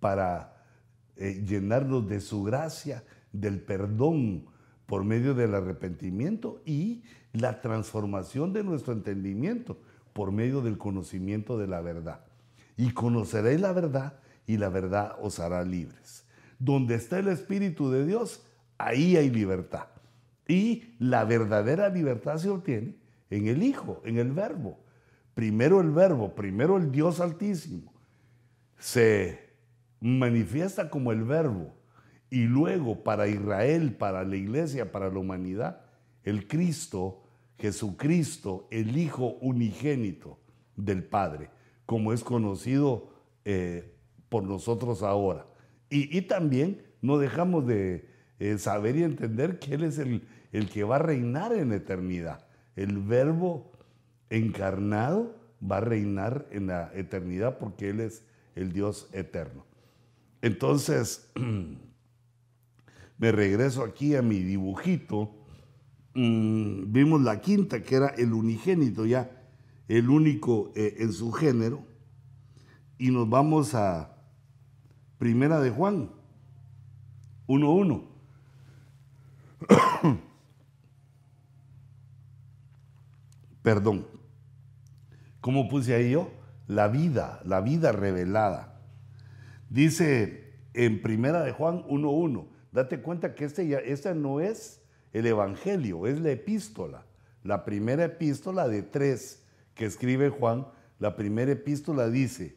para 0.00 0.66
eh, 1.14 1.44
llenarnos 1.46 2.08
de 2.08 2.20
su 2.20 2.42
gracia, 2.42 3.04
del 3.32 3.62
perdón 3.62 4.49
por 4.90 5.04
medio 5.04 5.34
del 5.34 5.54
arrepentimiento 5.54 6.60
y 6.66 7.04
la 7.32 7.60
transformación 7.60 8.52
de 8.52 8.64
nuestro 8.64 8.92
entendimiento 8.92 9.78
por 10.12 10.32
medio 10.32 10.62
del 10.62 10.78
conocimiento 10.78 11.56
de 11.56 11.68
la 11.68 11.80
verdad. 11.80 12.24
Y 12.76 12.90
conoceréis 12.90 13.60
la 13.60 13.72
verdad 13.72 14.14
y 14.48 14.56
la 14.56 14.68
verdad 14.68 15.14
os 15.22 15.38
hará 15.38 15.62
libres. 15.62 16.26
Donde 16.58 16.96
está 16.96 17.20
el 17.20 17.28
Espíritu 17.28 17.88
de 17.88 18.04
Dios, 18.04 18.44
ahí 18.78 19.16
hay 19.16 19.30
libertad. 19.30 19.86
Y 20.48 20.96
la 20.98 21.24
verdadera 21.24 21.88
libertad 21.88 22.38
se 22.38 22.50
obtiene 22.50 22.96
en 23.30 23.46
el 23.46 23.62
Hijo, 23.62 24.02
en 24.04 24.18
el 24.18 24.32
Verbo. 24.32 24.76
Primero 25.34 25.80
el 25.80 25.92
Verbo, 25.92 26.34
primero 26.34 26.78
el 26.78 26.90
Dios 26.90 27.20
Altísimo. 27.20 27.92
Se 28.76 29.54
manifiesta 30.00 30.90
como 30.90 31.12
el 31.12 31.22
Verbo. 31.22 31.79
Y 32.30 32.44
luego 32.44 33.02
para 33.02 33.26
Israel, 33.26 33.94
para 33.94 34.24
la 34.24 34.36
iglesia, 34.36 34.92
para 34.92 35.10
la 35.10 35.18
humanidad, 35.18 35.80
el 36.22 36.46
Cristo, 36.46 37.22
Jesucristo, 37.58 38.68
el 38.70 38.96
Hijo 38.96 39.36
unigénito 39.40 40.38
del 40.76 41.02
Padre, 41.02 41.50
como 41.86 42.12
es 42.12 42.22
conocido 42.22 43.10
eh, 43.44 43.94
por 44.28 44.44
nosotros 44.44 45.02
ahora. 45.02 45.46
Y, 45.92 46.22
también 46.22 46.82
no 47.02 47.18
dejamos 47.18 47.66
de 47.66 48.08
eh, 48.38 48.58
saber 48.58 48.94
y 48.94 49.02
entender 49.02 49.58
que 49.58 49.74
Él 49.74 49.82
es 49.82 49.98
el, 49.98 50.22
el 50.52 50.70
que 50.70 50.84
va 50.84 50.96
a 50.96 51.00
reinar 51.00 51.52
en 51.52 51.72
eternidad. 51.72 52.46
El 52.76 52.98
verbo 52.98 53.72
encarnado 54.30 55.34
va 55.60 55.78
a 55.78 55.80
reinar 55.80 56.46
en 56.52 56.68
la 56.68 56.92
eternidad 56.94 57.58
porque 57.58 57.90
Él 57.90 57.98
es 57.98 58.24
el 58.54 58.72
Dios 58.72 59.08
eterno. 59.12 59.66
Entonces, 60.42 61.28
me 63.20 63.30
regreso 63.30 63.84
aquí 63.84 64.16
a 64.16 64.22
mi 64.22 64.40
dibujito 64.40 65.36
Mm, 66.14 66.90
vimos 66.92 67.20
la 67.22 67.40
quinta, 67.40 67.82
que 67.82 67.94
era 67.94 68.08
el 68.08 68.32
unigénito, 68.32 69.06
ya 69.06 69.30
el 69.88 70.10
único 70.10 70.72
eh, 70.74 70.96
en 70.98 71.12
su 71.12 71.30
género, 71.32 71.84
y 72.98 73.10
nos 73.10 73.28
vamos 73.28 73.74
a 73.74 74.16
Primera 75.18 75.60
de 75.60 75.70
Juan 75.70 76.10
1.1. 77.46 78.04
Perdón. 83.62 84.06
¿Cómo 85.40 85.68
puse 85.68 85.94
ahí 85.94 86.10
yo? 86.10 86.30
La 86.66 86.88
vida, 86.88 87.40
la 87.44 87.60
vida 87.60 87.92
revelada. 87.92 88.80
Dice 89.68 90.54
en 90.74 91.02
Primera 91.02 91.42
de 91.42 91.52
Juan 91.52 91.84
1.1, 91.84 92.46
date 92.72 93.00
cuenta 93.00 93.34
que 93.34 93.44
este 93.44 93.66
ya, 93.66 93.78
esta 93.78 94.14
no 94.14 94.40
es 94.40 94.80
el 95.12 95.26
Evangelio, 95.26 96.06
es 96.06 96.20
la 96.20 96.30
epístola, 96.30 97.04
la 97.42 97.64
primera 97.64 98.04
epístola 98.04 98.68
de 98.68 98.82
tres 98.82 99.44
que 99.74 99.86
escribe 99.86 100.28
Juan, 100.28 100.66
la 100.98 101.16
primera 101.16 101.52
epístola 101.52 102.08
dice, 102.08 102.56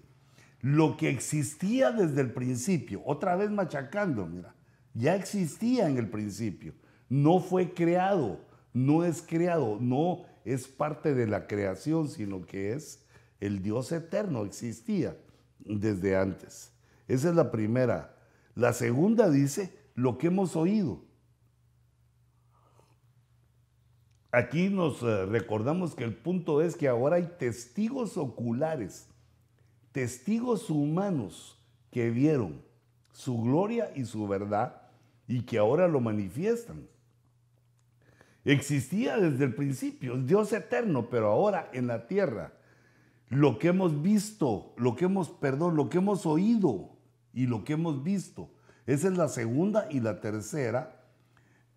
lo 0.61 0.97
que 0.97 1.09
existía 1.09 1.91
desde 1.91 2.21
el 2.21 2.31
principio, 2.31 3.01
otra 3.05 3.35
vez 3.35 3.49
machacando, 3.49 4.25
mira, 4.25 4.55
ya 4.93 5.15
existía 5.15 5.87
en 5.87 5.97
el 5.97 6.09
principio, 6.09 6.73
no 7.09 7.39
fue 7.39 7.73
creado, 7.73 8.45
no 8.73 9.03
es 9.03 9.21
creado, 9.21 9.77
no 9.79 10.25
es 10.45 10.67
parte 10.67 11.13
de 11.13 11.27
la 11.27 11.47
creación, 11.47 12.09
sino 12.09 12.45
que 12.45 12.73
es 12.73 13.05
el 13.39 13.61
Dios 13.61 13.91
eterno, 13.91 14.45
existía 14.45 15.17
desde 15.59 16.15
antes. 16.15 16.71
Esa 17.07 17.29
es 17.29 17.35
la 17.35 17.51
primera. 17.51 18.15
La 18.55 18.73
segunda 18.73 19.29
dice, 19.29 19.73
lo 19.95 20.17
que 20.17 20.27
hemos 20.27 20.55
oído. 20.55 21.01
Aquí 24.31 24.69
nos 24.69 25.03
eh, 25.03 25.25
recordamos 25.27 25.93
que 25.93 26.03
el 26.03 26.15
punto 26.15 26.61
es 26.61 26.75
que 26.75 26.87
ahora 26.87 27.17
hay 27.17 27.29
testigos 27.37 28.17
oculares, 28.17 29.07
testigos 29.91 30.71
humanos 30.71 31.59
que 31.91 32.09
vieron 32.09 32.63
su 33.11 33.39
gloria 33.43 33.91
y 33.95 34.05
su 34.05 34.27
verdad 34.27 34.81
y 35.27 35.43
que 35.43 35.59
ahora 35.59 35.87
lo 35.87 35.99
manifiestan. 35.99 36.87
Existía 38.43 39.17
desde 39.17 39.45
el 39.45 39.53
principio, 39.53 40.17
Dios 40.17 40.51
eterno, 40.51 41.09
pero 41.09 41.27
ahora 41.27 41.69
en 41.71 41.87
la 41.87 42.07
tierra. 42.07 42.53
lo 43.29 43.57
que 43.57 43.69
hemos 43.69 44.01
visto, 44.01 44.73
lo 44.77 44.95
que 44.95 45.05
hemos, 45.05 45.29
perdón, 45.29 45.75
lo 45.75 45.89
que 45.89 45.97
hemos 45.97 46.25
oído 46.25 46.89
y 47.33 47.47
lo 47.47 47.63
que 47.63 47.73
hemos 47.73 48.03
visto. 48.03 48.49
Esa 48.85 49.07
es 49.07 49.17
la 49.17 49.29
segunda 49.29 49.87
y 49.89 49.99
la 49.99 50.19
tercera, 50.19 51.03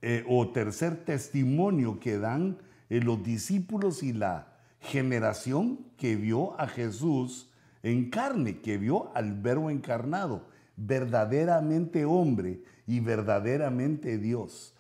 eh, 0.03 0.25
o 0.29 0.49
tercer 0.51 1.05
testimonio 1.05 1.99
que 2.01 2.19
dan 2.19 2.59
eh, 2.91 3.01
los 3.01 3.23
discípulos 3.23 4.03
y 4.03 4.13
la 4.13 4.49
generación 4.81 5.87
que 5.97 6.17
vio 6.17 6.59
a 6.61 6.67
Jesús 6.67 7.51
en 7.83 8.11
carne, 8.11 8.61
que 8.61 8.79
vio 8.79 9.11
al 9.15 9.33
verbo 9.41 9.71
encarnado, 9.71 10.47
verdaderamente 10.77 12.05
hombre 12.05 12.63
y 12.87 13.01
verdaderamente 13.01 14.19
Dios. 14.19 14.75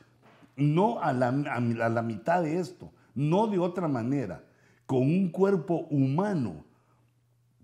No 0.56 1.00
a 1.00 1.12
la, 1.12 1.28
a 1.28 1.88
la 1.88 2.02
mitad 2.02 2.42
de 2.42 2.58
esto, 2.58 2.92
no 3.14 3.46
de 3.46 3.58
otra 3.58 3.88
manera, 3.88 4.44
con 4.86 5.02
un 5.02 5.30
cuerpo 5.30 5.86
humano, 5.90 6.64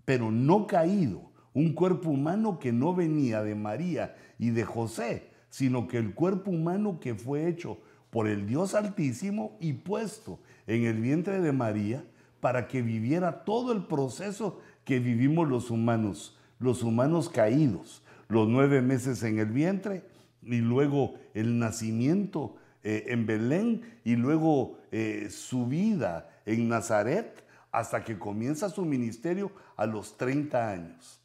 pero 0.05 0.31
no 0.31 0.67
caído, 0.67 1.31
un 1.53 1.73
cuerpo 1.73 2.09
humano 2.09 2.59
que 2.59 2.71
no 2.71 2.95
venía 2.95 3.43
de 3.43 3.55
María 3.55 4.15
y 4.39 4.49
de 4.51 4.63
José, 4.63 5.29
sino 5.49 5.87
que 5.87 5.97
el 5.97 6.13
cuerpo 6.13 6.51
humano 6.51 6.99
que 6.99 7.15
fue 7.15 7.47
hecho 7.47 7.77
por 8.09 8.27
el 8.27 8.45
Dios 8.45 8.75
Altísimo 8.75 9.57
y 9.59 9.73
puesto 9.73 10.39
en 10.67 10.85
el 10.85 10.99
vientre 10.99 11.41
de 11.41 11.51
María 11.51 12.03
para 12.39 12.67
que 12.67 12.81
viviera 12.81 13.43
todo 13.43 13.71
el 13.71 13.85
proceso 13.85 14.61
que 14.85 14.99
vivimos 14.99 15.47
los 15.47 15.71
humanos, 15.71 16.37
los 16.59 16.83
humanos 16.83 17.29
caídos, 17.29 18.03
los 18.27 18.47
nueve 18.47 18.81
meses 18.81 19.23
en 19.23 19.39
el 19.39 19.47
vientre 19.47 20.03
y 20.41 20.57
luego 20.57 21.15
el 21.33 21.57
nacimiento 21.57 22.55
eh, 22.83 23.05
en 23.07 23.25
Belén 23.25 23.99
y 24.03 24.15
luego 24.15 24.77
eh, 24.91 25.29
su 25.29 25.67
vida 25.67 26.29
en 26.45 26.67
Nazaret 26.67 27.43
hasta 27.71 28.03
que 28.03 28.19
comienza 28.19 28.69
su 28.69 28.85
ministerio 28.85 29.51
a 29.77 29.85
los 29.85 30.17
30 30.17 30.69
años. 30.69 31.21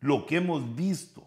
Lo 0.00 0.26
que 0.26 0.36
hemos 0.36 0.74
visto, 0.74 1.25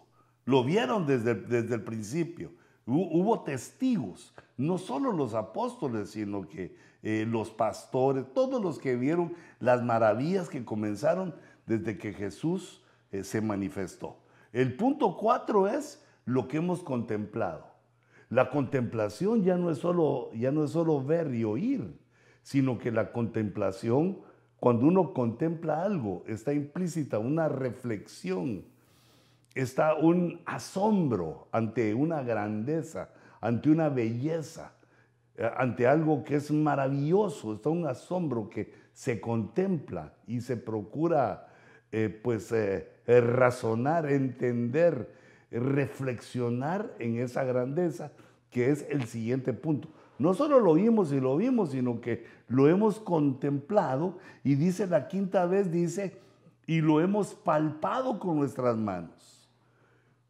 lo 0.50 0.64
vieron 0.64 1.06
desde, 1.06 1.34
desde 1.34 1.76
el 1.76 1.82
principio. 1.82 2.50
Hubo 2.86 3.42
testigos, 3.42 4.34
no 4.56 4.76
solo 4.76 5.12
los 5.12 5.34
apóstoles, 5.34 6.10
sino 6.10 6.48
que 6.48 6.76
eh, 7.02 7.24
los 7.28 7.50
pastores, 7.50 8.24
todos 8.34 8.60
los 8.60 8.80
que 8.80 8.96
vieron 8.96 9.34
las 9.60 9.82
maravillas 9.84 10.48
que 10.48 10.64
comenzaron 10.64 11.34
desde 11.66 11.96
que 11.96 12.12
Jesús 12.12 12.82
se 13.22 13.40
manifestó. 13.40 14.16
El 14.52 14.76
punto 14.76 15.16
cuatro 15.16 15.68
es 15.68 16.04
lo 16.24 16.48
que 16.48 16.56
hemos 16.56 16.82
contemplado. 16.82 17.66
La 18.28 18.50
contemplación 18.50 19.42
ya 19.42 19.56
no 19.56 19.70
es 19.70 19.78
solo, 19.78 20.30
ya 20.34 20.52
no 20.52 20.64
es 20.64 20.70
solo 20.70 21.02
ver 21.02 21.34
y 21.34 21.44
oír, 21.44 21.98
sino 22.42 22.78
que 22.78 22.92
la 22.92 23.12
contemplación, 23.12 24.20
cuando 24.58 24.86
uno 24.86 25.12
contempla 25.12 25.82
algo, 25.82 26.22
está 26.26 26.52
implícita 26.52 27.18
una 27.18 27.48
reflexión, 27.48 28.64
está 29.54 29.94
un 29.94 30.40
asombro 30.44 31.48
ante 31.52 31.94
una 31.94 32.22
grandeza, 32.22 33.10
ante 33.40 33.70
una 33.70 33.88
belleza, 33.88 34.72
eh, 35.36 35.50
ante 35.56 35.86
algo 35.86 36.24
que 36.24 36.36
es 36.36 36.50
maravilloso, 36.50 37.54
está 37.54 37.70
un 37.70 37.86
asombro 37.86 38.48
que 38.48 38.72
se 38.92 39.20
contempla 39.20 40.12
y 40.26 40.40
se 40.40 40.56
procura 40.56 41.48
eh, 41.92 42.08
pues 42.22 42.52
eh, 42.52 42.88
razonar, 43.06 44.10
entender, 44.10 45.14
reflexionar 45.50 46.94
en 46.98 47.18
esa 47.18 47.44
grandeza, 47.44 48.12
que 48.50 48.70
es 48.70 48.86
el 48.88 49.06
siguiente 49.06 49.52
punto. 49.52 49.88
No 50.18 50.34
solo 50.34 50.60
lo 50.60 50.72
oímos 50.72 51.12
y 51.12 51.20
lo 51.20 51.36
vimos, 51.36 51.70
sino 51.70 52.00
que 52.00 52.26
lo 52.46 52.68
hemos 52.68 53.00
contemplado 53.00 54.18
y 54.44 54.54
dice 54.54 54.86
la 54.86 55.08
quinta 55.08 55.46
vez, 55.46 55.72
dice, 55.72 56.20
y 56.66 56.82
lo 56.82 57.00
hemos 57.00 57.34
palpado 57.34 58.18
con 58.18 58.36
nuestras 58.36 58.76
manos. 58.76 59.19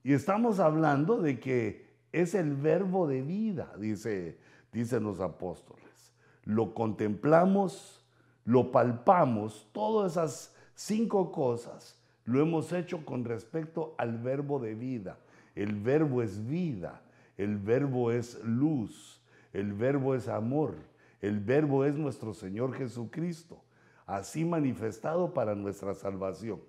Y 0.02 0.12
estamos 0.12 0.58
hablando 0.58 1.20
de 1.20 1.38
que 1.38 1.86
es 2.12 2.34
el 2.34 2.54
verbo 2.54 3.06
de 3.06 3.22
vida, 3.22 3.72
dice, 3.78 4.38
dicen 4.72 5.04
los 5.04 5.20
apóstoles. 5.20 6.14
Lo 6.44 6.74
contemplamos, 6.74 8.04
lo 8.44 8.72
palpamos, 8.72 9.68
todas 9.72 10.12
esas 10.12 10.56
cinco 10.74 11.30
cosas 11.30 12.00
lo 12.24 12.40
hemos 12.40 12.72
hecho 12.72 13.04
con 13.04 13.24
respecto 13.24 13.94
al 13.98 14.18
verbo 14.18 14.58
de 14.58 14.74
vida. 14.74 15.18
El 15.54 15.74
verbo 15.74 16.22
es 16.22 16.46
vida, 16.46 17.02
el 17.36 17.58
verbo 17.58 18.12
es 18.12 18.42
luz, 18.44 19.20
el 19.52 19.72
verbo 19.72 20.14
es 20.14 20.28
amor, 20.28 20.76
el 21.20 21.40
verbo 21.40 21.84
es 21.84 21.96
nuestro 21.96 22.32
Señor 22.32 22.72
Jesucristo, 22.74 23.62
así 24.06 24.44
manifestado 24.44 25.34
para 25.34 25.54
nuestra 25.54 25.94
salvación, 25.94 26.60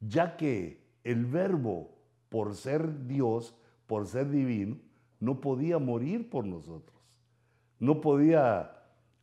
ya 0.00 0.36
que 0.36 0.82
el 1.04 1.24
verbo, 1.24 1.90
por 2.28 2.54
ser 2.54 3.06
Dios, 3.06 3.54
por 3.86 4.06
ser 4.06 4.30
divino, 4.30 4.78
no 5.20 5.40
podía 5.40 5.78
morir 5.78 6.30
por 6.30 6.44
nosotros, 6.46 6.98
no 7.78 8.00
podía 8.00 8.78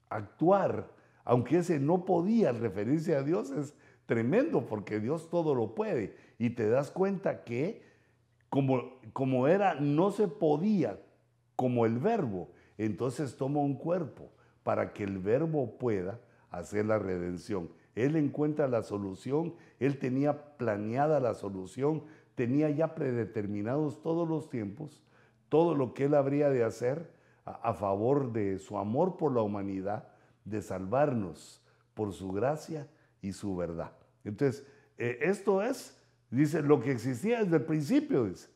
actuar, 0.09 0.91
aunque 1.23 1.57
ese 1.57 1.79
no 1.79 2.05
podía 2.05 2.51
referirse 2.51 3.15
a 3.15 3.23
Dios 3.23 3.51
es 3.51 3.75
tremendo 4.05 4.65
porque 4.67 4.99
Dios 4.99 5.29
todo 5.29 5.55
lo 5.55 5.75
puede. 5.75 6.15
Y 6.37 6.51
te 6.51 6.69
das 6.69 6.91
cuenta 6.91 7.43
que 7.43 7.83
como, 8.49 8.99
como 9.13 9.47
era, 9.47 9.75
no 9.75 10.11
se 10.11 10.27
podía 10.27 10.99
como 11.55 11.85
el 11.85 11.97
verbo, 11.97 12.49
entonces 12.77 13.35
toma 13.37 13.59
un 13.59 13.75
cuerpo 13.75 14.31
para 14.63 14.93
que 14.93 15.03
el 15.03 15.19
verbo 15.19 15.77
pueda 15.77 16.19
hacer 16.49 16.85
la 16.85 16.99
redención. 16.99 17.69
Él 17.95 18.15
encuentra 18.15 18.67
la 18.67 18.83
solución, 18.83 19.55
él 19.79 19.99
tenía 19.99 20.57
planeada 20.57 21.19
la 21.19 21.33
solución, 21.33 22.03
tenía 22.35 22.69
ya 22.69 22.93
predeterminados 22.93 24.01
todos 24.01 24.27
los 24.27 24.49
tiempos, 24.49 25.01
todo 25.49 25.73
lo 25.73 25.93
que 25.93 26.05
él 26.05 26.13
habría 26.13 26.49
de 26.49 26.63
hacer 26.63 27.13
a, 27.45 27.73
favor 27.73 28.31
de 28.31 28.59
su 28.59 28.77
amor 28.77 29.17
por 29.17 29.33
la 29.33 29.41
humanidad, 29.41 30.07
de 30.43 30.61
salvarnos 30.61 31.61
por 31.93 32.13
su 32.13 32.31
gracia 32.31 32.87
y 33.21 33.31
su 33.31 33.55
verdad. 33.55 33.91
Entonces, 34.23 34.65
eh, 34.97 35.19
esto 35.21 35.61
es, 35.61 35.99
dice, 36.29 36.61
lo 36.61 36.79
que 36.81 36.91
existía 36.91 37.43
desde 37.43 37.57
el 37.57 37.65
principio, 37.65 38.25
dice, 38.25 38.49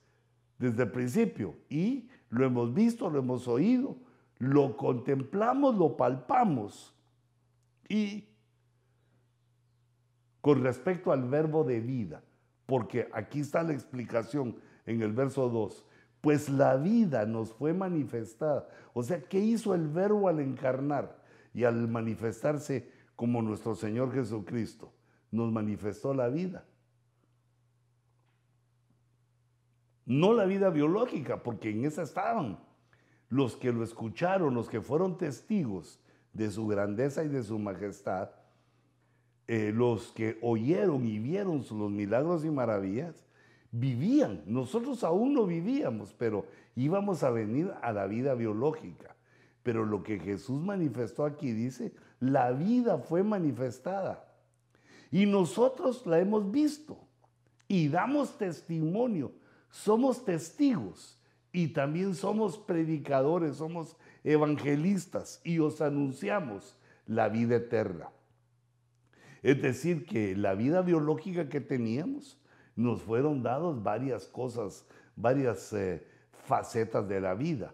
desde 0.58 0.84
el 0.84 0.92
principio. 0.92 1.56
Y 1.70 2.10
lo 2.30 2.46
hemos 2.46 2.74
visto, 2.74 3.10
lo 3.10 3.20
hemos 3.20 3.48
oído, 3.48 3.96
lo 4.40 4.76
contemplamos, 4.76 5.76
lo 5.76 5.96
palpamos. 5.96 6.96
Y 7.88 8.28
con 10.42 10.64
respecto 10.64 11.12
al 11.12 11.28
verbo 11.30 11.64
de 11.64 11.80
vida, 11.80 12.24
porque 12.70 13.10
aquí 13.14 13.40
está 13.40 13.64
la 13.64 13.74
explicación 13.74 14.56
en 14.86 15.02
el 15.02 15.12
verso 15.12 15.50
2, 15.50 15.84
pues 16.22 16.50
la 16.50 16.78
vida 16.78 17.26
nos 17.26 17.52
fue 17.52 17.74
manifestada. 17.74 18.70
O 18.94 19.02
sea, 19.02 19.24
¿qué 19.24 19.40
hizo 19.40 19.74
el 19.74 19.88
verbo 19.88 20.30
al 20.30 20.40
encarnar 20.40 21.20
y 21.52 21.64
al 21.64 21.88
manifestarse 21.88 22.92
como 23.16 23.42
nuestro 23.42 23.74
Señor 23.74 24.14
Jesucristo? 24.14 24.94
Nos 25.32 25.52
manifestó 25.52 26.14
la 26.14 26.30
vida. 26.30 26.64
No 30.06 30.34
la 30.34 30.46
vida 30.46 30.70
biológica, 30.70 31.42
porque 31.42 31.72
en 31.72 31.86
esa 31.86 32.04
estaban 32.04 32.60
los 33.30 33.56
que 33.56 33.74
lo 33.74 33.84
escucharon, 33.84 34.54
los 34.54 34.70
que 34.70 34.82
fueron 34.82 35.18
testigos 35.18 36.00
de 36.34 36.52
su 36.52 36.68
grandeza 36.68 37.24
y 37.24 37.30
de 37.30 37.42
su 37.42 37.58
majestad, 37.58 38.30
eh, 39.50 39.74
los 39.76 40.14
que 40.14 40.38
oyeron 40.42 41.06
y 41.06 41.20
vieron 41.20 41.66
los 41.70 41.92
milagros 41.92 42.46
y 42.46 42.50
maravillas, 42.50 43.26
vivían. 43.72 44.44
Nosotros 44.46 45.04
aún 45.04 45.34
no 45.34 45.46
vivíamos, 45.46 46.14
pero 46.14 46.46
íbamos 46.78 47.24
a 47.24 47.32
venir 47.32 47.74
a 47.82 47.92
la 47.92 48.08
vida 48.08 48.34
biológica. 48.34 49.18
Pero 49.62 49.86
lo 49.86 50.04
que 50.04 50.20
Jesús 50.20 50.62
manifestó 50.62 51.26
aquí 51.26 51.52
dice, 51.52 51.92
la 52.22 52.52
vida 52.52 52.98
fue 53.00 53.24
manifestada. 53.24 54.26
Y 55.12 55.26
nosotros 55.26 56.06
la 56.06 56.20
hemos 56.20 56.50
visto 56.50 56.98
y 57.68 57.90
damos 57.90 58.38
testimonio 58.38 59.34
somos 59.70 60.26
testigos 60.26 61.18
y 61.52 61.70
también 61.70 62.16
somos 62.16 62.58
predicadores, 62.58 63.58
somos 63.58 63.96
evangelistas 64.24 65.42
y 65.44 65.60
os 65.60 65.82
anunciamos 65.82 66.78
la 67.06 67.30
vida 67.30 67.56
eterna. 67.56 68.10
Es 69.42 69.62
decir, 69.62 70.06
que 70.06 70.36
la 70.36 70.54
vida 70.54 70.82
biológica 70.82 71.50
que 71.50 71.62
teníamos 71.62 72.38
nos 72.76 73.02
fueron 73.02 73.44
dados 73.44 73.82
varias 73.84 74.28
cosas, 74.28 74.86
varias 75.16 75.74
eh, 75.74 76.06
facetas 76.46 77.08
de 77.08 77.22
la 77.22 77.34
vida. 77.34 77.74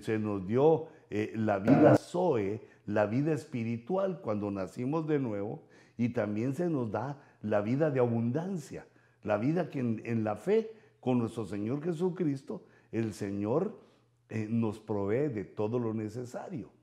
Se 0.00 0.18
nos 0.18 0.46
dio 0.46 0.88
eh, 1.10 1.32
la 1.36 1.58
vida 1.58 1.96
Zoe, 1.96 2.60
la 2.86 3.06
vida 3.06 3.32
espiritual 3.32 4.20
cuando 4.20 4.50
nacimos 4.50 5.06
de 5.06 5.18
nuevo, 5.18 5.62
y 5.96 6.10
también 6.10 6.54
se 6.54 6.68
nos 6.68 6.90
da 6.90 7.22
la 7.42 7.60
vida 7.60 7.90
de 7.90 8.00
abundancia, 8.00 8.86
la 9.22 9.38
vida 9.38 9.70
que 9.70 9.80
en 9.80 10.24
la 10.24 10.36
fe 10.36 10.72
con 11.00 11.18
nuestro 11.18 11.46
Señor 11.46 11.82
Jesucristo, 11.82 12.64
el 12.92 13.12
Señor 13.12 13.78
eh, 14.28 14.48
nos 14.50 14.80
provee 14.80 15.28
de 15.28 15.44
todo 15.44 15.78
lo 15.78 15.94
necesario. 15.94 16.75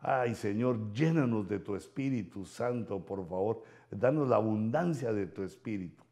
Ay 0.00 0.34
Señor, 0.34 0.92
llénanos 0.92 1.48
de 1.48 1.58
tu 1.58 1.74
Espíritu 1.74 2.44
Santo, 2.44 3.04
por 3.04 3.28
favor. 3.28 3.62
Danos 3.90 4.28
la 4.28 4.36
abundancia 4.36 5.12
de 5.12 5.26
tu 5.26 5.42
Espíritu. 5.42 6.04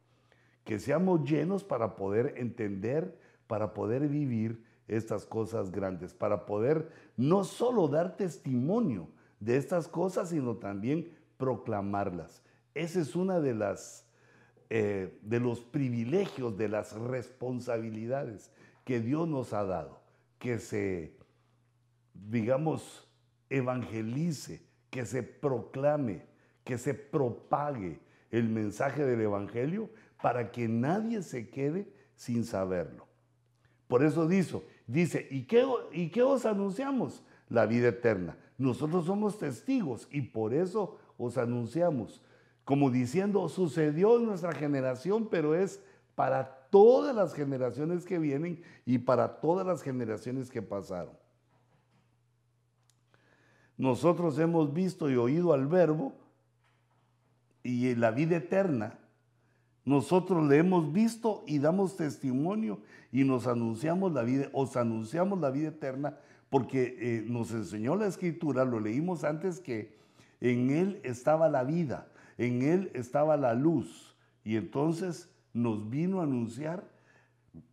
Que 0.65 0.79
seamos 0.79 1.29
llenos 1.29 1.63
para 1.63 1.95
poder 1.95 2.35
entender, 2.37 3.17
para 3.47 3.73
poder 3.73 4.09
vivir 4.09 4.65
estas 4.89 5.25
cosas 5.25 5.71
grandes, 5.71 6.15
para 6.15 6.47
poder 6.47 6.91
no 7.17 7.45
solo 7.45 7.87
dar 7.89 8.17
testimonio 8.17 9.09
de 9.39 9.57
estas 9.57 9.87
cosas, 9.87 10.31
sino 10.31 10.57
también 10.57 11.13
proclamarlas. 11.37 12.43
Ese 12.75 13.01
es 13.01 13.15
una 13.15 13.41
de 13.41 13.55
las 13.55 14.07
eh, 14.69 15.17
de 15.23 15.39
los 15.39 15.61
privilegios, 15.61 16.57
de 16.57 16.69
las 16.69 16.93
responsabilidades 16.95 18.51
que 18.85 18.99
Dios 18.99 19.29
nos 19.29 19.53
ha 19.53 19.63
dado, 19.63 20.01
que 20.41 20.59
se, 20.59 21.17
digamos, 22.13 23.06
evangelice, 23.51 24.63
que 24.91 25.05
se 25.05 25.23
proclame, 25.23 26.23
que 26.65 26.79
se 26.79 26.95
propague 26.95 28.01
el 28.31 28.49
mensaje 28.49 29.05
del 29.05 29.21
Evangelio 29.21 29.91
para 30.23 30.51
que 30.51 30.69
nadie 30.69 31.23
se 31.23 31.49
quede 31.49 31.93
sin 32.15 32.45
saberlo. 32.45 33.07
Por 33.89 34.03
eso 34.03 34.27
dice, 34.27 34.63
dice, 34.87 35.29
¿y 35.31 35.43
qué, 35.45 35.65
¿y 35.93 36.09
qué 36.09 36.23
os 36.23 36.45
anunciamos? 36.47 37.23
La 37.49 37.67
vida 37.67 37.89
eterna. 37.89 38.37
Nosotros 38.59 39.07
somos 39.07 39.39
testigos 39.39 40.09
y 40.11 40.23
por 40.23 40.55
eso 40.55 40.99
os 41.19 41.39
anunciamos 41.39 42.23
como 42.67 42.91
diciendo, 42.91 43.49
sucedió 43.49 44.19
en 44.19 44.27
nuestra 44.27 44.51
generación, 44.51 45.29
pero 45.31 45.55
es 45.55 45.81
para 46.17 46.67
todas 46.69 47.15
las 47.15 47.33
generaciones 47.33 48.05
que 48.05 48.19
vienen 48.19 48.61
y 48.85 48.99
para 48.99 49.41
todas 49.41 49.65
las 49.65 49.83
generaciones 49.83 50.51
que 50.51 50.63
pasaron. 50.63 51.17
Nosotros 53.77 54.39
hemos 54.39 54.73
visto 54.73 55.11
y 55.11 55.17
oído 55.17 55.53
al 55.53 55.67
verbo 55.67 56.15
y 57.63 57.95
la 57.95 58.11
vida 58.11 58.37
eterna. 58.37 58.99
Nosotros 59.85 60.47
le 60.49 60.59
hemos 60.59 60.93
visto 60.93 61.45
y 61.47 61.59
damos 61.59 61.97
testimonio 61.97 62.81
y 63.13 63.25
nos 63.25 63.47
anunciamos 63.47 64.13
la 64.13 64.23
vida, 64.23 64.49
os 64.53 64.77
anunciamos 64.77 65.41
la 65.41 65.51
vida 65.51 65.69
eterna 65.69 66.19
porque 66.51 66.97
eh, 66.99 67.25
nos 67.27 67.53
enseñó 67.53 67.97
la 67.97 68.07
escritura, 68.07 68.65
lo 68.65 68.81
leímos 68.81 69.25
antes 69.25 69.61
que 69.61 69.97
en 70.41 70.71
él 70.71 71.01
estaba 71.05 71.49
la 71.49 71.65
vida 71.65 72.09
en 72.39 72.63
él 72.63 72.91
estaba 72.95 73.37
la 73.37 73.55
luz 73.55 74.15
y 74.45 74.57
entonces 74.57 75.31
nos 75.53 75.89
vino 75.89 76.21
a 76.21 76.25
anunciar 76.25 76.85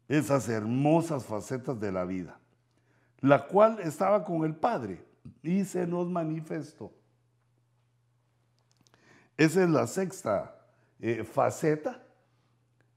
esas 0.08 0.48
hermosas 0.50 1.26
facetas 1.26 1.80
de 1.80 1.92
la 1.92 2.06
vida, 2.06 2.40
la 3.20 3.48
cual 3.48 3.80
estaba 3.80 4.24
con 4.24 4.46
el 4.46 4.56
Padre 4.56 5.04
y 5.42 5.66
se 5.66 5.88
nos 5.88 6.10
manifestó. 6.10 6.92
Esa 9.38 9.64
es 9.64 9.70
la 9.70 9.88
sexta 9.88 10.56
eh, 11.00 11.24
faceta 11.24 12.04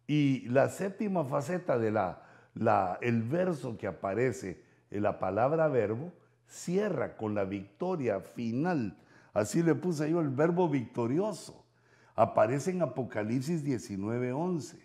y 0.07 0.49
la 0.49 0.69
séptima 0.69 1.25
faceta 1.25 1.79
de 1.79 1.91
la, 1.91 2.99
el 3.01 3.23
verso 3.23 3.77
que 3.77 3.87
aparece 3.87 4.63
en 4.91 5.03
la 5.03 5.19
palabra 5.19 5.69
verbo 5.69 6.13
cierra 6.47 7.17
con 7.17 7.35
la 7.35 7.45
victoria 7.45 8.21
final 8.21 8.97
Así 9.37 9.63
le 9.63 9.75
puse 9.75 10.11
yo 10.11 10.23
el 10.23 10.31
verbo 10.31 10.67
victorioso. 10.67 11.63
Aparece 12.15 12.71
en 12.71 12.81
Apocalipsis 12.81 13.63
19:11. 13.63 14.79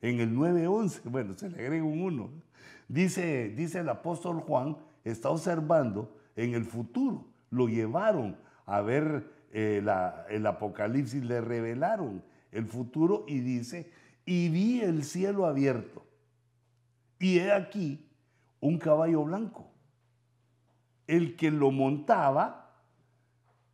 En 0.00 0.18
el 0.18 0.34
9:11, 0.34 1.10
bueno, 1.10 1.34
se 1.34 1.50
le 1.50 1.58
agrega 1.58 1.84
un 1.84 2.00
1. 2.00 2.30
Dice, 2.88 3.50
dice 3.50 3.80
el 3.80 3.90
apóstol 3.90 4.40
Juan, 4.40 4.78
está 5.04 5.28
observando 5.28 6.16
en 6.36 6.54
el 6.54 6.64
futuro. 6.64 7.26
Lo 7.50 7.68
llevaron 7.68 8.36
a 8.66 8.80
ver 8.80 9.30
eh, 9.52 9.84
el 10.28 10.46
Apocalipsis, 10.46 11.24
le 11.24 11.40
revelaron 11.40 12.22
el 12.50 12.66
futuro 12.66 13.24
y 13.26 13.40
dice, 13.40 13.90
y 14.24 14.48
vi 14.48 14.80
el 14.80 15.04
cielo 15.04 15.46
abierto. 15.46 16.06
Y 17.18 17.38
he 17.38 17.52
aquí 17.52 18.08
un 18.60 18.78
caballo 18.78 19.24
blanco. 19.24 19.70
El 21.06 21.36
que 21.36 21.50
lo 21.50 21.70
montaba 21.70 22.62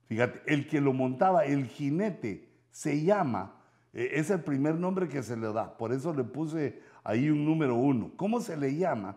Fíjate, 0.09 0.41
el 0.47 0.67
que 0.67 0.81
lo 0.81 0.95
montaba, 0.95 1.45
el 1.45 1.67
jinete, 1.67 2.49
se 2.71 3.05
llama, 3.05 3.61
eh, 3.93 4.13
es 4.15 4.31
el 4.31 4.41
primer 4.41 4.77
nombre 4.77 5.07
que 5.07 5.23
se 5.23 5.37
le 5.37 5.53
da, 5.53 5.77
por 5.77 5.93
eso 5.93 6.15
le 6.15 6.25
puse 6.25 6.81
ahí 7.05 7.29
un 7.29 7.45
número 7.45 7.75
uno. 7.75 8.13
¿Cómo 8.17 8.41
se 8.41 8.57
le 8.57 8.75
llama? 8.75 9.17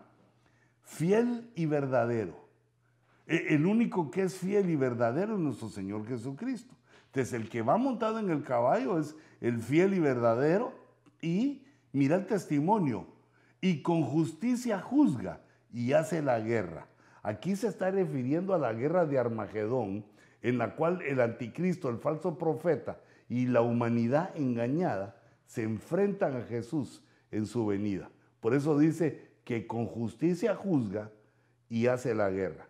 Fiel 0.82 1.50
y 1.54 1.64
verdadero. 1.64 2.41
E, 3.26 3.54
el 3.54 3.66
único 3.66 4.10
que 4.10 4.22
es 4.22 4.36
fiel 4.36 4.70
y 4.70 4.76
verdadero 4.76 5.34
es 5.34 5.40
nuestro 5.40 5.68
Señor 5.68 6.06
Jesucristo. 6.06 6.74
Entonces 7.06 7.34
el 7.34 7.48
que 7.48 7.62
va 7.62 7.76
montado 7.76 8.18
en 8.18 8.30
el 8.30 8.42
caballo 8.42 8.98
es 8.98 9.14
el 9.40 9.58
fiel 9.58 9.94
y 9.94 10.00
verdadero 10.00 10.72
y 11.20 11.62
mira 11.92 12.16
el 12.16 12.26
testimonio 12.26 13.06
y 13.60 13.82
con 13.82 14.02
justicia 14.02 14.80
juzga 14.80 15.40
y 15.72 15.92
hace 15.92 16.22
la 16.22 16.40
guerra. 16.40 16.86
Aquí 17.22 17.54
se 17.54 17.68
está 17.68 17.90
refiriendo 17.90 18.54
a 18.54 18.58
la 18.58 18.72
guerra 18.72 19.06
de 19.06 19.18
Armagedón, 19.18 20.04
en 20.42 20.58
la 20.58 20.74
cual 20.74 21.02
el 21.02 21.20
anticristo, 21.20 21.88
el 21.88 21.98
falso 21.98 22.36
profeta 22.36 22.98
y 23.28 23.46
la 23.46 23.60
humanidad 23.60 24.36
engañada 24.36 25.16
se 25.46 25.62
enfrentan 25.62 26.36
a 26.36 26.42
Jesús 26.42 27.04
en 27.30 27.46
su 27.46 27.64
venida. 27.66 28.10
Por 28.40 28.54
eso 28.54 28.78
dice 28.78 29.30
que 29.44 29.66
con 29.66 29.86
justicia 29.86 30.56
juzga 30.56 31.10
y 31.68 31.86
hace 31.86 32.14
la 32.14 32.30
guerra. 32.30 32.66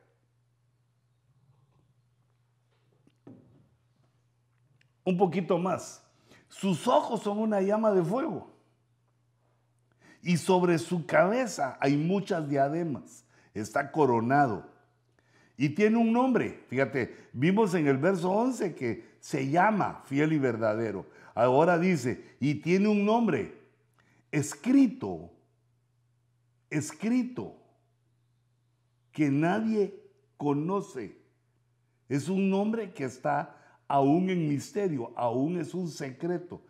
Un 5.05 5.17
poquito 5.17 5.59
más. 5.59 6.05
Sus 6.49 6.87
ojos 6.87 7.23
son 7.23 7.39
una 7.39 7.61
llama 7.61 7.93
de 7.93 8.03
fuego. 8.03 8.51
Y 10.23 10.37
sobre 10.37 10.79
su 10.79 11.07
cabeza 11.07 11.77
hay 11.81 11.97
muchas 11.97 12.49
diademas. 12.49 13.25
Está 13.55 13.91
coronado 13.91 14.73
y 15.57 15.71
tiene 15.71 15.97
un 15.97 16.13
nombre. 16.13 16.65
Fíjate, 16.69 17.29
vimos 17.33 17.75
en 17.75 17.87
el 17.87 17.99
verso 17.99 18.31
11 18.31 18.75
que 18.75 19.17
se 19.21 19.49
llama 19.49 20.03
fiel 20.07 20.33
y 20.33 20.39
verdadero. 20.39 21.07
Ahora 21.35 21.79
dice, 21.79 22.37
y 22.41 22.57
tiene 22.57 22.89
un 22.89 23.05
nombre 23.05 23.61
escrito, 24.31 25.31
escrito, 26.69 27.57
que 29.13 29.31
nadie 29.31 29.95
conoce. 30.37 31.17
Es 32.09 32.29
un 32.29 32.51
nombre 32.51 32.93
que 32.93 33.05
está 33.05 33.62
aún 33.93 34.31
en 34.31 34.49
misterio, 34.49 35.13
aún 35.17 35.59
es 35.59 35.75
un 35.75 35.87
secreto. 35.87 36.63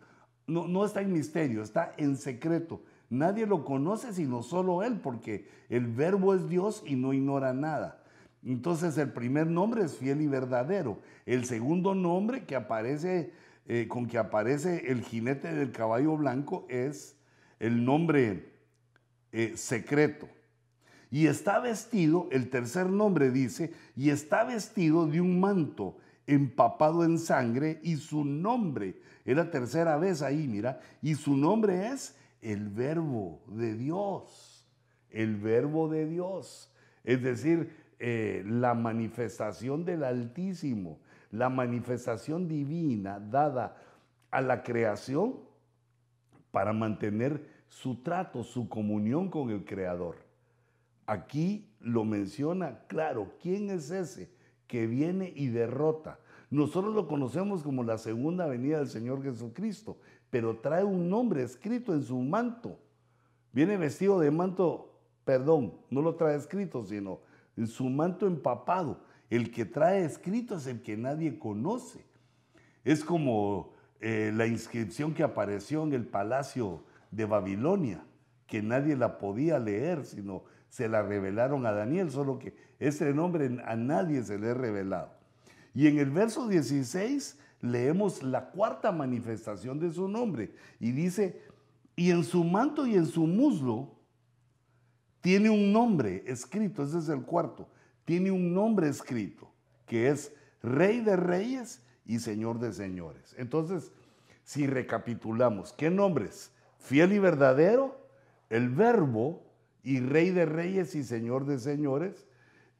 No, 0.45 0.67
no 0.67 0.83
está 0.83 0.99
en 0.99 1.13
misterio, 1.13 1.63
está 1.63 1.93
en 1.95 2.17
secreto. 2.17 2.81
Nadie 3.09 3.45
lo 3.45 3.63
conoce 3.63 4.11
sino 4.11 4.43
solo 4.43 4.83
Él, 4.83 4.99
porque 4.99 5.47
el 5.69 5.87
verbo 5.87 6.35
es 6.35 6.49
Dios 6.49 6.83
y 6.85 6.97
no 6.97 7.13
ignora 7.13 7.53
nada. 7.53 8.03
Entonces 8.43 8.97
el 8.97 9.13
primer 9.13 9.47
nombre 9.47 9.85
es 9.85 9.95
fiel 9.95 10.19
y 10.19 10.27
verdadero. 10.27 10.99
El 11.25 11.45
segundo 11.45 11.95
nombre 11.95 12.43
que 12.43 12.57
aparece, 12.57 13.31
eh, 13.67 13.87
con 13.87 14.05
que 14.05 14.17
aparece 14.17 14.91
el 14.91 15.01
jinete 15.01 15.53
del 15.53 15.71
caballo 15.71 16.17
blanco 16.17 16.65
es 16.67 17.15
el 17.61 17.85
nombre 17.85 18.51
eh, 19.31 19.53
secreto. 19.55 20.27
Y 21.09 21.27
está 21.27 21.61
vestido, 21.61 22.27
el 22.33 22.49
tercer 22.49 22.89
nombre 22.89 23.31
dice, 23.31 23.71
y 23.95 24.09
está 24.09 24.43
vestido 24.43 25.07
de 25.07 25.21
un 25.21 25.39
manto 25.39 25.95
empapado 26.27 27.03
en 27.03 27.19
sangre 27.19 27.79
y 27.83 27.97
su 27.97 28.23
nombre, 28.23 28.99
es 29.25 29.35
la 29.35 29.49
tercera 29.49 29.97
vez 29.97 30.21
ahí, 30.21 30.47
mira, 30.47 30.79
y 31.01 31.15
su 31.15 31.35
nombre 31.35 31.87
es 31.89 32.17
el 32.41 32.69
verbo 32.69 33.41
de 33.47 33.75
Dios, 33.75 34.67
el 35.09 35.37
verbo 35.37 35.89
de 35.89 36.05
Dios. 36.07 36.71
Es 37.03 37.21
decir, 37.21 37.71
eh, 37.99 38.43
la 38.45 38.73
manifestación 38.73 39.85
del 39.85 40.03
Altísimo, 40.03 40.99
la 41.31 41.49
manifestación 41.49 42.47
divina 42.47 43.19
dada 43.19 43.77
a 44.31 44.41
la 44.41 44.63
creación 44.63 45.39
para 46.51 46.73
mantener 46.73 47.63
su 47.67 48.03
trato, 48.03 48.43
su 48.43 48.69
comunión 48.69 49.29
con 49.29 49.49
el 49.49 49.65
Creador. 49.65 50.17
Aquí 51.05 51.73
lo 51.79 52.05
menciona 52.05 52.79
claro, 52.87 53.33
¿quién 53.41 53.69
es 53.69 53.89
ese 53.89 54.32
que 54.73 54.87
viene 54.87 55.31
y 55.35 55.49
derrota? 55.49 56.17
Nosotros 56.49 56.95
lo 56.95 57.07
conocemos 57.07 57.61
como 57.61 57.83
la 57.83 57.99
segunda 57.99 58.47
venida 58.47 58.79
del 58.79 58.87
Señor 58.87 59.21
Jesucristo, 59.21 59.99
pero 60.31 60.57
trae 60.61 60.83
un 60.83 61.11
nombre 61.11 61.43
escrito 61.43 61.93
en 61.93 62.01
su 62.01 62.17
manto. 62.17 62.79
Viene 63.51 63.77
vestido 63.77 64.19
de 64.19 64.31
manto, 64.31 64.99
perdón, 65.25 65.75
no 65.91 66.01
lo 66.01 66.15
trae 66.15 66.35
escrito, 66.35 66.83
sino 66.85 67.19
en 67.55 67.67
su 67.67 67.87
manto 67.87 68.25
empapado. 68.25 69.01
El 69.29 69.51
que 69.51 69.63
trae 69.63 70.05
escrito 70.05 70.55
es 70.55 70.65
el 70.65 70.81
que 70.81 70.97
nadie 70.97 71.37
conoce. 71.37 72.03
Es 72.83 73.03
como 73.03 73.73
eh, 74.01 74.31
la 74.33 74.47
inscripción 74.47 75.13
que 75.13 75.21
apareció 75.21 75.83
en 75.83 75.93
el 75.93 76.07
palacio 76.07 76.81
de 77.11 77.25
Babilonia, 77.25 78.03
que 78.47 78.63
nadie 78.63 78.95
la 78.95 79.19
podía 79.19 79.59
leer, 79.59 80.03
sino 80.03 80.45
se 80.67 80.89
la 80.89 81.03
revelaron 81.03 81.67
a 81.67 81.73
Daniel, 81.73 82.09
solo 82.09 82.39
que 82.39 82.55
ese 82.87 83.13
nombre 83.13 83.61
a 83.65 83.75
nadie 83.75 84.23
se 84.23 84.37
le 84.37 84.51
ha 84.51 84.53
revelado. 84.53 85.11
Y 85.73 85.87
en 85.87 85.97
el 85.99 86.11
verso 86.11 86.47
16 86.47 87.39
leemos 87.61 88.21
la 88.21 88.49
cuarta 88.51 88.91
manifestación 88.91 89.79
de 89.79 89.91
su 89.91 90.07
nombre 90.07 90.53
y 90.79 90.91
dice, 90.91 91.41
y 91.95 92.11
en 92.11 92.23
su 92.23 92.43
manto 92.43 92.85
y 92.85 92.95
en 92.95 93.05
su 93.05 93.25
muslo 93.25 93.95
tiene 95.21 95.49
un 95.49 95.71
nombre 95.71 96.23
escrito, 96.27 96.83
ese 96.83 96.99
es 96.99 97.09
el 97.09 97.21
cuarto, 97.21 97.69
tiene 98.03 98.31
un 98.31 98.53
nombre 98.53 98.89
escrito, 98.89 99.49
que 99.85 100.09
es 100.09 100.33
Rey 100.61 100.99
de 100.99 101.15
Reyes 101.15 101.81
y 102.05 102.19
Señor 102.19 102.59
de 102.59 102.73
Señores. 102.73 103.33
Entonces, 103.37 103.91
si 104.43 104.67
recapitulamos, 104.67 105.71
¿qué 105.73 105.89
nombres? 105.89 106.51
Fiel 106.79 107.13
y 107.13 107.19
verdadero, 107.19 107.97
el 108.49 108.69
verbo 108.69 109.41
y 109.83 110.01
Rey 110.01 110.31
de 110.31 110.45
Reyes 110.45 110.95
y 110.95 111.03
Señor 111.03 111.45
de 111.45 111.59
Señores. 111.59 112.27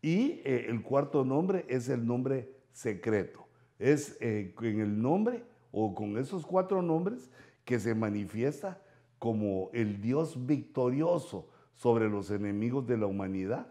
Y 0.04 0.42
eh, 0.44 0.66
el 0.68 0.84
cuarto 0.84 1.24
nombre 1.24 1.66
es 1.70 1.88
el 1.88 2.06
nombre 2.06 2.54
secreto. 2.74 3.48
Es 3.80 4.18
eh, 4.20 4.54
en 4.62 4.82
el 4.82 5.02
nombre 5.02 5.46
o 5.72 5.96
con 5.96 6.18
esos 6.18 6.46
cuatro 6.46 6.82
nombres 6.82 7.32
que 7.64 7.80
se 7.80 7.96
manifiesta 7.96 8.82
como 9.18 9.70
el 9.74 10.02
Dios 10.02 10.46
victorioso 10.46 11.50
sobre 11.74 12.10
los 12.10 12.30
enemigos 12.32 12.86
de 12.86 12.98
la 12.98 13.06
humanidad 13.06 13.68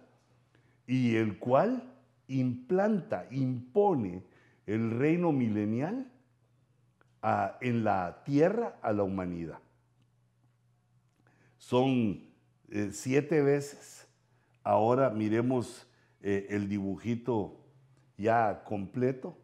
y 0.87 1.16
el 1.16 1.39
cual 1.39 1.93
implanta, 2.28 3.28
impone 3.30 4.24
el 4.64 4.91
reino 4.91 5.33
milenial 5.33 6.11
en 7.61 7.85
la 7.85 8.22
tierra 8.24 8.78
a 8.80 8.93
la 8.95 9.03
humanidad. 9.03 9.59
Son 11.59 12.24
eh, 12.70 12.89
siete 12.91 13.43
veces. 13.43 14.09
Ahora 14.64 15.11
miremos 15.11 15.87
eh, 16.22 16.46
el 16.50 16.68
dibujito 16.68 17.60
ya 18.16 18.62
completo. 18.64 19.36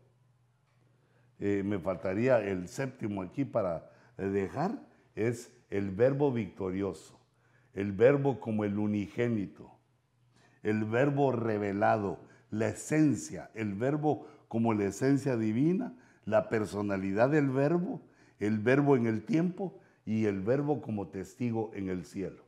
Eh, 1.41 1.63
me 1.65 1.79
faltaría 1.79 2.41
el 2.41 2.69
séptimo 2.69 3.23
aquí 3.23 3.45
para 3.45 3.91
dejar. 4.17 4.83
Es 5.15 5.53
el 5.71 5.91
verbo 5.91 6.33
victorioso, 6.33 7.21
el 7.75 7.93
verbo 7.93 8.41
como 8.41 8.65
el 8.65 8.79
unigénito, 8.79 9.71
el 10.63 10.85
verbo 10.85 11.33
revelado, 11.33 12.21
la 12.51 12.69
esencia, 12.69 13.51
el 13.55 13.75
verbo 13.75 14.27
como 14.49 14.73
la 14.75 14.87
esencia 14.87 15.37
divina, 15.37 15.95
la 16.25 16.49
personalidad 16.49 17.31
del 17.31 17.51
verbo, 17.51 18.01
el 18.39 18.59
verbo 18.59 18.97
en 18.97 19.07
el 19.07 19.25
tiempo 19.25 19.81
y 20.05 20.25
el 20.25 20.41
verbo 20.41 20.81
como 20.81 21.09
testigo 21.09 21.71
en 21.75 21.89
el 21.89 22.05
cielo. 22.05 22.48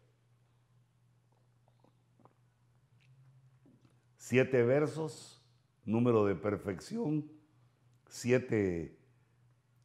Siete 4.31 4.63
versos, 4.63 5.43
número 5.85 6.25
de 6.25 6.37
perfección, 6.37 7.29
siete 8.07 8.97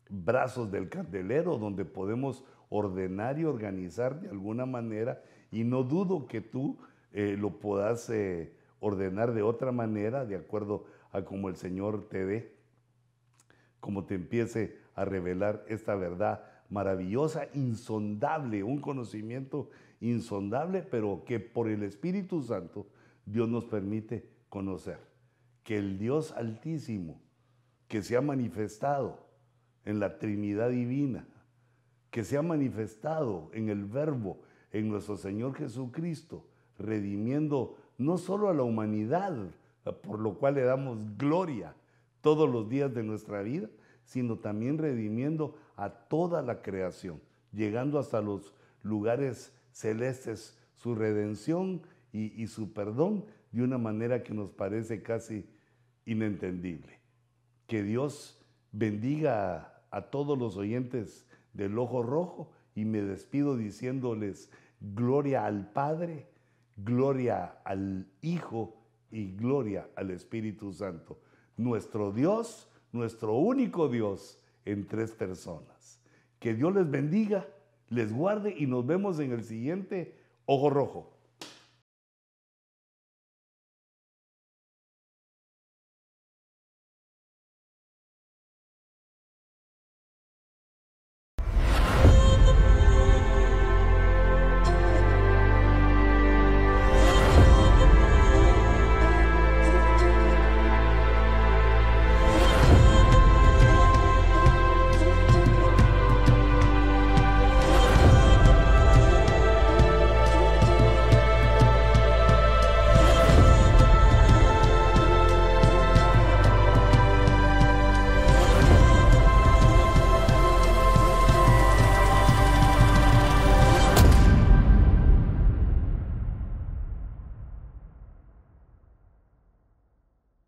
brazos 0.07 0.69
del 0.69 0.87
candelero 0.87 1.57
donde 1.57 1.83
podemos 1.83 2.45
ordenar 2.69 3.39
y 3.39 3.45
organizar 3.45 4.21
de 4.21 4.29
alguna 4.29 4.67
manera 4.67 5.23
y 5.49 5.63
no 5.63 5.81
dudo 5.81 6.27
que 6.27 6.41
tú 6.41 6.77
eh, 7.11 7.35
lo 7.39 7.57
puedas 7.57 8.07
eh, 8.11 8.55
ordenar 8.79 9.33
de 9.33 9.41
otra 9.41 9.71
manera 9.71 10.25
de 10.25 10.35
acuerdo 10.35 10.85
a 11.11 11.23
como 11.23 11.49
el 11.49 11.55
Señor 11.55 12.07
te 12.07 12.23
dé, 12.23 12.55
como 13.79 14.05
te 14.05 14.13
empiece 14.13 14.77
a 14.93 15.05
revelar 15.05 15.65
esta 15.69 15.95
verdad 15.95 16.43
maravillosa, 16.69 17.47
insondable, 17.55 18.61
un 18.61 18.79
conocimiento 18.79 19.71
insondable, 20.01 20.83
pero 20.83 21.23
que 21.25 21.39
por 21.39 21.67
el 21.67 21.81
Espíritu 21.81 22.43
Santo 22.43 22.85
Dios 23.25 23.49
nos 23.49 23.65
permite 23.65 24.34
conocer. 24.55 24.99
Que 25.65 25.77
el 25.77 25.97
Dios 25.97 26.31
altísimo, 26.31 27.21
que 27.89 28.01
se 28.01 28.15
ha 28.15 28.21
manifestado 28.21 29.27
en 29.83 29.99
la 29.99 30.17
Trinidad 30.17 30.69
Divina, 30.69 31.27
que 32.09 32.23
se 32.23 32.37
ha 32.37 32.41
manifestado 32.41 33.49
en 33.51 33.67
el 33.67 33.83
Verbo, 33.83 34.39
en 34.71 34.87
nuestro 34.87 35.17
Señor 35.17 35.55
Jesucristo, 35.55 36.47
redimiendo 36.79 37.75
no 37.97 38.17
solo 38.17 38.47
a 38.47 38.53
la 38.53 38.63
humanidad, 38.63 39.35
por 40.01 40.19
lo 40.19 40.35
cual 40.35 40.55
le 40.55 40.61
damos 40.61 40.99
gloria 41.17 41.75
todos 42.21 42.49
los 42.49 42.69
días 42.69 42.93
de 42.93 43.03
nuestra 43.03 43.41
vida, 43.41 43.67
sino 44.05 44.37
también 44.37 44.77
redimiendo 44.77 45.57
a 45.75 45.89
toda 45.89 46.41
la 46.41 46.61
creación, 46.61 47.19
llegando 47.51 47.99
hasta 47.99 48.21
los 48.21 48.53
lugares 48.83 49.53
celestes, 49.73 50.57
su 50.75 50.95
redención 50.95 51.81
y, 52.13 52.47
su 52.47 52.71
perdón 52.71 53.25
de 53.55 53.63
una 53.63 53.77
manera 53.77 54.21
que 54.21 54.33
nos 54.33 54.51
parece 54.51 55.01
casi 55.01 55.47
inentendible. 56.05 56.99
Que 57.67 57.83
Dios 57.83 58.37
bendiga 58.73 59.81
a, 59.91 60.01
todos 60.11 60.37
los 60.37 60.57
oyentes 60.57 61.25
del 61.53 61.79
Ojo 61.79 62.03
Rojo 62.03 62.51
y 62.75 62.83
me 62.83 63.01
despido 63.01 63.55
diciéndoles 63.55 64.51
gloria 64.81 65.45
al 65.45 65.71
Padre, 65.71 66.27
gloria 66.75 67.45
al 67.63 68.05
Hijo 68.21 68.75
y 69.09 69.31
gloria 69.31 69.87
al 69.95 70.11
Espíritu 70.11 70.73
Santo. 70.73 71.21
Nuestro 71.55 72.11
Dios, 72.11 72.69
nuestro 72.91 73.35
único 73.35 73.87
Dios 73.87 74.37
en 74.65 74.85
tres 74.85 75.13
personas. 75.13 76.01
Que 76.39 76.53
Dios 76.53 76.75
les 76.75 76.91
bendiga, 76.91 77.47
les 77.87 78.11
guarde 78.11 78.53
y 78.57 78.67
nos 78.67 78.85
vemos 78.85 79.17
en 79.19 79.31
el 79.31 79.45
siguiente 79.45 80.13
Ojo 80.45 80.69
Rojo. 80.69 81.14